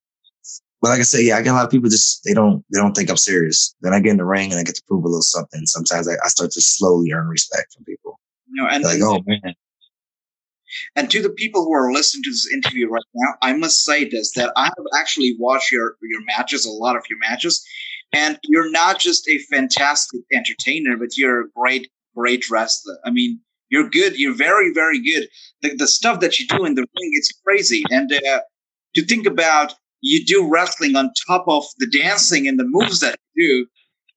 but 0.81 0.89
like 0.89 0.99
I 0.99 1.03
said, 1.03 1.25
yeah, 1.25 1.37
I 1.37 1.41
get 1.41 1.51
a 1.51 1.53
lot 1.53 1.65
of 1.65 1.71
people 1.71 1.89
just 1.89 2.23
they 2.23 2.33
don't 2.33 2.63
they 2.71 2.79
don't 2.79 2.93
think 2.93 3.09
I'm 3.09 3.17
serious. 3.17 3.75
Then 3.81 3.93
I 3.93 3.99
get 3.99 4.11
in 4.11 4.17
the 4.17 4.25
ring 4.25 4.51
and 4.51 4.59
I 4.59 4.63
get 4.63 4.75
to 4.75 4.83
prove 4.87 5.03
a 5.03 5.07
little 5.07 5.21
something. 5.21 5.65
Sometimes 5.65 6.07
I, 6.07 6.13
I 6.23 6.27
start 6.27 6.51
to 6.51 6.61
slowly 6.61 7.11
earn 7.11 7.27
respect 7.27 7.73
from 7.73 7.85
people. 7.85 8.19
You 8.47 8.61
know, 8.61 8.69
and 8.69 8.83
They're 8.83 8.93
like, 8.93 9.01
oh 9.03 9.21
man, 9.25 9.55
And 10.95 11.09
to 11.09 11.21
the 11.21 11.31
people 11.31 11.63
who 11.63 11.73
are 11.73 11.91
listening 11.91 12.23
to 12.23 12.29
this 12.29 12.47
interview 12.53 12.87
right 12.89 13.03
now, 13.15 13.33
I 13.41 13.53
must 13.53 13.83
say 13.83 14.07
this 14.07 14.31
that 14.33 14.53
I 14.55 14.65
have 14.65 14.85
actually 14.99 15.35
watched 15.39 15.71
your 15.71 15.95
your 16.03 16.23
matches, 16.25 16.65
a 16.65 16.71
lot 16.71 16.95
of 16.95 17.03
your 17.09 17.19
matches, 17.19 17.65
and 18.13 18.39
you're 18.43 18.71
not 18.71 18.99
just 18.99 19.27
a 19.27 19.39
fantastic 19.51 20.21
entertainer, 20.33 20.97
but 20.97 21.17
you're 21.17 21.41
a 21.41 21.49
great, 21.55 21.89
great 22.15 22.49
wrestler. 22.49 22.97
I 23.05 23.11
mean, 23.11 23.39
you're 23.69 23.89
good. 23.89 24.17
You're 24.17 24.35
very, 24.35 24.71
very 24.73 24.99
good. 24.99 25.27
The, 25.61 25.75
the 25.75 25.87
stuff 25.87 26.19
that 26.21 26.39
you 26.39 26.47
do 26.47 26.65
in 26.65 26.75
the 26.75 26.81
ring, 26.81 27.11
it's 27.13 27.31
crazy. 27.45 27.83
And 27.89 28.11
uh, 28.11 28.41
to 28.95 29.05
think 29.05 29.27
about 29.27 29.73
you 30.01 30.25
do 30.25 30.49
wrestling 30.49 30.95
on 30.95 31.11
top 31.27 31.45
of 31.47 31.65
the 31.79 31.87
dancing 31.87 32.47
and 32.47 32.59
the 32.59 32.65
moves 32.65 32.99
that 33.01 33.17
you 33.35 33.47
do, 33.47 33.67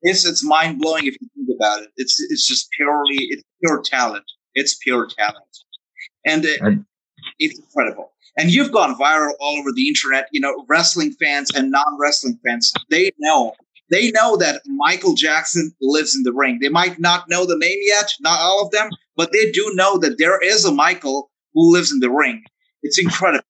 it's 0.03 0.25
it's 0.25 0.45
mind 0.45 0.79
blowing 0.81 1.07
if 1.07 1.17
you 1.21 1.29
think 1.35 1.49
about 1.59 1.83
it. 1.83 1.91
It's 1.97 2.21
it's 2.31 2.47
just 2.47 2.71
purely 2.71 3.27
it's 3.31 3.43
pure 3.63 3.83
talent. 3.83 4.25
It's 4.55 4.77
pure 4.83 5.07
talent, 5.07 5.59
and 6.27 6.45
uh, 6.45 6.83
it's 7.39 7.59
incredible. 7.59 8.13
And 8.39 8.51
you've 8.51 8.73
gone 8.73 8.95
viral 8.95 9.33
all 9.41 9.59
over 9.59 9.73
the 9.73 9.89
internet. 9.89 10.29
You 10.33 10.41
know, 10.41 10.65
wrestling 10.69 11.13
fans 11.21 11.51
and 11.55 11.71
non-wrestling 11.71 12.39
fans 12.45 12.73
they 12.89 13.11
know 13.19 13.55
they 13.91 14.11
know 14.13 14.37
that 14.37 14.63
Michael 14.67 15.15
Jackson 15.15 15.75
lives 15.81 16.15
in 16.17 16.23
the 16.23 16.33
ring. 16.33 16.59
They 16.61 16.69
might 16.69 16.99
not 16.99 17.29
know 17.29 17.45
the 17.45 17.59
name 17.59 17.79
yet, 17.83 18.13
not 18.21 18.41
all 18.41 18.65
of 18.65 18.71
them, 18.71 18.91
but 19.17 19.33
they 19.33 19.51
do 19.51 19.73
know 19.75 19.99
that 19.99 20.19
there 20.19 20.39
is 20.41 20.65
a 20.65 20.73
Michael 20.73 21.31
who 21.55 21.73
lives 21.73 21.93
in 21.93 22.01
the 22.01 22.11
ring. 22.11 22.45
It's 22.83 22.99
incredible. 22.99 23.45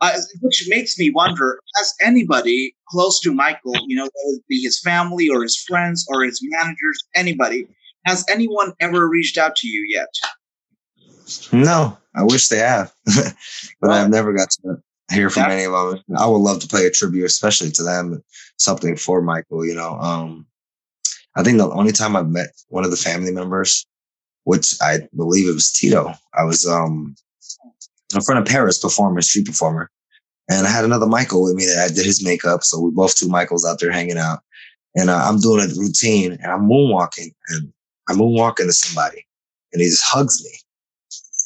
Uh, 0.00 0.18
which 0.40 0.64
makes 0.68 0.98
me 0.98 1.10
wonder: 1.10 1.60
Has 1.76 1.94
anybody 2.02 2.74
close 2.88 3.20
to 3.20 3.32
Michael, 3.32 3.74
you 3.86 3.96
know, 3.96 4.02
whether 4.02 4.36
it 4.36 4.42
be 4.48 4.60
his 4.60 4.80
family 4.80 5.28
or 5.28 5.42
his 5.42 5.56
friends 5.56 6.04
or 6.08 6.24
his 6.24 6.40
managers, 6.42 7.04
anybody, 7.14 7.68
has 8.04 8.24
anyone 8.28 8.72
ever 8.80 9.08
reached 9.08 9.38
out 9.38 9.56
to 9.56 9.68
you 9.68 9.86
yet? 9.88 10.08
no, 11.52 11.96
I 12.14 12.24
wish 12.24 12.48
they 12.48 12.58
have, 12.58 12.92
but 13.80 13.90
I've 13.90 14.10
never 14.10 14.32
got 14.34 14.50
to 14.50 14.82
hear 15.10 15.30
from 15.30 15.50
any 15.50 15.64
of 15.64 15.72
them. 15.72 16.02
I 16.16 16.26
would 16.26 16.38
love 16.38 16.60
to 16.60 16.68
play 16.68 16.86
a 16.86 16.90
tribute, 16.90 17.24
especially 17.24 17.70
to 17.72 17.82
them, 17.82 18.22
something 18.58 18.96
for 18.96 19.20
Michael. 19.20 19.64
You 19.64 19.74
know, 19.74 19.98
um, 19.98 20.46
I 21.36 21.42
think 21.42 21.58
the 21.58 21.70
only 21.70 21.92
time 21.92 22.16
I've 22.16 22.28
met 22.28 22.50
one 22.68 22.84
of 22.84 22.90
the 22.90 22.96
family 22.96 23.32
members, 23.32 23.86
which 24.44 24.74
I 24.80 25.08
believe 25.14 25.48
it 25.48 25.54
was 25.54 25.72
Tito, 25.72 26.12
I 26.34 26.44
was 26.44 26.66
um 26.66 27.14
in 28.14 28.20
front 28.20 28.40
of 28.40 28.46
Paris 28.46 28.78
performer, 28.78 29.20
street 29.20 29.46
performer, 29.46 29.90
and 30.48 30.66
I 30.66 30.70
had 30.70 30.84
another 30.84 31.06
Michael 31.06 31.42
with 31.42 31.54
me 31.54 31.66
that 31.66 31.90
I 31.90 31.92
did 31.92 32.06
his 32.06 32.24
makeup, 32.24 32.62
so 32.62 32.80
we 32.80 32.90
both 32.90 33.16
two 33.16 33.28
Michaels 33.28 33.64
out 33.64 33.80
there 33.80 33.92
hanging 33.92 34.18
out, 34.18 34.40
and 34.94 35.10
uh, 35.10 35.22
I'm 35.24 35.40
doing 35.40 35.60
a 35.60 35.74
routine 35.74 36.32
and 36.32 36.46
I'm 36.46 36.68
moonwalking, 36.68 37.32
and 37.48 37.72
I'm 38.08 38.16
moonwalking 38.16 38.66
to 38.66 38.72
somebody, 38.72 39.26
and 39.72 39.82
he 39.82 39.88
just 39.88 40.04
hugs 40.04 40.42
me. 40.42 40.50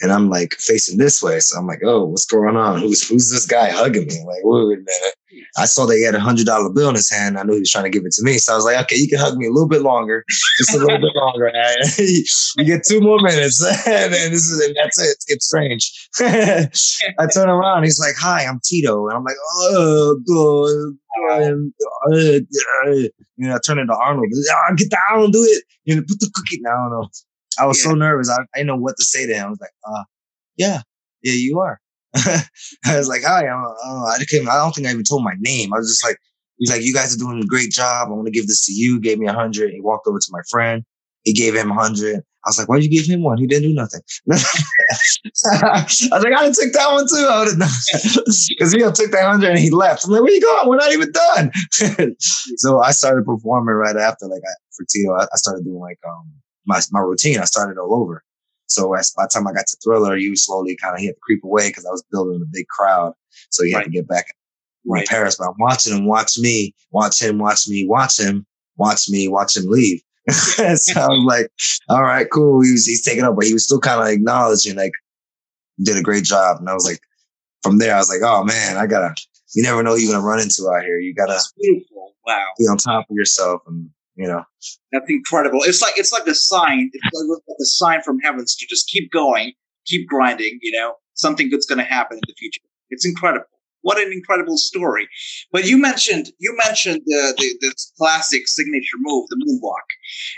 And 0.01 0.13
I'm 0.13 0.29
like 0.29 0.55
facing 0.55 0.99
this 0.99 1.23
way. 1.23 1.41
So 1.41 1.59
I'm 1.59 1.67
like, 1.67 1.81
oh, 1.85 2.05
what's 2.05 2.27
going 2.27 2.57
on? 2.57 2.81
Who's 2.81 3.09
who's 3.09 3.31
this 3.31 3.47
guy 3.47 3.71
hugging 3.71 4.07
me? 4.07 4.25
Like, 4.27 4.41
wait 4.45 4.63
a 4.63 4.81
minute. 4.81 5.15
I 5.57 5.67
saw 5.67 5.87
that 5.87 5.97
he 5.97 6.05
had 6.05 6.15
a 6.15 6.21
hundred 6.21 6.47
dollar 6.47 6.71
bill 6.71 6.89
in 6.89 6.95
his 6.95 7.11
hand. 7.11 7.39
I 7.39 7.43
knew 7.43 7.55
he 7.55 7.61
was 7.61 7.71
trying 7.71 7.85
to 7.85 7.91
give 7.91 8.05
it 8.05 8.13
to 8.13 8.23
me. 8.23 8.39
So 8.39 8.53
I 8.53 8.57
was 8.57 8.65
like, 8.65 8.79
okay, 8.85 8.97
you 8.97 9.09
can 9.09 9.19
hug 9.19 9.37
me 9.37 9.47
a 9.47 9.51
little 9.51 9.69
bit 9.69 9.83
longer, 9.83 10.25
just 10.59 10.75
a 10.75 10.79
little 10.79 10.99
bit 10.99 11.15
longer. 11.15 11.51
you 11.99 12.65
get 12.65 12.85
two 12.87 13.01
more 13.01 13.21
minutes, 13.21 13.63
and 13.87 14.13
this 14.13 14.49
is 14.49 14.61
and 14.65 14.77
that's 14.77 15.01
it. 15.01 15.25
It's 15.29 15.47
strange. 15.47 16.09
I 16.21 17.27
turn 17.33 17.49
around. 17.49 17.85
He's 17.85 18.01
like, 18.01 18.15
hi, 18.19 18.45
I'm 18.45 18.61
Tito, 18.65 19.09
and 19.09 19.17
I'm 19.17 19.25
like, 19.25 19.37
oh, 19.43 20.21
good. 20.27 20.99
You 23.37 23.49
know, 23.49 23.55
I 23.55 23.59
turn 23.65 23.79
into 23.79 23.95
Arnold. 23.95 24.27
Ah, 24.51 24.75
get 24.75 24.91
down, 24.91 25.31
do 25.31 25.43
it. 25.45 25.65
You 25.85 25.97
know, 25.97 26.03
put 26.03 26.21
the 26.21 26.31
cookie. 26.35 26.61
Know. 26.61 27.09
I 27.59 27.67
was 27.67 27.83
yeah. 27.83 27.91
so 27.91 27.95
nervous. 27.95 28.31
I, 28.31 28.37
I 28.37 28.47
didn't 28.57 28.69
know 28.69 28.77
what 28.77 28.97
to 28.99 29.05
say 29.05 29.27
to 29.27 29.35
him. 29.35 29.47
I 29.47 29.51
was 29.51 29.61
like, 29.61 29.71
uh, 29.87 30.05
yeah, 30.57 30.83
yeah, 31.23 31.35
you 31.35 31.61
are. 31.61 31.81
I 32.15 32.97
was 32.97 33.09
like, 33.09 33.23
hi, 33.23 33.47
I'm, 33.47 33.65
uh, 33.65 34.07
I 34.07 34.19
came, 34.29 34.49
I 34.49 34.55
don't 34.55 34.75
think 34.75 34.87
I 34.87 34.91
even 34.91 35.05
told 35.05 35.25
my 35.25 35.35
name. 35.39 35.73
I 35.73 35.79
was 35.79 35.89
just 35.89 36.05
like, 36.05 36.17
he's 36.57 36.71
like, 36.71 36.83
you 36.83 36.95
guys 36.95 37.15
are 37.15 37.19
doing 37.19 37.43
a 37.43 37.47
great 37.47 37.71
job. 37.71 38.09
I 38.09 38.13
want 38.13 38.27
to 38.27 38.33
give 38.33 38.47
this 38.47 38.65
to 38.67 38.73
you. 38.73 38.95
He 38.95 39.01
gave 39.01 39.19
me 39.19 39.27
a 39.27 39.33
hundred. 39.33 39.73
He 39.73 39.81
walked 39.81 40.07
over 40.07 40.19
to 40.19 40.29
my 40.31 40.41
friend. 40.51 40.85
He 41.23 41.33
gave 41.33 41.55
him 41.55 41.71
a 41.71 41.75
hundred. 41.75 42.23
I 42.47 42.49
was 42.49 42.59
like, 42.59 42.69
why'd 42.69 42.83
you 42.83 42.89
give 42.89 43.05
him 43.05 43.23
one? 43.23 43.37
He 43.37 43.47
didn't 43.47 43.69
do 43.69 43.75
nothing. 43.75 44.01
I 44.33 45.83
was 45.83 46.01
like, 46.11 46.33
I 46.33 46.45
didn't 46.45 46.57
take 46.57 46.73
that 46.73 46.93
one 46.93 47.07
too. 47.07 47.27
I 47.29 47.41
would 47.41 47.49
have 47.49 48.25
because 48.49 48.73
he 48.73 48.79
took 48.79 49.11
that 49.11 49.27
hundred 49.27 49.51
and 49.51 49.59
he 49.59 49.71
left. 49.71 50.05
I'm 50.05 50.13
like, 50.13 50.23
where 50.23 50.33
you 50.33 50.41
going? 50.41 50.69
We're 50.69 50.77
not 50.77 50.93
even 50.93 51.13
done. 51.13 51.53
so 52.57 52.81
I 52.81 52.93
started 52.93 53.27
performing 53.27 53.75
right 53.75 53.97
after, 53.97 54.27
like 54.27 54.43
I, 54.47 54.55
for 54.75 54.87
Tito. 54.89 55.13
I, 55.15 55.25
I 55.25 55.37
started 55.37 55.65
doing 55.65 55.81
like 55.81 55.99
um 56.09 56.33
my 56.69 56.81
my 56.93 57.01
routine. 57.01 57.39
I 57.41 57.45
started 57.45 57.79
all 57.79 57.95
over. 57.95 58.23
So 58.67 58.95
as, 58.95 59.13
by 59.17 59.25
the 59.25 59.31
time 59.33 59.47
I 59.49 59.53
got 59.53 59.67
to 59.67 59.77
Thriller, 59.83 60.17
you 60.17 60.37
slowly 60.37 60.77
kind 60.77 60.95
of 60.95 61.01
had 61.01 61.15
to 61.15 61.21
creep 61.23 61.43
away 61.43 61.69
because 61.69 61.87
I 61.87 61.91
was 61.91 62.05
building 62.13 62.41
a 62.43 62.47
big 62.53 62.69
crowd. 62.69 63.15
So 63.51 63.65
you 63.65 63.75
right. 63.75 63.85
had 63.85 63.93
to 63.93 63.97
get 63.97 64.07
back 64.07 64.27
in 64.85 64.93
right. 64.93 65.09
Paris. 65.09 65.37
But 65.37 65.49
I'm 65.49 65.55
watching 65.59 65.97
him, 65.97 66.07
watch 66.07 66.39
me, 66.39 66.75
watch 66.91 67.21
him, 67.21 67.39
watch 67.39 67.67
me, 67.67 67.87
watch 67.89 68.21
him, 68.21 68.47
watch 68.77 69.09
me, 69.09 69.27
watch 69.27 69.57
him 69.57 69.65
leave. 69.69 70.03
so 70.31 70.63
I 71.01 71.09
was 71.09 71.25
like, 71.27 71.51
all 71.89 72.03
right, 72.03 72.29
cool. 72.31 72.63
He 72.63 72.73
was, 72.73 72.87
he's 72.87 73.05
taking 73.05 73.25
up, 73.25 73.37
but 73.37 73.47
he 73.47 73.55
was 73.55 73.65
still 73.65 73.81
kind 73.81 74.01
of 74.01 74.09
acknowledging, 74.09 74.77
like, 74.77 74.93
did 75.83 75.97
a 75.97 76.03
great 76.03 76.25
job. 76.25 76.59
And 76.61 76.69
I 76.69 76.75
was 76.75 76.85
like, 76.85 77.01
from 77.63 77.79
there, 77.79 77.95
I 77.95 77.99
was 77.99 78.11
like, 78.11 78.23
oh 78.23 78.45
man, 78.45 78.77
I 78.77 78.87
gotta, 78.87 79.15
you 79.55 79.63
never 79.63 79.83
know 79.83 79.93
who 79.95 80.01
you're 80.01 80.13
gonna 80.13 80.27
run 80.27 80.41
into 80.41 80.69
out 80.69 80.83
here. 80.83 80.99
You 80.99 81.15
gotta 81.15 81.41
Wow. 82.27 82.47
be 82.59 82.67
on 82.67 82.77
top 82.77 83.07
of 83.09 83.17
yourself 83.17 83.63
and 83.67 83.89
you 84.19 84.27
know? 84.27 84.43
That's 84.93 85.09
incredible. 85.09 85.61
It's 85.63 85.81
like 85.81 85.95
it's 85.97 86.13
like 86.13 86.27
a 86.27 86.35
sign. 86.35 86.91
It's 86.93 87.15
like 87.15 87.59
a 87.61 87.65
sign 87.65 88.03
from 88.03 88.19
heavens 88.21 88.55
to 88.57 88.67
just 88.67 88.89
keep 88.89 89.11
going 89.11 89.55
keep 89.89 90.07
grinding 90.07 90.59
you 90.63 90.73
know? 90.73 90.95
Something 91.15 91.51
good's 91.51 91.67
going 91.67 91.79
to 91.79 91.85
happen 91.85 92.17
in 92.17 92.23
the 92.29 92.35
future. 92.39 92.61
It's 92.91 93.05
incredible. 93.05 93.47
What 93.83 93.99
an 93.99 94.13
incredible 94.13 94.57
story. 94.57 95.09
But 95.51 95.67
you 95.67 95.79
mentioned 95.79 96.31
you 96.39 96.57
mentioned 96.65 97.01
the, 97.07 97.35
the 97.39 97.59
this 97.61 97.93
classic 97.97 98.47
signature 98.47 98.99
move 99.01 99.29
the 99.29 99.37
moonwalk. 99.37 99.87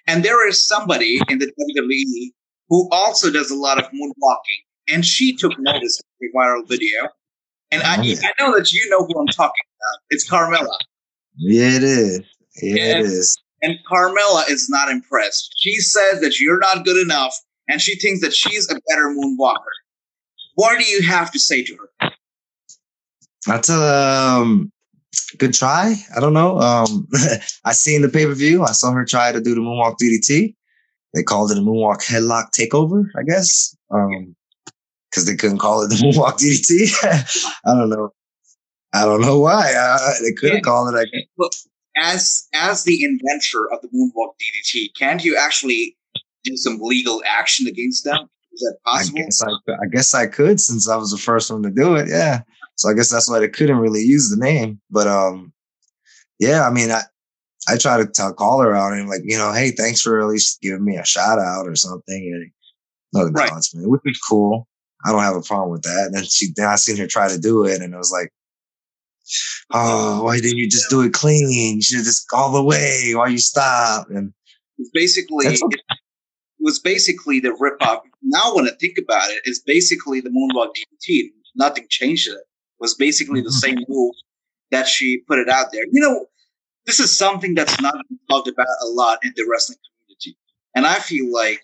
And 0.07 0.25
there 0.25 0.47
is 0.49 0.66
somebody 0.66 1.21
in 1.29 1.38
the 1.38 1.47
wwe 1.47 2.33
who 2.69 2.88
also 2.93 3.31
does 3.31 3.51
a 3.51 3.57
lot 3.57 3.79
of 3.79 3.85
moonwalking 3.90 4.95
and 4.95 5.05
she 5.05 5.35
took 5.35 5.53
notice 5.59 6.01
of 6.01 6.07
the 6.21 6.29
viral 6.37 6.69
video. 6.69 7.09
And 7.73 7.83
I, 7.83 7.95
I 7.95 8.33
know 8.40 8.57
that 8.57 8.73
you 8.73 8.88
know 8.90 9.07
who 9.07 9.21
i'm 9.21 9.27
talking 9.29 9.64
about. 9.79 10.03
It's 10.11 10.29
carmella 10.29 10.77
yeah 11.37 11.77
it 11.77 11.85
is. 11.85 12.21
Yeah, 12.62 12.99
it 12.99 13.07
is 13.07 13.40
and 13.62 13.79
Carmella 13.90 14.49
is 14.49 14.68
not 14.68 14.90
impressed. 14.90 15.55
She 15.59 15.77
says 15.77 16.20
that 16.20 16.40
you're 16.40 16.59
not 16.59 16.85
good 16.85 16.96
enough, 16.96 17.37
and 17.68 17.81
she 17.81 17.96
thinks 17.96 18.20
that 18.23 18.35
she's 18.35 18.70
a 18.70 18.81
better 18.88 19.14
moonwalker. 19.14 19.75
What 20.55 20.79
do 20.79 20.85
you 20.85 21.03
have 21.03 21.31
to 21.33 21.38
say 21.38 21.62
to 21.64 21.77
her? 21.77 22.11
That's 23.46 23.70
a 23.70 24.38
um, 24.40 24.70
good 25.38 25.55
try. 25.55 25.94
I 26.14 26.20
don't 26.20 26.35
know. 26.35 26.59
Um, 26.59 27.09
I 27.64 27.73
seen 27.73 28.03
the 28.03 28.09
pay 28.09 28.27
per 28.27 28.35
view. 28.35 28.64
I 28.64 28.73
saw 28.73 28.92
her 28.92 29.05
try 29.05 29.33
to 29.33 29.40
do 29.40 29.55
the 29.55 29.61
moonwalk 29.61 29.96
DDT. 30.03 30.55
They 31.14 31.23
called 31.23 31.51
it 31.51 31.59
a 31.59 31.61
moonwalk 31.61 32.05
headlock 32.05 32.51
takeover, 32.53 33.05
I 33.18 33.23
guess, 33.23 33.77
um, 33.90 34.37
because 35.11 35.27
they 35.27 35.35
couldn't 35.35 35.59
call 35.59 35.83
it 35.83 35.88
the 35.88 35.94
moonwalk 36.05 36.38
DDT. 36.38 37.59
I 37.64 37.75
don't 37.75 37.90
know. 37.90 38.12
I 38.92 39.05
don't 39.05 39.20
know 39.20 39.38
why. 39.38 39.73
Uh, 39.77 40.12
they 40.23 40.33
couldn't 40.33 40.57
yeah. 40.57 40.62
call 40.62 40.88
it. 40.88 40.99
I 40.99 41.05
guess 41.05 41.66
as 41.96 42.46
as 42.55 42.85
the 42.85 43.05
inventor 43.05 43.70
of 43.72 43.81
the 43.83 43.88
moonwalk 43.88 44.33
DDT, 44.40 44.90
can't 44.98 45.24
you 45.24 45.37
actually 45.37 45.96
do 46.44 46.57
some 46.57 46.79
legal 46.81 47.22
action 47.26 47.66
against 47.66 48.05
them? 48.05 48.29
Is 48.53 48.61
that 48.61 48.76
possible? 48.85 49.20
I 49.20 49.22
guess 49.22 49.42
I, 49.42 49.72
I 49.72 49.87
guess 49.90 50.14
I 50.14 50.26
could 50.26 50.61
since 50.61 50.88
I 50.88 50.96
was 50.96 51.11
the 51.11 51.18
first 51.18 51.50
one 51.50 51.62
to 51.62 51.70
do 51.70 51.94
it. 51.96 52.09
Yeah. 52.09 52.40
So 52.76 52.88
I 52.88 52.94
guess 52.94 53.11
that's 53.11 53.29
why 53.29 53.40
they 53.40 53.48
couldn't 53.48 53.79
really 53.79 54.03
use 54.03 54.31
the 54.31 54.42
name. 54.42 54.81
But 54.90 55.07
um, 55.07 55.53
yeah, 56.38 56.66
I 56.66 56.70
mean, 56.70 56.90
I 56.90 57.03
I 57.68 57.76
try 57.76 57.98
to 57.98 58.07
tell, 58.07 58.33
call 58.33 58.61
her 58.61 58.74
out 58.74 58.94
and 58.94 59.09
like, 59.09 59.20
you 59.24 59.37
know, 59.37 59.53
hey, 59.53 59.70
thanks 59.70 60.00
for 60.00 60.20
at 60.20 60.26
least 60.26 60.61
giving 60.62 60.85
me 60.85 60.96
a 60.96 61.05
shout 61.05 61.38
out 61.38 61.68
or 61.68 61.76
something. 61.76 62.33
And 62.35 62.50
no 63.12 63.26
acknowledgement, 63.26 63.87
right. 63.87 63.90
which 63.90 64.03
is 64.05 64.20
cool. 64.29 64.66
I 65.05 65.12
don't 65.12 65.22
have 65.22 65.37
a 65.37 65.42
problem 65.42 65.70
with 65.70 65.83
that. 65.83 66.07
And 66.07 66.14
then 66.14 66.24
she, 66.24 66.48
then 66.57 66.66
I 66.66 66.76
seen 66.76 66.96
her 66.96 67.07
try 67.07 67.29
to 67.29 67.38
do 67.38 67.64
it, 67.64 67.81
and 67.81 67.94
it 67.94 67.96
was 67.96 68.12
like, 68.12 68.33
oh, 69.73 70.25
why 70.25 70.40
didn't 70.40 70.59
you 70.59 70.69
just 70.69 70.90
do 70.90 71.03
it 71.03 71.12
clean? 71.12 71.77
You 71.77 71.83
should 71.83 72.05
just 72.05 72.29
go 72.29 72.37
all 72.37 72.53
the 72.53 72.62
way. 72.62 73.12
Why 73.14 73.29
you 73.29 73.38
stop? 73.38 74.09
And 74.11 74.33
it's 74.79 74.90
basically 74.93 75.47
okay. 75.47 75.57
it 75.57 75.99
was 76.61 76.79
basically 76.79 77.40
the 77.40 77.55
rip 77.59 77.81
off. 77.83 78.03
Now 78.23 78.55
when 78.55 78.66
I 78.66 78.73
think 78.81 78.99
about 78.99 79.31
it, 79.31 79.43
it's 79.45 79.61
basically 79.61 80.21
the 80.21 80.31
moonwalk 80.31 80.73
DDT. 80.75 81.31
Nothing 81.57 81.87
changed 81.88 82.29
it. 82.29 82.33
It 82.35 82.81
was 82.81 82.95
basically 82.95 83.40
the 83.40 83.49
mm-hmm. 83.49 83.77
same 83.77 83.85
move 83.88 84.14
that 84.71 84.87
she 84.87 85.19
put 85.27 85.38
it 85.38 85.49
out 85.49 85.73
there. 85.73 85.85
You 85.90 86.01
know, 86.01 86.27
this 86.87 87.01
is 87.01 87.16
something 87.16 87.55
that's 87.55 87.81
not 87.81 87.95
talked 88.31 88.49
about 88.49 88.66
a 88.83 88.87
lot 88.87 89.19
in 89.23 89.33
the 89.37 89.47
wrestling 89.51 89.79
community. 90.07 90.38
And 90.75 90.87
I 90.87 90.99
feel 91.01 91.33
like 91.33 91.61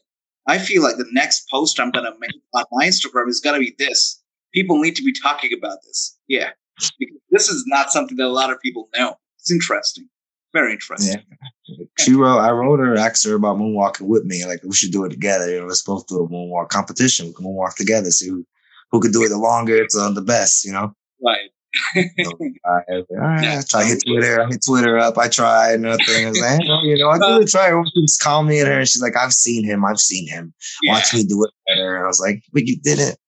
I 0.48 0.58
feel 0.58 0.82
like 0.82 0.96
the 0.96 1.08
next 1.12 1.48
post 1.50 1.80
I'm 1.80 1.90
gonna 1.90 2.12
make 2.20 2.30
on 2.54 2.64
my 2.72 2.86
Instagram 2.86 3.28
is 3.28 3.40
gonna 3.40 3.58
be 3.58 3.74
this. 3.78 4.22
People 4.52 4.80
need 4.80 4.96
to 4.96 5.02
be 5.02 5.12
talking 5.12 5.52
about 5.52 5.78
this. 5.84 6.18
Yeah 6.28 6.50
because 6.98 7.16
this 7.30 7.48
is 7.48 7.64
not 7.66 7.90
something 7.90 8.16
that 8.16 8.26
a 8.26 8.28
lot 8.28 8.50
of 8.50 8.60
people 8.60 8.88
know. 8.96 9.16
It's 9.38 9.50
interesting, 9.50 10.08
very 10.52 10.72
interesting. 10.72 11.22
Yeah. 11.68 11.84
She 11.98 12.14
wrote, 12.14 12.38
I 12.38 12.50
wrote 12.50 12.80
her, 12.80 12.96
asked 12.96 13.26
her 13.26 13.34
about 13.34 13.58
moonwalking 13.58 14.06
with 14.06 14.24
me. 14.24 14.44
Like 14.44 14.62
we 14.62 14.74
should 14.74 14.92
do 14.92 15.04
it 15.04 15.10
together. 15.10 15.50
You 15.50 15.60
know, 15.60 15.66
let's 15.66 15.82
both 15.82 16.06
do 16.06 16.22
a 16.22 16.28
moonwalk 16.28 16.68
competition. 16.68 17.26
We 17.26 17.34
can 17.34 17.44
moonwalk 17.44 17.74
together. 17.74 18.10
See 18.10 18.28
who, 18.28 18.44
who 18.90 19.00
could 19.00 19.12
do 19.12 19.24
it 19.24 19.28
the 19.28 19.38
longest, 19.38 19.96
uh, 19.96 20.10
the 20.10 20.22
best. 20.22 20.64
You 20.64 20.72
know. 20.72 20.94
Right. 21.24 21.50
so 21.94 22.00
I 22.64 22.82
was 22.88 23.04
like, 23.10 23.20
all 23.20 23.20
right, 23.20 23.42
yeah. 23.42 23.58
I 23.58 23.62
try 23.68 23.82
to 23.82 23.88
hit 23.88 24.02
Twitter. 24.06 24.42
I 24.42 24.46
hit 24.46 24.64
Twitter 24.66 24.98
up. 24.98 25.18
I 25.18 25.28
tried 25.28 25.80
nothing. 25.80 26.26
I 26.26 26.28
was 26.28 26.40
like, 26.40 26.60
you 26.84 26.98
know, 26.98 27.08
I 27.08 27.16
it 27.16 27.42
a 27.42 27.46
try. 27.46 27.82
Just 27.96 28.22
call 28.22 28.42
me 28.42 28.60
at 28.60 28.66
her. 28.66 28.78
And 28.78 28.88
she's 28.88 29.02
like, 29.02 29.16
I've 29.16 29.32
seen 29.32 29.64
him. 29.64 29.84
I've 29.84 29.98
seen 29.98 30.28
him. 30.28 30.54
Yeah. 30.82 30.92
Watch 30.92 31.14
me 31.14 31.24
do 31.24 31.44
it 31.44 31.50
better. 31.66 31.96
And 31.96 32.04
I 32.04 32.06
was 32.06 32.20
like, 32.20 32.42
but 32.52 32.66
you 32.66 32.78
didn't. 32.80 33.18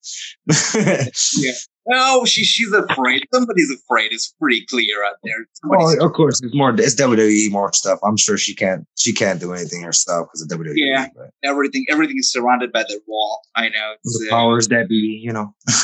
yeah. 1.37 1.53
No, 1.89 2.27
she 2.27 2.45
she's 2.45 2.71
afraid. 2.73 3.27
Somebody's 3.33 3.73
afraid. 3.73 4.13
It's 4.13 4.35
pretty 4.39 4.67
clear 4.67 5.05
out 5.07 5.17
there. 5.25 5.47
Somebody's 5.55 5.97
well, 5.99 6.07
of 6.07 6.13
course, 6.13 6.41
it's 6.43 6.55
more 6.55 6.71
it's 6.71 6.95
WWE 6.95 7.51
more 7.51 7.73
stuff. 7.73 7.99
I'm 8.05 8.19
sure 8.19 8.37
she 8.37 8.55
can't 8.55 8.87
she 8.99 9.15
can't 9.15 9.41
do 9.41 9.55
anything 9.55 9.83
herself 9.83 10.29
because 10.29 10.43
of 10.43 10.49
WWE. 10.59 10.73
Yeah, 10.75 11.09
but. 11.17 11.31
everything 11.43 11.87
everything 11.91 12.19
is 12.19 12.31
surrounded 12.31 12.73
by 12.73 12.83
the 12.83 13.01
wall. 13.07 13.41
I 13.57 13.71
know 13.71 13.95
the 14.05 14.29
uh, 14.29 14.31
powers 14.31 14.69
that 14.69 14.89
be. 14.91 15.19
You 15.25 15.33
know, 15.33 15.55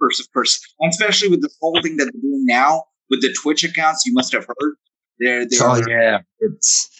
person 0.00 0.26
person, 0.32 0.62
especially 0.88 1.28
with 1.28 1.42
the 1.42 1.50
whole 1.60 1.80
thing 1.82 1.98
that 1.98 2.04
they're 2.04 2.22
doing 2.22 2.46
now 2.46 2.84
with 3.10 3.20
the 3.20 3.34
Twitch 3.42 3.62
accounts. 3.62 4.06
You 4.06 4.14
must 4.14 4.32
have 4.32 4.46
heard. 4.46 4.74
They're, 5.18 5.46
they're 5.46 5.68
oh 5.68 5.82
yeah, 5.86 6.20
it's 6.38 6.90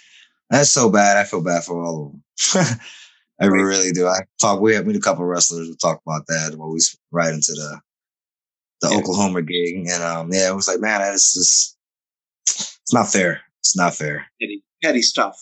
that's 0.51 0.71
so 0.71 0.91
bad. 0.91 1.17
I 1.17 1.25
feel 1.25 1.43
bad 1.43 1.65
for 1.65 1.83
all 1.83 2.07
of 2.07 2.63
them. 2.67 2.79
I 3.41 3.47
really 3.47 3.93
do. 3.93 4.07
I 4.07 4.21
talk. 4.41 4.61
We 4.61 4.75
have 4.75 4.85
we 4.85 4.95
a 4.95 5.01
couple 5.01 5.25
wrestlers. 5.25 5.69
We 5.69 5.77
talk 5.77 6.01
about 6.07 6.27
that. 6.29 6.53
We 6.53 6.61
always 6.61 6.97
right 7.11 7.33
into 7.33 7.53
the 7.53 7.81
the 8.81 8.89
yeah. 8.91 8.99
Oklahoma 8.99 9.43
gig, 9.43 9.87
and 9.89 10.03
um, 10.03 10.31
yeah, 10.33 10.51
it 10.51 10.55
was 10.55 10.69
like, 10.69 10.81
man, 10.81 11.01
it's 11.13 11.35
just 11.35 11.77
it's 12.49 12.93
not 12.93 13.09
fair. 13.09 13.41
It's 13.61 13.77
not 13.77 13.95
fair. 13.95 14.27
Petty, 14.41 14.63
petty 14.83 15.03
stuff. 15.03 15.37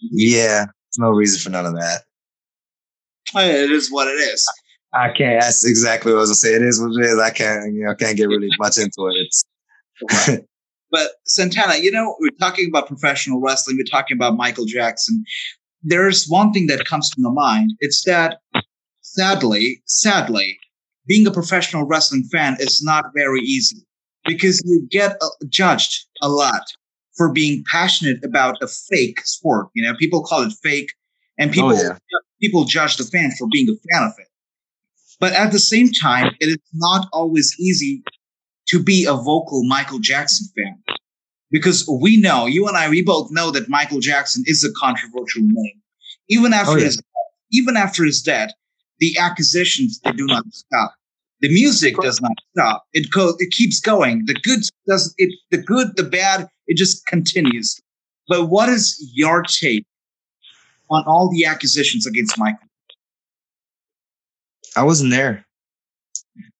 Yeah, 0.00 0.64
there's 0.66 0.98
no 0.98 1.10
reason 1.10 1.40
for 1.40 1.50
none 1.50 1.66
of 1.66 1.74
that. 1.74 2.02
It 3.34 3.70
is 3.70 3.90
what 3.90 4.06
it 4.06 4.20
is. 4.20 4.46
I 4.92 5.08
can't. 5.08 5.40
That's 5.40 5.66
exactly 5.66 6.12
what 6.12 6.18
I 6.18 6.20
was 6.20 6.30
gonna 6.30 6.36
say. 6.36 6.54
It 6.54 6.62
is 6.62 6.80
what 6.80 6.92
it 6.92 7.04
is. 7.04 7.18
I 7.18 7.30
can't. 7.30 7.74
You 7.74 7.84
know, 7.84 7.90
I 7.90 7.94
can't 7.94 8.16
get 8.16 8.28
really 8.28 8.48
much 8.58 8.78
into 8.78 9.08
it. 9.08 9.16
It's. 9.16 9.44
but 10.90 11.12
Santana, 11.26 11.76
you 11.76 11.90
know, 11.90 12.14
we're 12.20 12.30
talking 12.38 12.68
about 12.68 12.86
professional 12.86 13.40
wrestling. 13.40 13.76
We're 13.76 13.90
talking 13.90 14.16
about 14.16 14.36
Michael 14.36 14.66
Jackson. 14.66 15.24
There's 15.82 16.26
one 16.26 16.52
thing 16.52 16.66
that 16.68 16.84
comes 16.86 17.10
to 17.10 17.20
my 17.20 17.30
mind. 17.30 17.72
It's 17.80 18.04
that, 18.04 18.38
sadly, 19.00 19.82
sadly, 19.86 20.58
being 21.06 21.26
a 21.26 21.30
professional 21.30 21.84
wrestling 21.84 22.24
fan 22.24 22.56
is 22.60 22.82
not 22.82 23.06
very 23.14 23.40
easy 23.40 23.84
because 24.26 24.62
you 24.64 24.86
get 24.90 25.16
uh, 25.20 25.28
judged 25.48 26.06
a 26.22 26.28
lot 26.28 26.62
for 27.16 27.32
being 27.32 27.64
passionate 27.70 28.24
about 28.24 28.62
a 28.62 28.66
fake 28.66 29.20
sport. 29.24 29.68
You 29.74 29.84
know, 29.84 29.94
people 29.96 30.22
call 30.22 30.42
it 30.42 30.52
fake, 30.62 30.92
and 31.38 31.52
people 31.52 31.70
oh, 31.70 31.82
yeah. 31.82 31.96
people 32.40 32.64
judge 32.64 32.96
the 32.96 33.04
fan 33.04 33.30
for 33.38 33.46
being 33.52 33.68
a 33.68 33.76
fan 33.92 34.08
of 34.08 34.14
it. 34.18 34.28
But 35.20 35.32
at 35.32 35.52
the 35.52 35.58
same 35.58 35.90
time, 35.92 36.32
it 36.40 36.46
is 36.46 36.58
not 36.72 37.08
always 37.12 37.54
easy 37.58 38.02
to 38.68 38.82
be 38.82 39.04
a 39.04 39.14
vocal 39.14 39.64
Michael 39.64 39.98
Jackson 39.98 40.48
fan. 40.56 40.82
Because 41.50 41.88
we 41.88 42.16
know, 42.16 42.46
you 42.46 42.66
and 42.66 42.76
I, 42.76 42.88
we 42.88 43.02
both 43.02 43.30
know 43.30 43.50
that 43.52 43.68
Michael 43.68 44.00
Jackson 44.00 44.42
is 44.46 44.64
a 44.64 44.72
controversial 44.72 45.42
name. 45.42 45.80
Even 46.28 46.52
after 46.52 46.72
oh, 46.72 46.76
yeah. 46.76 46.86
his 46.86 47.02
even 47.52 47.76
after 47.76 48.04
his 48.04 48.22
death, 48.22 48.50
the 48.98 49.16
accusations 49.18 50.00
they 50.04 50.12
do 50.12 50.26
not 50.26 50.44
stop. 50.52 50.94
The 51.40 51.48
music 51.48 51.96
does 51.98 52.20
not 52.20 52.32
stop. 52.56 52.84
It 52.92 53.10
goes. 53.10 53.36
It 53.38 53.50
keeps 53.50 53.80
going. 53.80 54.24
The 54.26 54.34
good 54.34 54.60
does 54.88 55.14
it. 55.18 55.30
The 55.50 55.58
good, 55.58 55.96
the 55.96 56.04
bad, 56.04 56.48
it 56.66 56.76
just 56.76 57.06
continues. 57.06 57.80
But 58.28 58.46
what 58.46 58.68
is 58.68 58.98
your 59.12 59.42
take 59.42 59.84
on 60.90 61.04
all 61.06 61.30
the 61.30 61.44
accusations 61.44 62.06
against 62.06 62.38
Michael? 62.38 62.66
I 64.76 64.84
wasn't 64.84 65.10
there. 65.10 65.44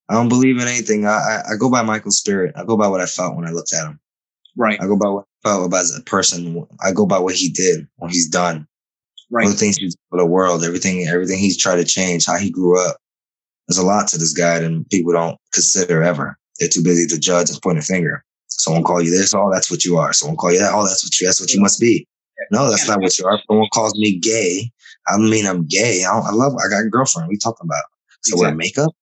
I 0.09 0.15
don't 0.15 0.29
believe 0.29 0.61
in 0.61 0.69
anything. 0.69 1.07
I, 1.07 1.11
I, 1.11 1.53
I 1.53 1.57
go 1.59 1.71
by 1.71 1.83
Michael's 1.83 2.19
spirit. 2.19 2.55
I 2.57 2.65
go 2.65 2.77
by 2.77 2.89
what 2.89 3.01
I 3.01 3.07
felt 3.07 3.37
when 3.37 3.47
I 3.47 3.51
looked 3.51 3.73
at 3.73 3.87
him. 3.87 3.99
Right. 4.57 4.81
I 4.81 4.87
go 4.87 4.97
by 4.97 5.09
what 5.09 5.25
I 5.45 5.49
felt 5.49 5.67
about 5.67 5.81
as 5.81 5.97
a 5.97 6.03
person. 6.03 6.67
I 6.81 6.93
go 6.93 7.07
by 7.07 7.19
what 7.19 7.35
he 7.35 7.49
did, 7.49 7.89
what 7.97 8.13
he's 8.13 8.29
done. 8.29 8.69
Right. 9.31 9.47
The 9.47 9.55
things 9.55 9.77
he's 9.77 9.97
for 10.11 10.19
the 10.19 10.27
world, 10.27 10.65
everything, 10.65 11.07
everything 11.07 11.39
he's 11.39 11.57
tried 11.57 11.77
to 11.77 11.85
change, 11.85 12.27
how 12.27 12.37
he 12.37 12.51
grew 12.51 12.81
up. 12.81 12.97
There's 13.67 13.79
a 13.79 13.87
lot 13.87 14.09
to 14.09 14.19
this 14.19 14.33
guy 14.33 14.59
that 14.59 14.87
people 14.91 15.13
don't 15.13 15.39
consider 15.53 16.03
ever. 16.03 16.39
They're 16.59 16.69
too 16.69 16.83
busy 16.83 17.07
to 17.07 17.19
judge 17.19 17.51
and 17.51 17.61
point 17.63 17.79
a 17.79 17.83
finger. 17.83 18.23
Someone 18.49 18.85
call 18.85 19.03
you 19.03 19.11
this, 19.11 19.35
oh, 19.35 19.51
that's 19.53 19.71
what 19.71 19.85
you 19.85 19.97
are. 19.97 20.13
Someone 20.13 20.37
call 20.37 20.53
you 20.53 20.59
that, 20.59 20.73
oh, 20.73 20.87
that's 20.87 21.05
what 21.05 21.19
you, 21.19 21.27
that's 21.27 21.41
what 21.41 21.53
you 21.53 21.61
must 21.61 21.81
be. 21.81 22.07
No, 22.51 22.69
that's 22.71 22.87
not 22.89 23.01
what 23.01 23.19
you 23.19 23.27
are. 23.27 23.41
Someone 23.49 23.69
calls 23.73 23.95
me 23.99 24.19
gay. 24.19 24.71
I 25.09 25.17
mean, 25.17 25.47
I'm 25.47 25.67
gay. 25.67 26.05
I, 26.05 26.19
I 26.19 26.31
love. 26.31 26.55
I 26.55 26.69
got 26.69 26.85
a 26.85 26.89
girlfriend. 26.89 27.29
We 27.29 27.37
talking 27.37 27.65
about. 27.65 27.85
So 28.23 28.35
exactly. 28.35 28.47
wear 28.47 28.55
makeup. 28.55 28.93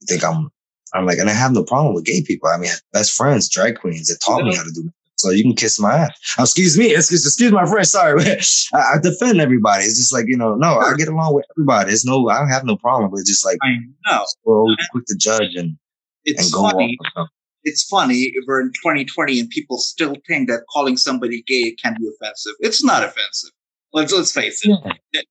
You 0.00 0.06
think 0.06 0.24
I'm? 0.24 0.50
I'm 0.94 1.06
like, 1.06 1.18
and 1.18 1.28
I 1.28 1.32
have 1.32 1.52
no 1.52 1.64
problem 1.64 1.94
with 1.94 2.04
gay 2.04 2.22
people. 2.22 2.48
I 2.48 2.56
mean, 2.56 2.70
best 2.92 3.16
friends, 3.16 3.48
drag 3.48 3.78
queens 3.78 4.08
that 4.08 4.20
taught 4.24 4.44
me 4.44 4.54
how 4.54 4.62
to 4.62 4.70
do. 4.70 4.90
So 5.16 5.30
you 5.30 5.42
can 5.42 5.54
kiss 5.54 5.78
my 5.78 5.94
ass. 5.94 6.34
Oh, 6.38 6.42
excuse 6.42 6.76
me. 6.76 6.94
Excuse, 6.94 7.24
excuse 7.24 7.52
my 7.52 7.66
friend. 7.66 7.86
Sorry. 7.86 8.20
I, 8.74 8.94
I, 8.94 8.98
defend 9.02 9.40
everybody. 9.40 9.84
It's 9.84 9.96
just 9.96 10.12
like, 10.12 10.26
you 10.26 10.36
know, 10.36 10.54
no, 10.56 10.78
I 10.78 10.94
get 10.96 11.08
along 11.08 11.34
with 11.34 11.44
everybody. 11.56 11.92
It's 11.92 12.04
no, 12.04 12.28
I 12.28 12.38
don't 12.38 12.48
have 12.48 12.64
no 12.64 12.76
problem. 12.76 13.10
But 13.10 13.20
it's 13.20 13.30
just 13.30 13.44
like, 13.44 13.58
I 13.62 13.76
know. 14.06 14.24
We're 14.44 14.58
always 14.58 14.76
quick 14.90 15.04
to 15.06 15.16
judge 15.16 15.54
and, 15.54 15.76
it's 16.24 16.44
and 16.44 16.52
go 16.52 16.70
funny. 16.70 16.98
off. 17.16 17.28
It's 17.62 17.84
funny 17.84 18.34
we're 18.46 18.60
in 18.60 18.68
2020 18.68 19.40
and 19.40 19.48
people 19.48 19.78
still 19.78 20.16
think 20.28 20.48
that 20.50 20.64
calling 20.70 20.98
somebody 20.98 21.42
gay 21.46 21.74
can 21.82 21.96
be 21.98 22.08
offensive. 22.08 22.52
It's 22.60 22.84
not 22.84 23.02
offensive. 23.02 23.50
Let's 23.94 24.12
let's 24.12 24.32
face 24.32 24.60
it. 24.64 24.78
Yeah. 25.12 25.22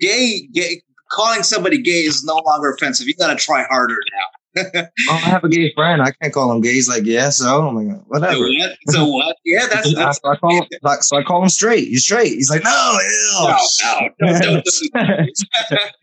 Gay, 0.00 0.48
gay, 0.52 0.82
calling 1.10 1.42
somebody 1.42 1.80
gay 1.80 2.00
is 2.00 2.24
no 2.24 2.42
longer 2.44 2.72
offensive. 2.72 3.06
You 3.06 3.14
got 3.14 3.28
to 3.28 3.42
try 3.42 3.64
harder 3.70 3.96
now. 4.12 4.37
Oh, 4.56 4.62
I 5.10 5.16
have 5.16 5.44
a 5.44 5.48
gay 5.48 5.72
friend. 5.74 6.02
I 6.02 6.10
can't 6.12 6.32
call 6.32 6.52
him 6.52 6.60
gay. 6.60 6.72
He's 6.72 6.88
like, 6.88 7.04
yeah, 7.04 7.30
so 7.30 7.68
I'm 7.68 7.74
like, 7.74 8.06
whatever. 8.06 8.34
So 8.34 8.42
what? 8.42 8.76
So 8.88 9.06
what? 9.06 9.36
Yeah, 9.44 9.66
that's, 9.66 9.94
that's 9.94 10.20
so 10.22 10.30
I 10.30 10.36
call 10.36 10.56
him, 10.56 10.64
like, 10.82 11.02
so 11.02 11.16
I 11.16 11.22
call 11.22 11.42
him 11.42 11.48
straight. 11.48 11.88
You 11.88 11.98
straight. 11.98 12.32
He's 12.32 12.50
like, 12.50 12.64
no, 12.64 12.98
no, 13.40 13.46
no, 13.46 14.08
no, 14.20 14.32
don't, 14.40 14.64
don't. 14.94 15.28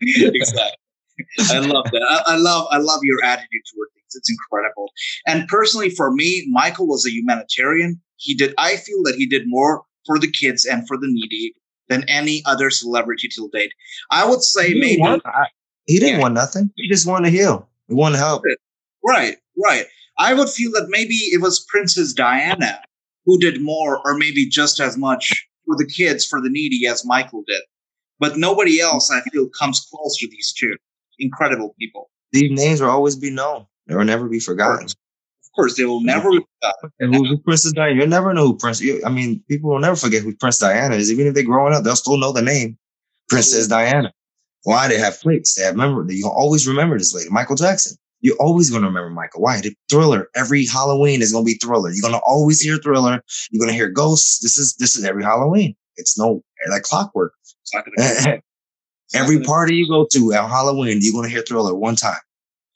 exactly. 0.00 0.76
I 1.50 1.58
love 1.60 1.86
that. 1.92 2.06
I, 2.08 2.34
I, 2.34 2.36
love 2.36 2.66
I 2.70 2.78
love 2.78 3.00
your 3.02 3.24
attitude 3.24 3.62
toward 3.72 3.88
things. 3.94 4.14
It's 4.14 4.30
incredible. 4.30 4.90
And 5.26 5.48
personally, 5.48 5.90
for 5.90 6.12
me, 6.12 6.46
Michael 6.50 6.86
was 6.86 7.06
a 7.06 7.10
humanitarian. 7.10 8.00
He 8.16 8.34
did. 8.34 8.54
I 8.58 8.76
feel 8.76 9.02
that 9.04 9.14
he 9.16 9.26
did 9.26 9.44
more 9.46 9.82
for 10.06 10.18
the 10.18 10.30
kids 10.30 10.64
and 10.64 10.86
for 10.86 10.96
the 10.96 11.06
needy 11.08 11.54
than 11.88 12.04
any 12.08 12.42
other 12.46 12.70
celebrity 12.70 13.28
till 13.34 13.48
date. 13.48 13.72
I 14.10 14.28
would 14.28 14.42
say 14.42 14.72
he 14.72 14.80
maybe 14.80 15.00
want, 15.00 15.22
I, 15.24 15.46
he 15.86 15.98
didn't 15.98 16.16
yeah. 16.16 16.22
want 16.22 16.34
nothing. 16.34 16.70
He 16.76 16.88
just 16.88 17.06
wanted 17.06 17.30
to 17.30 17.36
heal. 17.36 17.68
He 17.88 17.94
wanted 17.94 18.16
to 18.16 18.18
help. 18.22 18.42
Right, 19.04 19.36
right. 19.62 19.86
I 20.18 20.34
would 20.34 20.48
feel 20.48 20.72
that 20.72 20.86
maybe 20.88 21.14
it 21.14 21.40
was 21.40 21.64
Princess 21.68 22.12
Diana 22.12 22.80
who 23.24 23.38
did 23.38 23.60
more, 23.60 24.00
or 24.06 24.16
maybe 24.16 24.48
just 24.48 24.80
as 24.80 24.96
much 24.96 25.46
for 25.66 25.76
the 25.76 25.86
kids, 25.86 26.24
for 26.24 26.40
the 26.40 26.48
needy, 26.48 26.86
as 26.86 27.04
Michael 27.04 27.42
did. 27.46 27.60
But 28.18 28.38
nobody 28.38 28.80
else, 28.80 29.10
I 29.10 29.20
feel, 29.30 29.48
comes 29.48 29.86
close 29.92 30.16
to 30.18 30.28
these 30.28 30.52
two 30.52 30.76
incredible 31.18 31.74
people. 31.78 32.08
These 32.32 32.50
names 32.52 32.80
will 32.80 32.90
always 32.90 33.16
be 33.16 33.30
known. 33.30 33.66
They 33.86 33.94
will 33.94 34.04
never 34.04 34.28
be 34.28 34.40
forgotten 34.40 34.86
Of 34.86 35.52
course, 35.54 35.76
they 35.76 35.84
will 35.84 36.00
never. 36.00 36.30
And 36.98 37.14
who, 37.14 37.26
who 37.26 37.38
Princess 37.38 37.72
Diana? 37.72 37.94
You'll 37.94 38.08
never 38.08 38.32
know 38.32 38.46
who 38.46 38.56
Prince. 38.56 38.82
I 39.04 39.08
mean, 39.08 39.42
people 39.48 39.70
will 39.70 39.78
never 39.78 39.96
forget 39.96 40.22
who 40.22 40.34
Prince 40.34 40.58
Diana 40.58 40.94
is. 40.94 41.12
Even 41.12 41.26
if 41.26 41.34
they're 41.34 41.44
growing 41.44 41.74
up, 41.74 41.84
they'll 41.84 41.96
still 41.96 42.16
know 42.16 42.32
the 42.32 42.42
name 42.42 42.78
Princess 43.28 43.68
Diana. 43.68 44.12
Why 44.66 44.88
they 44.88 44.98
have 44.98 45.20
plates? 45.20 45.54
They 45.54 45.62
have 45.62 45.76
memory. 45.76 46.16
You 46.16 46.26
always 46.26 46.66
remember 46.66 46.98
this 46.98 47.14
lady, 47.14 47.30
Michael 47.30 47.54
Jackson. 47.54 47.96
You're 48.20 48.34
always 48.40 48.68
going 48.68 48.82
to 48.82 48.88
remember 48.88 49.10
Michael. 49.10 49.42
Why? 49.42 49.60
The 49.60 49.72
Thriller. 49.88 50.28
Every 50.34 50.66
Halloween 50.66 51.22
is 51.22 51.30
going 51.30 51.44
to 51.44 51.46
be 51.46 51.54
Thriller. 51.54 51.90
You're 51.92 52.02
going 52.02 52.14
to 52.14 52.26
always 52.26 52.60
hear 52.60 52.76
Thriller. 52.78 53.22
You're 53.52 53.60
going 53.60 53.68
to 53.70 53.76
hear 53.76 53.88
Ghosts. 53.88 54.40
This 54.40 54.58
is 54.58 54.74
this 54.74 54.96
is 54.96 55.04
every 55.04 55.22
Halloween. 55.22 55.76
It's 55.94 56.18
no 56.18 56.42
like 56.68 56.82
clockwork. 56.82 57.32
every 59.14 59.40
party 59.44 59.76
you 59.76 59.88
go 59.88 60.04
to 60.10 60.32
at 60.32 60.48
Halloween, 60.48 60.98
you're 61.00 61.12
going 61.12 61.28
to 61.28 61.30
hear 61.30 61.42
Thriller 61.42 61.76
one 61.76 61.94
time 61.94 62.18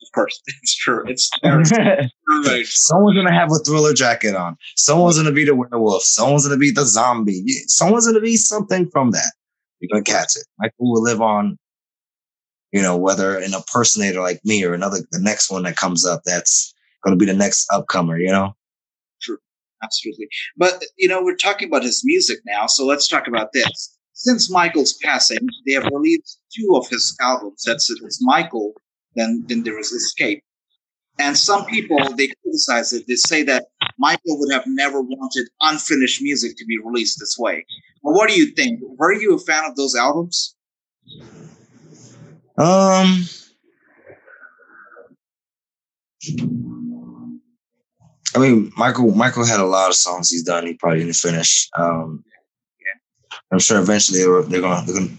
Of 0.01 0.13
course, 0.15 0.41
it's 0.47 0.77
true. 0.77 1.03
It's 1.09 1.29
right. 1.45 2.67
Someone's 2.67 3.17
gonna 3.17 3.35
have 3.35 3.51
a 3.51 3.59
thriller 3.59 3.95
jacket 3.95 4.37
on. 4.37 4.57
Someone's 4.77 5.17
gonna 5.17 5.33
be 5.33 5.45
the 5.45 5.57
werewolf. 5.57 6.05
Someone's 6.05 6.47
gonna 6.47 6.57
be 6.57 6.71
the 6.71 6.85
zombie. 6.85 7.43
Someone's 7.67 8.07
gonna 8.07 8.21
be 8.21 8.37
something 8.37 8.89
from 8.91 9.11
that. 9.11 9.33
You're 9.81 9.89
gonna 9.93 10.05
catch 10.05 10.37
it. 10.37 10.45
Michael 10.61 10.93
will 10.93 11.03
live 11.03 11.21
on. 11.21 11.59
You 12.73 12.83
know, 12.83 12.97
whether 12.97 13.37
an 13.37 13.55
impersonator 13.55 14.21
like 14.21 14.41
me 14.45 14.65
or 14.65 14.75
another, 14.75 14.99
the 15.11 15.19
next 15.19 15.51
one 15.51 15.65
that 15.65 15.77
comes 15.77 16.07
up, 16.07 16.23
that's 16.25 16.73
going 17.03 17.17
to 17.17 17.19
be 17.19 17.31
the 17.31 17.37
next 17.37 17.69
upcomer. 17.71 18.21
You 18.21 18.33
know. 18.33 18.55
True. 19.21 19.39
Absolutely. 19.83 20.29
But 20.57 20.85
you 20.99 21.09
know, 21.09 21.23
we're 21.23 21.37
talking 21.37 21.69
about 21.69 21.83
his 21.83 22.03
music 22.05 22.39
now, 22.47 22.67
so 22.67 22.87
let's 22.87 23.09
talk 23.09 23.27
about 23.27 23.53
this. 23.53 23.97
Since 24.13 24.51
Michael's 24.51 24.99
passing, 25.03 25.49
they 25.67 25.73
have 25.73 25.87
released 25.87 26.41
two 26.55 26.75
of 26.77 26.87
his 26.89 27.17
albums. 27.21 27.63
That's 27.65 27.91
it's 27.91 28.19
Michael 28.23 28.75
then 29.15 29.45
then 29.49 29.63
there 29.63 29.77
was 29.77 29.93
Xscape. 29.93 30.43
And 31.19 31.37
some 31.37 31.67
people 31.67 31.99
they 32.15 32.29
criticize 32.43 32.93
it. 32.93 33.07
They 33.07 33.17
say 33.17 33.43
that 33.45 33.67
Michael 33.99 34.39
would 34.39 34.53
have 34.53 34.65
never 34.67 35.03
wanted 35.03 35.49
unfinished 35.61 36.23
music 36.23 36.57
to 36.57 36.65
be 36.65 36.79
released 36.79 37.19
this 37.19 37.37
way. 37.39 37.67
But 38.03 38.13
what 38.13 38.29
do 38.31 38.37
you 38.37 38.47
think? 38.55 38.81
Were 38.83 39.13
you 39.13 39.35
a 39.35 39.39
fan 39.39 39.65
of 39.65 39.77
those 39.77 39.95
albums? 39.95 40.55
Um, 42.61 43.25
I 48.35 48.39
mean, 48.39 48.71
Michael 48.77 49.13
Michael 49.15 49.47
had 49.47 49.61
a 49.61 49.65
lot 49.65 49.89
of 49.89 49.97
songs 49.97 50.31
he's 50.31 50.43
done. 50.43 50.67
He 50.67 50.75
probably 50.75 51.01
didn't 51.01 51.17
finish. 51.17 51.69
Um, 51.77 52.23
yeah. 52.79 53.39
I'm 53.53 53.59
sure 53.59 53.81
eventually 53.81 54.21
they're, 54.21 54.43
they're 54.43 54.61
gonna 54.61 54.85
they're 54.87 54.97
gonna 54.97 55.17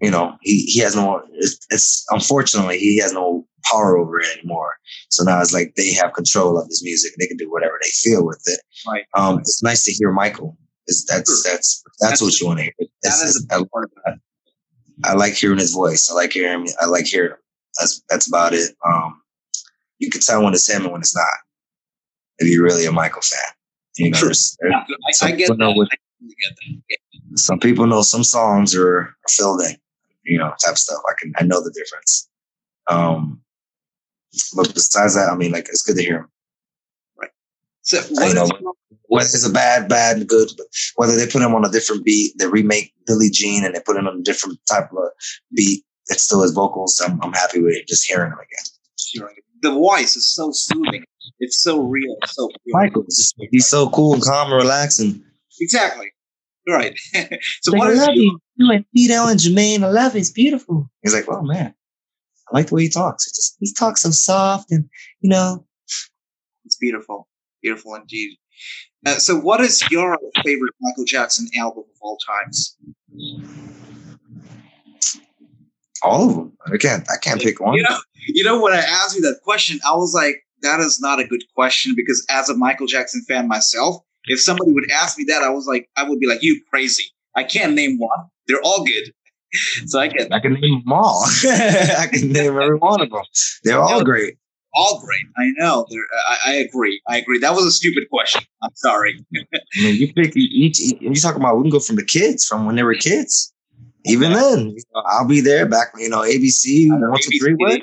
you 0.00 0.10
know, 0.10 0.36
he, 0.42 0.62
he 0.64 0.80
has 0.80 0.94
no, 0.94 1.22
it's, 1.32 1.58
it's, 1.70 2.06
unfortunately, 2.10 2.78
he 2.78 2.98
has 2.98 3.12
no 3.12 3.46
power 3.64 3.96
over 3.98 4.20
it 4.20 4.38
anymore. 4.38 4.74
So 5.08 5.24
now 5.24 5.40
it's 5.40 5.52
like 5.52 5.74
they 5.76 5.92
have 5.94 6.12
control 6.12 6.58
of 6.58 6.66
his 6.68 6.82
music. 6.84 7.12
They 7.18 7.26
can 7.26 7.36
do 7.36 7.50
whatever 7.50 7.78
they 7.82 7.88
feel 7.88 8.24
with 8.24 8.42
it. 8.46 8.60
Right. 8.86 9.04
Um, 9.14 9.40
it's 9.40 9.62
nice 9.62 9.84
to 9.84 9.92
hear 9.92 10.12
Michael. 10.12 10.56
It's, 10.86 11.04
that's, 11.04 11.42
that's, 11.42 11.82
that's, 11.82 11.84
that's 12.00 12.22
what 12.22 12.38
you 12.40 12.46
want 12.46 12.60
to 12.60 12.64
hear. 12.64 12.74
That 13.02 13.24
is 13.24 13.46
I, 13.50 13.56
I, 15.04 15.14
like 15.14 15.34
hearing 15.34 15.58
his 15.58 15.72
voice. 15.72 16.10
I 16.10 16.14
like 16.14 16.32
hearing 16.32 16.66
him. 16.66 16.74
I 16.80 16.86
like 16.86 17.06
hearing 17.06 17.32
him. 17.32 17.38
That's, 17.78 18.02
that's 18.08 18.26
about 18.26 18.54
it. 18.54 18.74
Um, 18.86 19.20
you 19.98 20.10
can 20.10 20.20
tell 20.20 20.42
when 20.42 20.54
it's 20.54 20.68
him 20.68 20.82
and 20.82 20.92
when 20.92 21.00
it's 21.00 21.14
not. 21.14 21.26
If 22.38 22.48
you're 22.48 22.62
really 22.62 22.86
a 22.86 22.92
Michael 22.92 23.22
fan, 23.22 23.40
you 23.96 24.10
know, 24.10 24.20
there's, 24.20 24.56
there's 24.60 24.74
I, 25.22 25.26
I, 25.26 25.32
get. 25.32 25.50
With, 25.50 25.60
I 25.60 25.72
get 25.72 26.56
that. 26.56 26.82
Yeah. 26.88 26.96
Some 27.34 27.58
people 27.58 27.86
know 27.86 28.02
some 28.02 28.22
songs 28.22 28.76
are 28.76 29.14
filled 29.28 29.60
in 29.62 29.76
you 30.28 30.38
know, 30.38 30.52
type 30.64 30.76
stuff. 30.76 31.02
I 31.08 31.14
can 31.18 31.32
I 31.38 31.44
know 31.44 31.62
the 31.62 31.72
difference. 31.72 32.28
Um, 32.86 33.40
but 34.54 34.72
besides 34.74 35.14
that, 35.14 35.30
I 35.30 35.34
mean, 35.34 35.52
like 35.52 35.68
it's 35.68 35.82
good 35.82 35.96
to 35.96 36.02
hear 36.02 36.18
him. 36.18 36.28
So 37.82 38.00
you 38.24 38.34
know, 38.34 38.48
whether 39.06 39.24
it's 39.24 39.46
a 39.46 39.52
bad, 39.52 39.88
bad, 39.88 40.18
and 40.18 40.28
good, 40.28 40.50
but 40.56 40.66
whether 40.96 41.16
they 41.16 41.26
put 41.26 41.42
him 41.42 41.54
on 41.54 41.64
a 41.64 41.70
different 41.70 42.04
beat, 42.04 42.34
they 42.38 42.46
remake 42.46 42.92
Billie 43.06 43.30
Jean 43.30 43.64
and 43.64 43.74
they 43.74 43.80
put 43.80 43.96
him 43.96 44.06
on 44.06 44.18
a 44.18 44.22
different 44.22 44.58
type 44.68 44.90
of 44.92 45.08
beat, 45.54 45.84
it's 46.08 46.24
still 46.24 46.42
his 46.42 46.52
vocals. 46.52 47.00
I'm, 47.04 47.20
I'm 47.22 47.32
happy 47.32 47.60
with 47.60 47.74
it, 47.74 47.88
just 47.88 48.06
hearing 48.06 48.32
him 48.32 48.38
again. 48.38 49.28
The 49.62 49.70
voice 49.72 50.16
is 50.16 50.32
so 50.34 50.50
soothing. 50.52 51.04
It's 51.40 51.62
so 51.62 51.80
real. 51.80 52.16
So 52.26 52.48
real. 52.66 52.76
Michael, 52.76 53.04
just, 53.04 53.34
he's 53.50 53.66
so 53.66 53.90
cool 53.90 54.14
and 54.14 54.22
calm 54.22 54.52
and 54.52 54.56
relaxing. 54.56 55.22
Exactly. 55.60 56.12
Right. 56.68 56.98
so 57.62 57.72
like, 57.72 57.78
what 57.78 57.90
I 57.90 57.94
love 57.94 58.14
you. 58.14 58.38
You 58.56 58.72
and 58.72 58.84
Fidel 58.94 59.28
and 59.28 59.40
Jermaine. 59.40 59.82
I 59.82 59.90
love 59.90 60.14
it. 60.14 60.20
It's 60.20 60.30
beautiful. 60.30 60.90
He's 61.02 61.14
like, 61.14 61.24
oh 61.28 61.42
man, 61.42 61.74
I 62.48 62.56
like 62.56 62.66
the 62.66 62.74
way 62.74 62.82
he 62.82 62.88
talks. 62.88 63.24
He 63.24 63.30
just 63.30 63.56
he 63.60 63.72
talks 63.72 64.02
so 64.02 64.10
soft 64.10 64.70
and 64.70 64.88
you 65.20 65.30
know. 65.30 65.64
It's 66.64 66.76
beautiful. 66.76 67.27
Beautiful 67.62 67.94
indeed. 67.94 68.36
Uh, 69.06 69.16
so 69.16 69.36
what 69.36 69.60
is 69.60 69.82
your 69.90 70.18
favorite 70.44 70.74
Michael 70.80 71.04
Jackson 71.04 71.46
album 71.56 71.84
of 71.84 71.98
all 72.00 72.18
times? 72.18 72.76
All 76.02 76.28
of 76.28 76.36
them. 76.36 76.52
I 76.72 76.76
can't. 76.76 77.08
I 77.10 77.16
can't 77.16 77.40
pick 77.40 77.60
one. 77.60 77.74
You 77.74 77.82
know, 77.82 77.98
you 78.26 78.44
know 78.44 78.60
when 78.60 78.72
I 78.72 78.78
asked 78.78 79.16
you 79.16 79.22
that 79.22 79.40
question, 79.42 79.78
I 79.86 79.94
was 79.94 80.14
like, 80.14 80.44
that 80.62 80.80
is 80.80 81.00
not 81.00 81.20
a 81.20 81.24
good 81.24 81.42
question 81.54 81.94
because 81.94 82.24
as 82.30 82.48
a 82.48 82.56
Michael 82.56 82.86
Jackson 82.86 83.22
fan 83.28 83.48
myself, 83.48 84.02
if 84.26 84.40
somebody 84.40 84.72
would 84.72 84.90
ask 84.90 85.18
me 85.18 85.24
that, 85.28 85.42
I 85.42 85.50
was 85.50 85.66
like, 85.66 85.88
I 85.96 86.08
would 86.08 86.18
be 86.20 86.26
like, 86.26 86.42
you 86.42 86.60
crazy. 86.70 87.04
I 87.34 87.44
can't 87.44 87.74
name 87.74 87.98
one. 87.98 88.26
They're 88.46 88.60
all 88.62 88.84
good. 88.84 89.12
so 89.86 89.98
I 89.98 90.08
can 90.08 90.32
I 90.32 90.40
can 90.40 90.54
name 90.54 90.82
them 90.84 90.92
all. 90.92 91.24
I 91.44 92.08
can 92.12 92.32
name 92.32 92.58
every 92.58 92.76
one 92.76 93.00
of 93.00 93.10
them. 93.10 93.22
They're 93.64 93.80
all 93.80 94.04
great. 94.04 94.36
All 94.74 95.00
great. 95.00 95.24
I 95.36 95.50
know. 95.56 95.86
I, 96.28 96.50
I, 96.50 96.54
agree. 96.54 97.00
I 97.08 97.16
agree. 97.18 97.38
That 97.38 97.54
was 97.54 97.64
a 97.64 97.72
stupid 97.72 98.08
question. 98.10 98.42
I'm 98.62 98.74
sorry. 98.74 99.24
I 99.34 99.60
mean, 99.76 99.96
you 99.96 100.12
pick 100.12 100.36
each, 100.36 100.80
each. 100.80 101.00
You 101.00 101.14
talk 101.14 101.36
about 101.36 101.56
we 101.56 101.62
can 101.62 101.70
go 101.70 101.80
from 101.80 101.96
the 101.96 102.04
kids 102.04 102.44
from 102.44 102.66
when 102.66 102.76
they 102.76 102.82
were 102.82 102.94
kids. 102.94 103.52
Even 104.04 104.32
then, 104.32 104.70
you 104.70 104.82
know, 104.94 105.02
I'll 105.06 105.26
be 105.26 105.40
there 105.40 105.66
back. 105.66 105.88
You 105.96 106.08
know, 106.08 106.20
ABC 106.20 106.88
one 106.88 107.18
two 107.20 107.38
three. 107.38 107.54
What? 107.54 107.82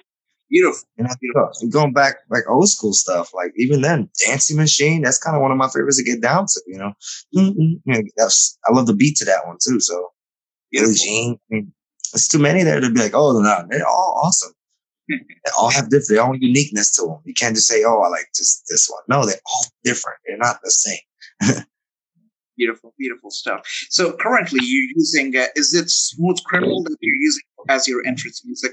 Beautiful. 0.49 0.87
And 0.97 1.09
Beautiful. 1.19 1.69
going 1.69 1.93
back 1.93 2.17
like 2.29 2.43
old 2.47 2.69
school 2.69 2.93
stuff, 2.93 3.33
like 3.33 3.51
even 3.57 3.81
then, 3.81 4.09
Dancing 4.25 4.57
Machine. 4.57 5.01
That's 5.01 5.17
kind 5.17 5.35
of 5.35 5.41
one 5.41 5.51
of 5.51 5.57
my 5.57 5.67
favorites 5.67 5.97
to 5.97 6.03
get 6.03 6.21
down 6.21 6.45
to. 6.47 6.61
You 6.67 6.77
know, 6.77 6.93
mm-hmm. 7.35 7.99
that's 8.15 8.57
I 8.67 8.71
love 8.71 8.87
the 8.87 8.93
beat 8.93 9.17
to 9.17 9.25
that 9.25 9.45
one 9.45 9.57
too. 9.61 9.79
So, 9.79 10.11
Billie 10.71 10.93
Jean. 10.93 11.33
I 11.33 11.55
mean, 11.55 11.73
there's 12.13 12.27
too 12.27 12.39
many 12.39 12.63
there 12.63 12.79
to 12.79 12.89
be 12.89 12.99
like, 12.99 13.15
oh 13.15 13.39
no, 13.39 13.65
they're 13.69 13.87
all 13.87 14.21
awesome. 14.23 14.53
They 15.07 15.51
all 15.57 15.69
have 15.69 15.89
different, 15.89 16.09
their 16.09 16.23
own 16.23 16.41
uniqueness 16.41 16.91
to 16.91 17.03
them. 17.03 17.19
You 17.25 17.33
can't 17.33 17.55
just 17.55 17.67
say, 17.67 17.83
oh, 17.85 18.01
I 18.01 18.09
like 18.09 18.27
just 18.35 18.65
this 18.67 18.89
one. 18.89 19.03
No, 19.07 19.25
they're 19.25 19.35
all 19.45 19.65
different. 19.83 20.17
They're 20.25 20.37
not 20.37 20.59
the 20.63 20.71
same. 20.71 20.99
beautiful, 22.57 22.93
beautiful 22.97 23.29
stuff. 23.29 23.61
So 23.89 24.13
currently, 24.13 24.59
you're 24.63 24.91
using 24.95 25.35
uh, 25.35 25.47
is 25.55 25.73
it 25.73 25.89
Smooth 25.89 26.37
Criminal 26.45 26.83
that 26.83 26.97
you're 27.01 27.17
using 27.17 27.43
as 27.69 27.87
your 27.87 28.05
entrance 28.05 28.43
music 28.45 28.71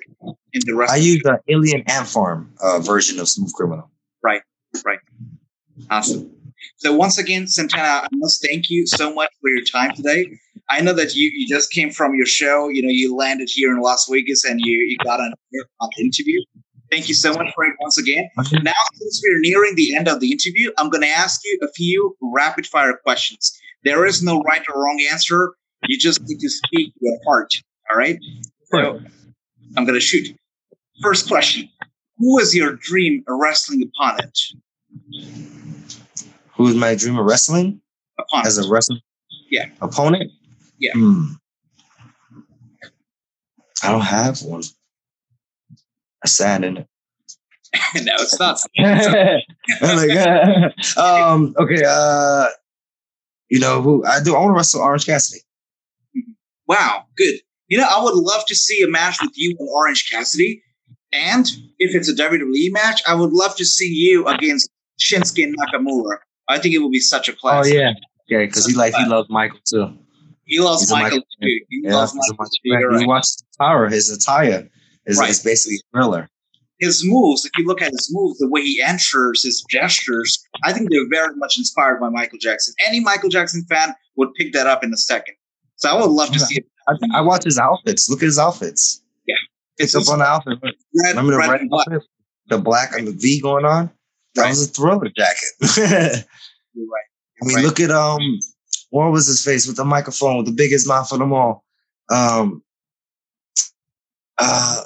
in 0.52 0.62
the 0.66 0.74
rest? 0.74 0.92
I 0.92 0.96
use 0.96 1.20
the 1.22 1.38
Alien 1.48 1.82
Ant 1.88 2.06
Farm 2.06 2.52
uh, 2.62 2.80
version 2.80 3.18
of 3.18 3.28
Smooth 3.28 3.52
Criminal. 3.52 3.90
Right, 4.22 4.42
right. 4.84 4.98
Awesome. 5.90 6.30
So 6.76 6.94
once 6.94 7.18
again, 7.18 7.46
Santana, 7.48 8.04
I 8.04 8.08
must 8.12 8.44
thank 8.46 8.70
you 8.70 8.86
so 8.86 9.12
much 9.12 9.30
for 9.40 9.50
your 9.50 9.64
time 9.64 9.94
today. 9.94 10.38
I 10.72 10.80
know 10.80 10.94
that 10.94 11.14
you, 11.14 11.30
you 11.34 11.46
just 11.46 11.70
came 11.70 11.90
from 11.90 12.14
your 12.14 12.24
show. 12.24 12.68
You 12.68 12.82
know, 12.82 12.88
you 12.88 13.14
landed 13.14 13.50
here 13.52 13.70
in 13.70 13.80
Las 13.80 14.08
Vegas 14.10 14.42
and 14.44 14.58
you, 14.60 14.72
you 14.72 14.96
got 15.04 15.20
an, 15.20 15.34
on 15.80 15.90
interview. 15.98 16.40
Thank 16.90 17.08
you 17.08 17.14
so 17.14 17.32
much 17.34 17.52
for 17.54 17.64
it 17.64 17.74
once 17.80 17.98
again. 17.98 18.28
Now, 18.62 18.72
since 18.94 19.22
we're 19.22 19.40
nearing 19.40 19.74
the 19.76 19.94
end 19.94 20.08
of 20.08 20.20
the 20.20 20.32
interview, 20.32 20.72
I'm 20.78 20.88
going 20.88 21.02
to 21.02 21.08
ask 21.08 21.40
you 21.44 21.58
a 21.62 21.68
few 21.72 22.16
rapid 22.34 22.66
fire 22.66 22.98
questions. 23.02 23.52
There 23.84 24.06
is 24.06 24.22
no 24.22 24.40
right 24.42 24.62
or 24.68 24.82
wrong 24.82 25.00
answer. 25.10 25.54
You 25.88 25.98
just 25.98 26.22
need 26.22 26.38
to 26.40 26.48
speak 26.48 26.92
your 27.00 27.18
heart. 27.26 27.52
All 27.90 27.98
right. 27.98 28.18
So 28.64 29.00
I'm 29.76 29.84
going 29.84 29.94
to 29.94 30.00
shoot. 30.00 30.28
First 31.02 31.28
question 31.28 31.68
Who 32.18 32.38
is 32.38 32.54
your 32.54 32.76
dream 32.76 33.24
wrestling 33.28 33.82
opponent? 33.82 34.38
Who 36.54 36.68
is 36.68 36.74
my 36.74 36.94
dream 36.94 37.18
of 37.18 37.26
wrestling? 37.26 37.80
Opponent. 38.18 38.46
As 38.46 38.58
a 38.58 38.68
wrestling 38.70 39.00
yeah. 39.52 39.66
opponent? 39.80 40.32
Yeah. 40.82 40.92
Hmm. 40.94 41.24
I 43.84 43.92
don't 43.92 44.00
have 44.00 44.42
one. 44.42 44.62
That's 46.22 46.36
sad, 46.36 46.64
isn't 46.64 46.78
it? 46.78 46.86
no, 48.04 48.14
it's 48.18 48.38
not. 48.38 48.58
like, 49.80 50.96
um, 50.96 51.54
okay, 51.56 51.82
uh, 51.86 52.46
you 53.48 53.60
know 53.60 53.80
who 53.80 54.04
I 54.04 54.20
do? 54.22 54.34
I 54.34 54.40
want 54.40 54.50
to 54.50 54.56
wrestle 54.56 54.82
Orange 54.82 55.06
Cassidy. 55.06 55.42
Wow, 56.66 57.04
good. 57.16 57.36
You 57.68 57.78
know, 57.78 57.86
I 57.88 58.02
would 58.02 58.14
love 58.14 58.44
to 58.46 58.56
see 58.56 58.82
a 58.82 58.88
match 58.88 59.18
with 59.22 59.32
you 59.34 59.56
and 59.58 59.68
Orange 59.72 60.10
Cassidy. 60.10 60.62
And 61.12 61.46
if 61.78 61.94
it's 61.94 62.08
a 62.08 62.14
WWE 62.14 62.72
match, 62.72 63.02
I 63.06 63.14
would 63.14 63.32
love 63.32 63.54
to 63.56 63.64
see 63.64 63.88
you 63.88 64.26
against 64.26 64.68
Shinsuke 65.00 65.52
Nakamura. 65.54 66.18
I 66.48 66.58
think 66.58 66.74
it 66.74 66.78
would 66.78 66.92
be 66.92 67.00
such 67.00 67.28
a 67.28 67.32
pleasure. 67.32 67.70
Oh 67.70 67.72
yeah, 67.72 67.92
yeah, 68.28 68.40
because 68.40 68.66
he 68.66 68.74
like 68.74 68.94
he 68.94 69.06
loves 69.06 69.30
Michael 69.30 69.60
too. 69.64 69.96
He 70.52 70.60
loves 70.60 70.90
Michael, 70.90 71.04
Michael, 71.04 71.26
too. 71.40 71.60
He 71.70 71.80
yeah, 71.82 71.94
loves 71.94 72.14
Michael, 72.14 72.36
Michael. 72.66 72.88
Right. 72.90 73.00
He 73.00 73.06
watched 73.06 73.42
Tara, 73.58 73.90
his 73.90 74.10
attire 74.10 74.68
is, 75.06 75.18
right. 75.18 75.30
is 75.30 75.42
basically 75.42 75.80
thriller. 75.94 76.28
His 76.78 77.02
moves, 77.06 77.46
if 77.46 77.52
you 77.56 77.66
look 77.66 77.80
at 77.80 77.90
his 77.90 78.10
moves, 78.12 78.38
the 78.38 78.48
way 78.48 78.60
he 78.60 78.82
enters, 78.82 79.44
his 79.44 79.64
gestures, 79.70 80.44
I 80.62 80.74
think 80.74 80.90
they're 80.90 81.08
very 81.08 81.34
much 81.36 81.56
inspired 81.56 82.00
by 82.00 82.10
Michael 82.10 82.38
Jackson. 82.38 82.74
Any 82.86 83.00
Michael 83.00 83.30
Jackson 83.30 83.64
fan 83.64 83.94
would 84.16 84.34
pick 84.34 84.52
that 84.52 84.66
up 84.66 84.84
in 84.84 84.92
a 84.92 84.96
second. 84.98 85.36
So 85.76 85.88
I 85.88 85.98
would 85.98 86.10
love 86.10 86.28
yeah. 86.28 86.34
to 86.34 86.40
see 86.40 86.56
it. 86.56 86.66
I, 86.86 87.18
I, 87.18 87.20
watch 87.22 87.44
his 87.44 87.58
outfits. 87.58 88.10
Look 88.10 88.18
at 88.22 88.26
his 88.26 88.38
outfits. 88.38 89.02
Yeah. 89.26 89.36
It's 89.78 89.94
up 89.94 90.06
on 90.08 90.18
the 90.18 90.26
outfit. 90.26 90.58
Red, 90.62 90.76
Remember 91.16 91.32
the 91.32 91.38
red, 91.38 91.50
red 91.50 91.68
black. 91.70 91.86
the 92.48 92.58
black 92.58 92.98
and 92.98 93.08
the 93.08 93.12
V 93.12 93.40
going 93.40 93.64
on? 93.64 93.90
That 94.34 94.42
right. 94.42 94.48
was 94.50 94.68
a 94.68 94.70
thriller 94.70 95.10
jacket. 95.16 95.48
You're 96.74 96.86
right. 96.86 97.04
I 97.42 97.46
mean, 97.46 97.56
right. 97.56 97.64
look 97.64 97.80
at 97.80 97.90
um, 97.90 98.20
what 98.92 99.10
was 99.10 99.26
his 99.26 99.42
face 99.42 99.66
with 99.66 99.76
the 99.76 99.86
microphone 99.86 100.36
with 100.36 100.46
the 100.46 100.52
biggest 100.52 100.86
mouth 100.86 101.10
of 101.12 101.18
them 101.18 101.32
all? 101.32 101.64
Um, 102.10 102.62
uh, 104.38 104.82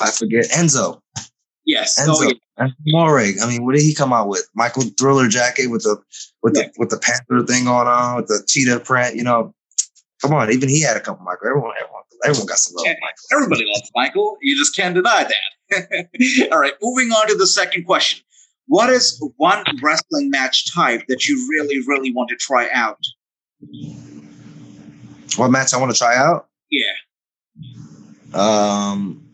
I 0.00 0.10
forget 0.10 0.46
Enzo. 0.46 1.02
Yes, 1.66 2.00
Enzo. 2.00 2.14
Oh, 2.16 2.32
yeah. 2.58 2.68
Moreg. 2.88 3.42
I 3.42 3.46
mean, 3.46 3.62
what 3.64 3.74
did 3.74 3.82
he 3.82 3.94
come 3.94 4.12
out 4.12 4.28
with? 4.28 4.48
Michael 4.54 4.84
Thriller 4.98 5.28
jacket 5.28 5.66
with 5.66 5.82
the 5.82 6.00
with 6.42 6.56
yeah. 6.56 6.62
the 6.62 6.72
with 6.78 6.88
the 6.88 6.98
panther 6.98 7.44
thing 7.46 7.66
going 7.66 7.88
on 7.88 8.16
with 8.16 8.26
the 8.28 8.42
cheetah 8.48 8.80
print. 8.80 9.14
You 9.14 9.24
know, 9.24 9.54
come 10.22 10.32
on. 10.32 10.50
Even 10.50 10.70
he 10.70 10.80
had 10.80 10.96
a 10.96 11.00
couple 11.00 11.26
Michael. 11.26 11.48
Everyone, 11.48 11.72
everyone, 11.78 12.02
everyone 12.24 12.46
got 12.46 12.58
some 12.58 12.74
love. 12.76 12.86
Yeah, 12.86 12.94
Michael. 13.02 13.36
Everybody 13.36 13.64
loves 13.66 13.90
Michael. 13.94 14.38
You 14.40 14.56
just 14.56 14.74
can't 14.74 14.94
deny 14.94 15.28
that. 15.70 16.48
All 16.52 16.58
right, 16.58 16.72
moving 16.80 17.10
on 17.10 17.28
to 17.28 17.34
the 17.34 17.46
second 17.46 17.84
question. 17.84 18.24
What 18.66 18.90
is 18.90 19.22
one 19.36 19.64
wrestling 19.82 20.30
match 20.30 20.72
type 20.74 21.02
that 21.08 21.28
you 21.28 21.46
really, 21.50 21.80
really 21.86 22.12
want 22.12 22.30
to 22.30 22.36
try 22.36 22.68
out? 22.72 22.98
What 25.36 25.50
match 25.50 25.74
I 25.74 25.78
want 25.78 25.92
to 25.92 25.98
try 25.98 26.16
out? 26.16 26.48
Yeah. 26.70 26.92
Um, 28.32 29.24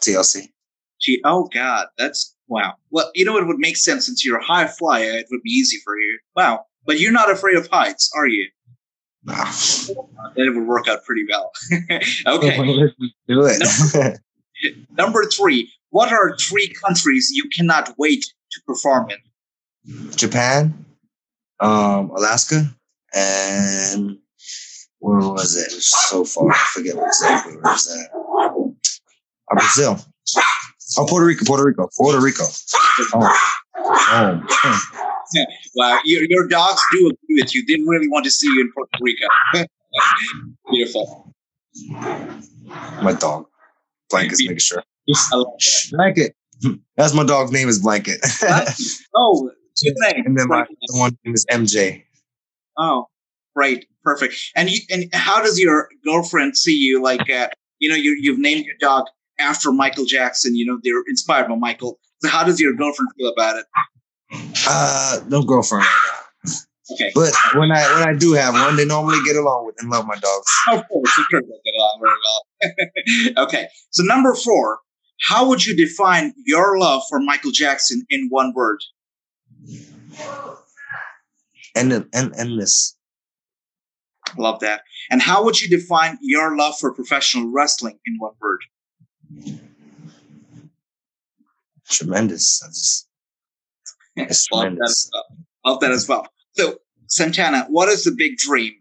TLC. 0.00 0.48
Gee, 1.00 1.20
oh 1.24 1.48
God, 1.52 1.86
that's 1.98 2.34
wow. 2.48 2.74
Well, 2.90 3.10
you 3.14 3.24
know 3.24 3.36
it 3.36 3.46
would 3.46 3.58
make 3.58 3.76
sense 3.76 4.06
since 4.06 4.24
you're 4.24 4.38
a 4.38 4.44
high 4.44 4.66
flyer. 4.66 5.10
It 5.10 5.26
would 5.30 5.42
be 5.42 5.50
easy 5.50 5.78
for 5.84 5.98
you. 5.98 6.18
Wow, 6.34 6.64
but 6.86 6.98
you're 6.98 7.12
not 7.12 7.30
afraid 7.30 7.56
of 7.56 7.68
heights, 7.68 8.10
are 8.16 8.26
you? 8.26 8.48
No. 9.24 9.34
That 10.36 10.52
would 10.52 10.66
work 10.66 10.88
out 10.88 11.04
pretty 11.04 11.24
well. 11.30 11.52
okay. 12.26 12.56
Do 13.28 13.46
it. 13.46 13.62
Number, 13.94 14.18
number 14.90 15.24
three. 15.26 15.70
What 15.94 16.10
are 16.10 16.36
three 16.36 16.74
countries 16.84 17.30
you 17.32 17.48
cannot 17.56 17.94
wait 17.98 18.24
to 18.50 18.60
perform 18.66 19.10
in? 19.10 20.10
Japan, 20.16 20.86
um, 21.60 22.10
Alaska, 22.10 22.68
and 23.14 24.18
where 24.98 25.20
was 25.20 25.56
it? 25.56 25.70
it 25.70 25.76
was 25.76 26.08
so 26.08 26.24
far. 26.24 26.50
I 26.50 26.66
forget 26.72 26.96
exactly 26.96 27.52
where 27.52 27.62
was 27.62 27.84
that. 27.86 28.08
Oh, 28.12 28.74
Brazil. 29.52 30.04
Oh, 30.98 31.06
Puerto 31.08 31.26
Rico, 31.26 31.44
Puerto 31.44 31.64
Rico, 31.64 31.88
Puerto 31.96 32.20
Rico. 32.20 32.42
Oh, 33.14 33.62
oh. 33.84 34.88
Yeah. 35.32 35.44
Wow, 35.76 36.00
your, 36.04 36.22
your 36.28 36.48
dogs 36.48 36.82
do 36.92 37.06
agree 37.06 37.42
with 37.42 37.54
you. 37.54 37.64
Didn't 37.66 37.86
really 37.86 38.08
want 38.08 38.24
to 38.24 38.32
see 38.32 38.48
you 38.48 38.62
in 38.62 38.72
Puerto 38.72 38.90
Rico. 39.00 39.26
Beautiful. 40.70 41.32
My 43.02 43.16
dog. 43.16 43.46
Blank 44.10 44.32
is 44.32 44.40
making 44.40 44.58
sure. 44.58 44.82
Blanket. 45.92 46.34
That's 46.96 47.14
my 47.14 47.24
dog's 47.24 47.52
name 47.52 47.68
is 47.68 47.80
Blanket. 47.80 48.20
oh, 49.14 49.50
good 49.82 49.94
name. 50.08 50.26
And 50.26 50.38
then 50.38 50.48
my 50.48 50.64
one 50.90 51.16
name 51.24 51.34
is 51.34 51.44
MJ. 51.50 52.04
Oh, 52.78 53.06
right, 53.54 53.84
perfect. 54.02 54.34
And 54.56 54.70
you, 54.70 54.80
and 54.90 55.06
how 55.12 55.42
does 55.42 55.58
your 55.58 55.88
girlfriend 56.04 56.56
see 56.56 56.76
you? 56.76 57.02
Like, 57.02 57.28
uh, 57.30 57.48
you 57.78 57.88
know, 57.88 57.96
you 57.96 58.16
you've 58.20 58.38
named 58.38 58.64
your 58.66 58.76
dog 58.80 59.04
after 59.38 59.72
Michael 59.72 60.04
Jackson. 60.04 60.56
You 60.56 60.66
know, 60.66 60.78
they're 60.82 61.02
inspired 61.08 61.48
by 61.48 61.56
Michael. 61.56 61.98
So, 62.22 62.28
how 62.28 62.44
does 62.44 62.60
your 62.60 62.72
girlfriend 62.74 63.10
feel 63.18 63.32
about 63.36 63.56
it? 63.58 63.66
Uh, 64.66 65.20
no 65.28 65.42
girlfriend. 65.42 65.86
Okay. 66.92 67.10
But 67.14 67.32
when 67.54 67.72
I 67.72 67.82
when 67.98 68.08
I 68.08 68.14
do 68.18 68.34
have 68.34 68.54
one, 68.54 68.76
they 68.76 68.84
normally 68.84 69.18
get 69.24 69.36
along 69.36 69.66
with 69.66 69.76
and 69.78 69.90
love 69.90 70.06
my 70.06 70.16
dogs. 70.16 70.46
Of 70.70 70.88
course, 70.88 71.16
they 71.16 71.38
get 71.40 71.74
along 71.76 72.00
very 72.02 73.34
well. 73.36 73.44
okay. 73.46 73.68
So 73.90 74.02
number 74.02 74.34
four, 74.34 74.80
how 75.20 75.48
would 75.48 75.64
you 75.64 75.76
define 75.76 76.34
your 76.44 76.78
love 76.78 77.02
for 77.08 77.20
Michael 77.20 77.50
Jackson 77.50 78.04
in 78.10 78.28
one 78.28 78.52
word? 78.54 78.80
And 81.74 81.92
and 82.12 82.34
endless. 82.36 82.96
Love 84.38 84.60
that. 84.60 84.82
And 85.10 85.20
how 85.22 85.44
would 85.44 85.60
you 85.60 85.68
define 85.68 86.18
your 86.20 86.56
love 86.56 86.78
for 86.78 86.92
professional 86.92 87.50
wrestling 87.52 87.98
in 88.06 88.16
one 88.18 88.32
word? 88.40 88.60
Tremendous. 91.88 92.60
Just, 92.60 93.08
it's 94.16 94.50
love 94.50 94.62
tremendous. 94.62 95.04
That 95.04 95.10
well. 95.14 95.72
Love 95.72 95.80
that 95.80 95.90
as 95.90 96.08
well. 96.08 96.28
So, 96.52 96.78
Santana, 97.06 97.66
what 97.68 97.88
is 97.88 98.04
the 98.04 98.12
big 98.12 98.36
dream? 98.36 98.74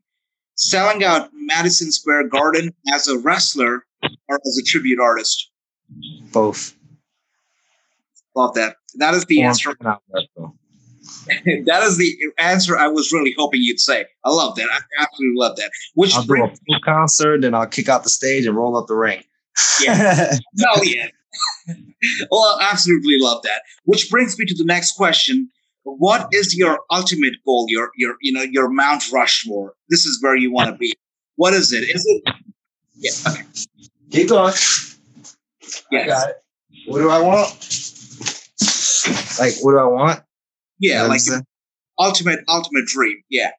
selling 0.55 1.03
out 1.03 1.29
Madison 1.33 1.91
Square 1.91 2.29
Garden 2.29 2.73
as 2.93 3.07
a 3.07 3.17
wrestler 3.17 3.85
or 4.01 4.39
as 4.45 4.59
a 4.61 4.65
tribute 4.65 4.99
artist? 4.99 5.49
Both. 6.31 6.75
Love 8.35 8.53
that. 8.55 8.77
That 8.95 9.13
is 9.13 9.25
the 9.25 9.41
answer. 9.43 9.75
that 11.35 11.83
is 11.83 11.97
the 11.97 12.15
answer 12.37 12.77
I 12.77 12.87
was 12.87 13.11
really 13.11 13.33
hoping 13.37 13.61
you'd 13.61 13.79
say. 13.79 14.05
I 14.23 14.29
love 14.29 14.55
that. 14.55 14.69
I 14.71 14.79
absolutely 15.01 15.39
love 15.39 15.55
that. 15.57 15.71
Which 15.95 16.15
I'll 16.15 16.23
do 16.23 16.43
a 16.43 16.79
concert, 16.83 17.41
then 17.41 17.53
I'll 17.53 17.67
kick 17.67 17.89
out 17.89 18.03
the 18.03 18.09
stage 18.09 18.45
and 18.45 18.55
roll 18.55 18.77
up 18.77 18.87
the 18.87 18.95
ring. 18.95 19.23
Yeah. 19.81 20.37
no, 20.55 20.81
yeah. 20.83 21.07
well, 22.31 22.57
I 22.59 22.69
absolutely 22.71 23.17
love 23.19 23.43
that. 23.43 23.63
Which 23.85 24.09
brings 24.09 24.37
me 24.37 24.45
to 24.45 24.55
the 24.55 24.65
next 24.65 24.91
question. 24.93 25.49
What 25.83 26.29
is 26.31 26.55
your 26.55 26.79
ultimate 26.91 27.33
goal? 27.45 27.65
Your 27.67 27.91
your 27.97 28.15
you 28.21 28.31
know 28.31 28.43
your 28.43 28.69
Mount 28.69 29.11
Rushmore. 29.11 29.73
This 29.89 30.05
is 30.05 30.21
where 30.21 30.35
you 30.35 30.51
want 30.51 30.69
to 30.69 30.77
be. 30.77 30.93
What 31.35 31.53
is 31.53 31.73
it? 31.73 31.83
Is 31.83 32.05
it? 32.05 32.23
Yeah. 32.95 33.11
Okay. 33.27 33.43
Keep 34.11 34.29
going. 34.29 34.53
It. 35.91 36.35
What 36.87 36.99
do 36.99 37.09
I 37.09 37.19
want? 37.21 37.49
Like, 39.39 39.53
what 39.61 39.71
do 39.71 39.79
I 39.79 39.85
want? 39.85 40.23
Yeah, 40.79 41.03
like 41.03 41.21
ultimate 41.99 42.39
ultimate 42.47 42.85
dream. 42.85 43.17
Yeah. 43.29 43.51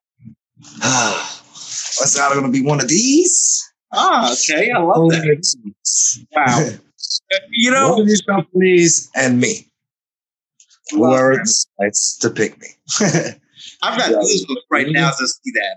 What's 1.98 2.16
not 2.16 2.32
going 2.32 2.46
to 2.46 2.52
be 2.52 2.62
one 2.62 2.80
of 2.80 2.88
these? 2.88 3.62
Ah, 3.92 4.32
okay. 4.32 4.70
I 4.70 4.80
love 4.80 5.10
that. 5.10 6.26
Wow. 6.34 6.68
you 7.50 7.70
know, 7.70 7.92
one 7.92 8.00
of 8.02 8.06
these 8.06 8.22
companies 8.22 9.10
and 9.14 9.40
me. 9.40 9.70
Whoever 10.90 11.38
decides 11.38 12.18
to 12.18 12.30
pick 12.30 12.60
me. 12.60 12.68
I've 13.82 13.98
got 13.98 14.10
goosebumps 14.10 14.56
right 14.70 14.86
now 14.90 15.10
to 15.10 15.26
see 15.28 15.50
that. 15.52 15.76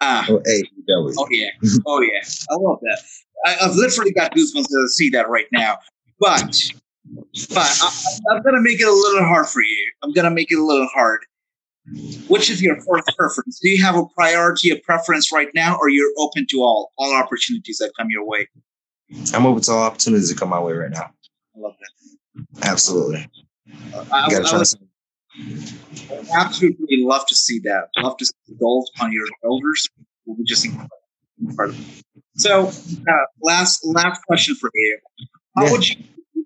Ah. 0.00 0.26
Oh, 0.30 0.40
hey, 0.44 0.62
oh 0.90 1.28
yeah. 1.30 1.50
Oh 1.86 2.00
yeah. 2.00 2.22
I 2.50 2.54
love 2.54 2.78
that. 2.82 3.00
I, 3.44 3.50
have 3.60 3.76
literally 3.76 4.12
got 4.12 4.34
goosebumps 4.34 4.68
to 4.68 4.88
see 4.88 5.10
that 5.10 5.28
right 5.28 5.46
now. 5.52 5.78
But, 6.20 6.72
but 7.50 7.78
I, 7.82 8.18
I'm 8.30 8.42
gonna 8.42 8.60
make 8.60 8.80
it 8.80 8.88
a 8.88 8.92
little 8.92 9.24
hard 9.24 9.46
for 9.46 9.62
you. 9.62 9.92
I'm 10.02 10.12
gonna 10.12 10.30
make 10.30 10.50
it 10.50 10.58
a 10.58 10.64
little 10.64 10.88
hard. 10.88 11.20
Which 12.28 12.50
is 12.50 12.60
your 12.60 12.78
fourth 12.82 13.04
preference? 13.16 13.60
Do 13.60 13.70
you 13.70 13.82
have 13.82 13.96
a 13.96 14.04
priority, 14.14 14.70
a 14.70 14.76
preference 14.76 15.32
right 15.32 15.48
now, 15.54 15.78
or 15.78 15.88
you're 15.88 16.12
open 16.18 16.46
to 16.50 16.58
all 16.58 16.92
all 16.98 17.14
opportunities 17.14 17.78
that 17.78 17.92
come 17.98 18.10
your 18.10 18.26
way? 18.26 18.48
I'm 19.32 19.46
open 19.46 19.62
to 19.62 19.72
all 19.72 19.82
opportunities 19.82 20.28
that 20.28 20.38
come 20.38 20.50
my 20.50 20.60
way 20.60 20.74
right 20.74 20.90
now. 20.90 21.10
I 21.56 21.58
love 21.58 21.74
that. 21.80 22.68
Absolutely. 22.68 23.26
Uh, 23.94 24.04
I, 24.12 24.24
I, 24.24 24.58
would, 24.58 24.66
absolutely 26.34 27.04
love 27.04 27.26
to 27.26 27.34
see 27.34 27.58
that. 27.60 27.88
Love 27.98 28.16
to 28.18 28.26
see 28.26 28.32
the 28.48 28.54
gold 28.54 28.88
on 29.00 29.12
your 29.12 29.26
shoulders. 29.42 29.88
Will 30.26 30.36
be 30.36 30.44
just 30.44 30.66
incredible. 31.40 31.78
So, 32.38 32.68
uh, 32.68 33.12
last 33.42 33.84
last 33.84 34.22
question 34.26 34.54
for 34.54 34.70
you. 34.74 34.98
How 35.56 35.64
yeah. 35.64 35.72
would 35.72 35.88
you 35.88 35.96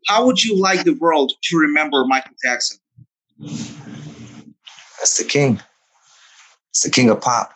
how 0.07 0.27
would 0.27 0.43
you 0.43 0.59
like 0.59 0.85
the 0.85 0.95
world 0.95 1.33
to 1.45 1.57
remember 1.57 2.05
Michael 2.07 2.35
Jackson? 2.45 2.79
That's 4.99 5.19
the 5.19 5.25
king. 5.25 5.61
It's 6.71 6.83
the 6.83 6.91
king 6.91 7.11
of 7.11 7.21
pop. 7.21 7.53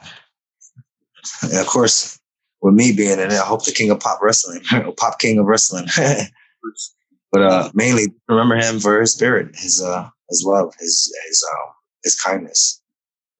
And 1.42 1.58
of 1.58 1.66
course, 1.66 2.18
with 2.60 2.74
me 2.74 2.92
being 2.92 3.18
in 3.18 3.20
it, 3.20 3.32
I 3.32 3.44
hope 3.44 3.64
the 3.64 3.72
king 3.72 3.90
of 3.90 4.00
pop 4.00 4.20
wrestling, 4.22 4.62
pop 4.96 5.18
king 5.18 5.38
of 5.38 5.46
wrestling. 5.46 5.86
but 7.32 7.42
uh, 7.42 7.70
mainly 7.74 8.12
remember 8.28 8.56
him 8.56 8.80
for 8.80 9.00
his 9.00 9.12
spirit, 9.12 9.56
his 9.56 9.82
uh, 9.82 10.08
his 10.28 10.44
love, 10.46 10.74
his 10.78 11.12
his 11.28 11.44
um, 11.52 11.72
his 12.04 12.20
kindness. 12.20 12.82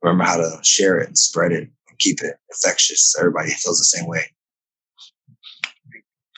Remember 0.02 0.24
how 0.24 0.36
to 0.36 0.58
share 0.62 0.98
it 0.98 1.08
and 1.08 1.18
spread 1.18 1.52
it 1.52 1.68
and 1.88 1.98
keep 1.98 2.22
it 2.22 2.36
infectious. 2.50 3.14
Everybody 3.18 3.50
feels 3.62 3.78
the 3.78 3.84
same 3.84 4.06
way. 4.06 4.24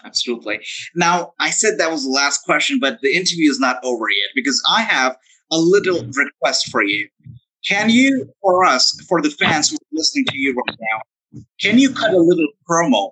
Absolutely. 0.05 0.61
Now, 0.95 1.33
I 1.39 1.51
said 1.51 1.79
that 1.79 1.91
was 1.91 2.05
the 2.05 2.11
last 2.11 2.45
question, 2.45 2.79
but 2.81 3.01
the 3.03 3.15
interview 3.15 3.51
is 3.51 3.59
not 3.59 3.83
over 3.85 4.09
yet 4.09 4.31
because 4.35 4.63
I 4.71 4.83
have 4.83 5.17
a 5.51 5.59
little 5.59 6.03
mm. 6.03 6.17
request 6.17 6.71
for 6.71 6.83
you. 6.83 7.09
Can 7.67 7.91
you, 7.91 8.33
for 8.41 8.65
us, 8.65 8.99
for 9.09 9.21
the 9.21 9.31
fans 9.31 9.71
who 9.71 9.77
are 9.77 9.93
listening 9.93 10.25
to 10.27 10.39
you 10.39 10.55
right 10.55 10.77
now, 10.81 11.43
can 11.61 11.79
you 11.79 11.93
cut 11.93 12.13
a 12.13 12.19
little 12.19 12.49
promo, 12.69 13.11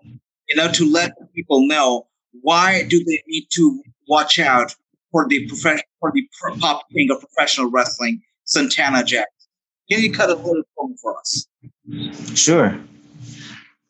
you 0.48 0.56
know, 0.56 0.70
to 0.72 0.90
let 0.90 1.12
people 1.34 1.66
know 1.66 2.06
why 2.42 2.84
do 2.84 3.02
they 3.04 3.22
need 3.26 3.46
to 3.52 3.82
watch 4.08 4.38
out 4.38 4.74
for 5.10 5.26
the 5.28 5.46
profession 5.48 5.84
for 6.00 6.12
the 6.14 6.26
pop 6.60 6.82
king 6.92 7.10
of 7.10 7.20
professional 7.20 7.70
wrestling, 7.70 8.22
Santana 8.44 9.02
Jack? 9.02 9.28
Can 9.90 10.00
you 10.00 10.12
cut 10.12 10.30
a 10.30 10.34
little 10.34 10.62
promo 10.78 10.94
for 11.00 11.18
us? 11.18 11.46
Sure. 12.34 12.78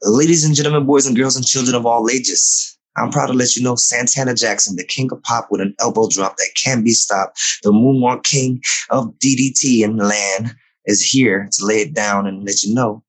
Ladies 0.03 0.45
and 0.45 0.55
gentlemen, 0.55 0.87
boys 0.87 1.07
and 1.07 1.17
girls 1.17 1.37
and 1.37 1.47
children 1.47 1.75
of 1.75 1.87
all 1.87 2.09
ages, 2.11 2.76
I'm 2.97 3.11
proud 3.11 3.27
to 3.27 3.33
let 3.33 3.57
you 3.57 3.63
know 3.63 3.77
Santana 3.77 4.35
Jackson, 4.35 4.77
the 4.77 4.85
king 4.85 5.11
of 5.13 5.23
pop 5.23 5.49
with 5.51 5.61
an 5.61 5.75
elbow 5.81 6.09
drop 6.09 6.37
that 6.37 6.51
can 6.55 6.83
be 6.83 6.93
stopped, 6.93 7.41
the 7.63 7.71
moonwalk 7.71 8.25
king 8.25 8.63
of 8.91 9.13
DDT 9.19 9.85
the 9.97 10.05
land, 10.05 10.55
is 10.87 11.03
here 11.03 11.49
to 11.53 11.65
lay 11.65 11.81
it 11.83 11.95
down 11.95 12.27
and 12.27 12.45
let 12.45 12.63
you 12.63 12.75
know 12.75 13.03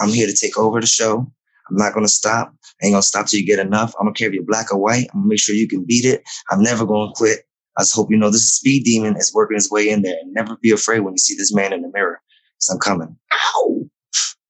I'm 0.00 0.08
here 0.08 0.26
to 0.26 0.34
take 0.34 0.58
over 0.58 0.80
the 0.80 0.86
show. 0.86 1.30
I'm 1.68 1.76
not 1.76 1.92
going 1.92 2.06
to 2.06 2.12
stop. 2.12 2.52
I 2.82 2.86
ain't 2.86 2.94
going 2.94 3.02
to 3.02 3.06
stop 3.06 3.26
till 3.26 3.38
you 3.38 3.46
get 3.46 3.58
enough. 3.58 3.94
I 4.00 4.04
don't 4.04 4.16
care 4.16 4.28
if 4.28 4.34
you're 4.34 4.42
black 4.42 4.72
or 4.72 4.78
white. 4.78 5.06
I'm 5.12 5.20
going 5.20 5.24
to 5.24 5.28
make 5.28 5.38
sure 5.38 5.54
you 5.54 5.68
can 5.68 5.84
beat 5.84 6.04
it. 6.04 6.22
I'm 6.50 6.62
never 6.62 6.84
going 6.84 7.08
to 7.08 7.14
quit. 7.14 7.40
I 7.76 7.82
just 7.82 7.94
hope 7.94 8.10
you 8.10 8.16
know 8.16 8.30
this 8.30 8.54
speed 8.54 8.84
demon 8.84 9.16
is 9.16 9.32
working 9.32 9.56
his 9.56 9.70
way 9.70 9.88
in 9.88 10.02
there 10.02 10.16
and 10.20 10.32
never 10.32 10.56
be 10.56 10.72
afraid 10.72 11.00
when 11.00 11.14
you 11.14 11.18
see 11.18 11.36
this 11.36 11.54
man 11.54 11.72
in 11.72 11.82
the 11.82 11.90
mirror. 11.92 12.20
Because 12.56 12.68
I'm 12.70 12.78
coming. 12.78 13.16
Ow! 13.32 13.84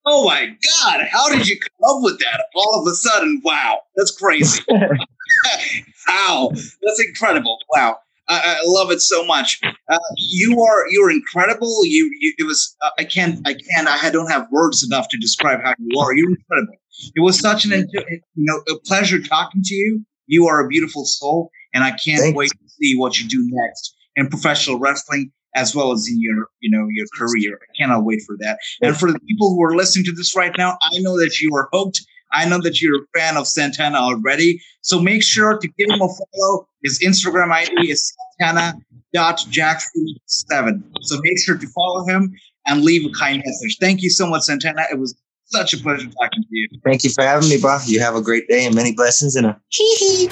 Oh 0.06 0.24
my 0.24 0.46
God, 0.46 1.06
how 1.10 1.28
did 1.28 1.46
you 1.46 1.58
come 1.58 1.96
up 1.96 2.02
with 2.02 2.18
that? 2.20 2.44
All 2.54 2.80
of 2.80 2.90
a 2.90 2.94
sudden, 2.94 3.40
wow, 3.44 3.80
that's 3.96 4.10
crazy. 4.10 4.62
wow, 6.08 6.50
that's 6.52 7.04
incredible. 7.06 7.58
Wow. 7.74 7.98
I, 8.28 8.58
I 8.58 8.62
love 8.64 8.92
it 8.92 9.02
so 9.02 9.26
much. 9.26 9.60
Uh, 9.64 9.98
you 10.16 10.62
are 10.62 10.88
you're 10.90 11.10
incredible. 11.10 11.84
You, 11.84 12.10
you 12.20 12.32
it 12.38 12.44
was 12.44 12.76
uh, 12.80 12.90
I 12.98 13.04
can't 13.04 13.46
I 13.46 13.54
can't 13.54 13.88
I 13.88 14.08
don't 14.10 14.30
have 14.30 14.46
words 14.52 14.84
enough 14.84 15.08
to 15.08 15.18
describe 15.18 15.60
how 15.62 15.74
you 15.78 15.98
are. 15.98 16.14
You're 16.14 16.30
incredible. 16.30 16.76
It 17.16 17.20
was 17.20 17.38
such 17.38 17.64
an 17.64 17.88
you 17.92 18.20
know 18.36 18.62
a 18.68 18.78
pleasure 18.86 19.20
talking 19.20 19.62
to 19.64 19.74
you. 19.74 20.04
You 20.26 20.46
are 20.46 20.64
a 20.64 20.68
beautiful 20.68 21.04
soul, 21.04 21.50
and 21.74 21.82
I 21.82 21.90
can't 21.90 22.20
Thanks. 22.20 22.36
wait 22.36 22.50
to 22.50 22.68
see 22.68 22.94
what 22.96 23.20
you 23.20 23.28
do 23.28 23.44
next 23.50 23.96
in 24.14 24.28
professional 24.28 24.78
wrestling 24.78 25.32
as 25.54 25.74
well 25.74 25.92
as 25.92 26.06
in 26.08 26.20
your 26.20 26.48
you 26.60 26.70
know 26.70 26.86
your 26.90 27.06
career. 27.14 27.58
I 27.62 27.82
cannot 27.82 28.04
wait 28.04 28.22
for 28.26 28.36
that. 28.40 28.58
And 28.82 28.96
for 28.96 29.12
the 29.12 29.20
people 29.20 29.50
who 29.50 29.62
are 29.62 29.76
listening 29.76 30.04
to 30.06 30.12
this 30.12 30.34
right 30.36 30.52
now, 30.56 30.78
I 30.82 30.98
know 30.98 31.18
that 31.18 31.40
you 31.40 31.54
are 31.54 31.68
hooked. 31.72 32.00
I 32.32 32.48
know 32.48 32.60
that 32.60 32.80
you're 32.80 33.02
a 33.02 33.18
fan 33.18 33.36
of 33.36 33.48
Santana 33.48 33.98
already. 33.98 34.62
So 34.82 35.00
make 35.00 35.22
sure 35.22 35.58
to 35.58 35.68
give 35.68 35.90
him 35.90 36.00
a 36.00 36.08
follow. 36.08 36.68
His 36.82 36.98
Instagram 37.00 37.50
ID 37.50 37.90
is 37.90 38.10
santana.jackson7. 38.40 40.82
So 41.00 41.20
make 41.22 41.38
sure 41.44 41.58
to 41.58 41.66
follow 41.68 42.06
him 42.06 42.32
and 42.66 42.82
leave 42.82 43.04
a 43.04 43.10
kind 43.18 43.42
message. 43.44 43.78
Thank 43.80 44.02
you 44.02 44.10
so 44.10 44.28
much, 44.28 44.42
Santana. 44.42 44.82
It 44.92 44.98
was 44.98 45.14
such 45.46 45.74
a 45.74 45.78
pleasure 45.78 46.08
talking 46.08 46.42
to 46.42 46.48
you. 46.50 46.68
Thank 46.84 47.04
you 47.04 47.10
for 47.10 47.24
having 47.24 47.48
me, 47.48 47.58
Bob. 47.60 47.82
You 47.86 48.00
have 48.00 48.14
a 48.14 48.22
great 48.22 48.46
day 48.48 48.64
and 48.64 48.74
many 48.74 48.94
blessings 48.94 49.34
and 49.34 49.46
a 49.46 49.60
hee 49.68 49.94
hee. 49.96 50.30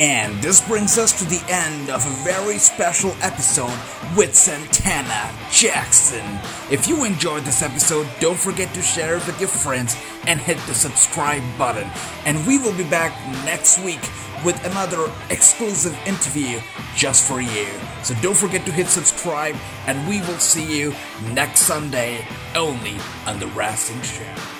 And 0.00 0.40
this 0.40 0.66
brings 0.66 0.96
us 0.96 1.18
to 1.18 1.24
the 1.24 1.42
end 1.48 1.90
of 1.90 2.06
a 2.06 2.24
very 2.24 2.58
special 2.58 3.12
episode 3.20 3.76
with 4.16 4.32
Santana 4.32 5.34
Jackson. 5.50 6.24
If 6.70 6.86
you 6.86 7.04
enjoyed 7.04 7.42
this 7.42 7.62
episode, 7.62 8.06
don't 8.20 8.38
forget 8.38 8.72
to 8.74 8.82
share 8.82 9.16
it 9.16 9.26
with 9.26 9.40
your 9.40 9.48
friends 9.48 9.96
and 10.28 10.38
hit 10.38 10.56
the 10.68 10.74
subscribe 10.74 11.42
button. 11.58 11.90
And 12.24 12.46
we 12.46 12.58
will 12.58 12.76
be 12.76 12.88
back 12.88 13.12
next 13.44 13.84
week 13.84 14.00
with 14.44 14.64
another 14.64 15.10
exclusive 15.30 15.98
interview 16.06 16.60
just 16.94 17.26
for 17.26 17.40
you. 17.40 17.66
So 18.04 18.14
don't 18.22 18.36
forget 18.36 18.64
to 18.66 18.72
hit 18.72 18.86
subscribe, 18.86 19.56
and 19.88 20.08
we 20.08 20.20
will 20.20 20.38
see 20.38 20.78
you 20.78 20.94
next 21.32 21.62
Sunday 21.62 22.24
only 22.54 22.98
on 23.26 23.40
The 23.40 23.48
Wrestling 23.48 24.02
Show. 24.02 24.57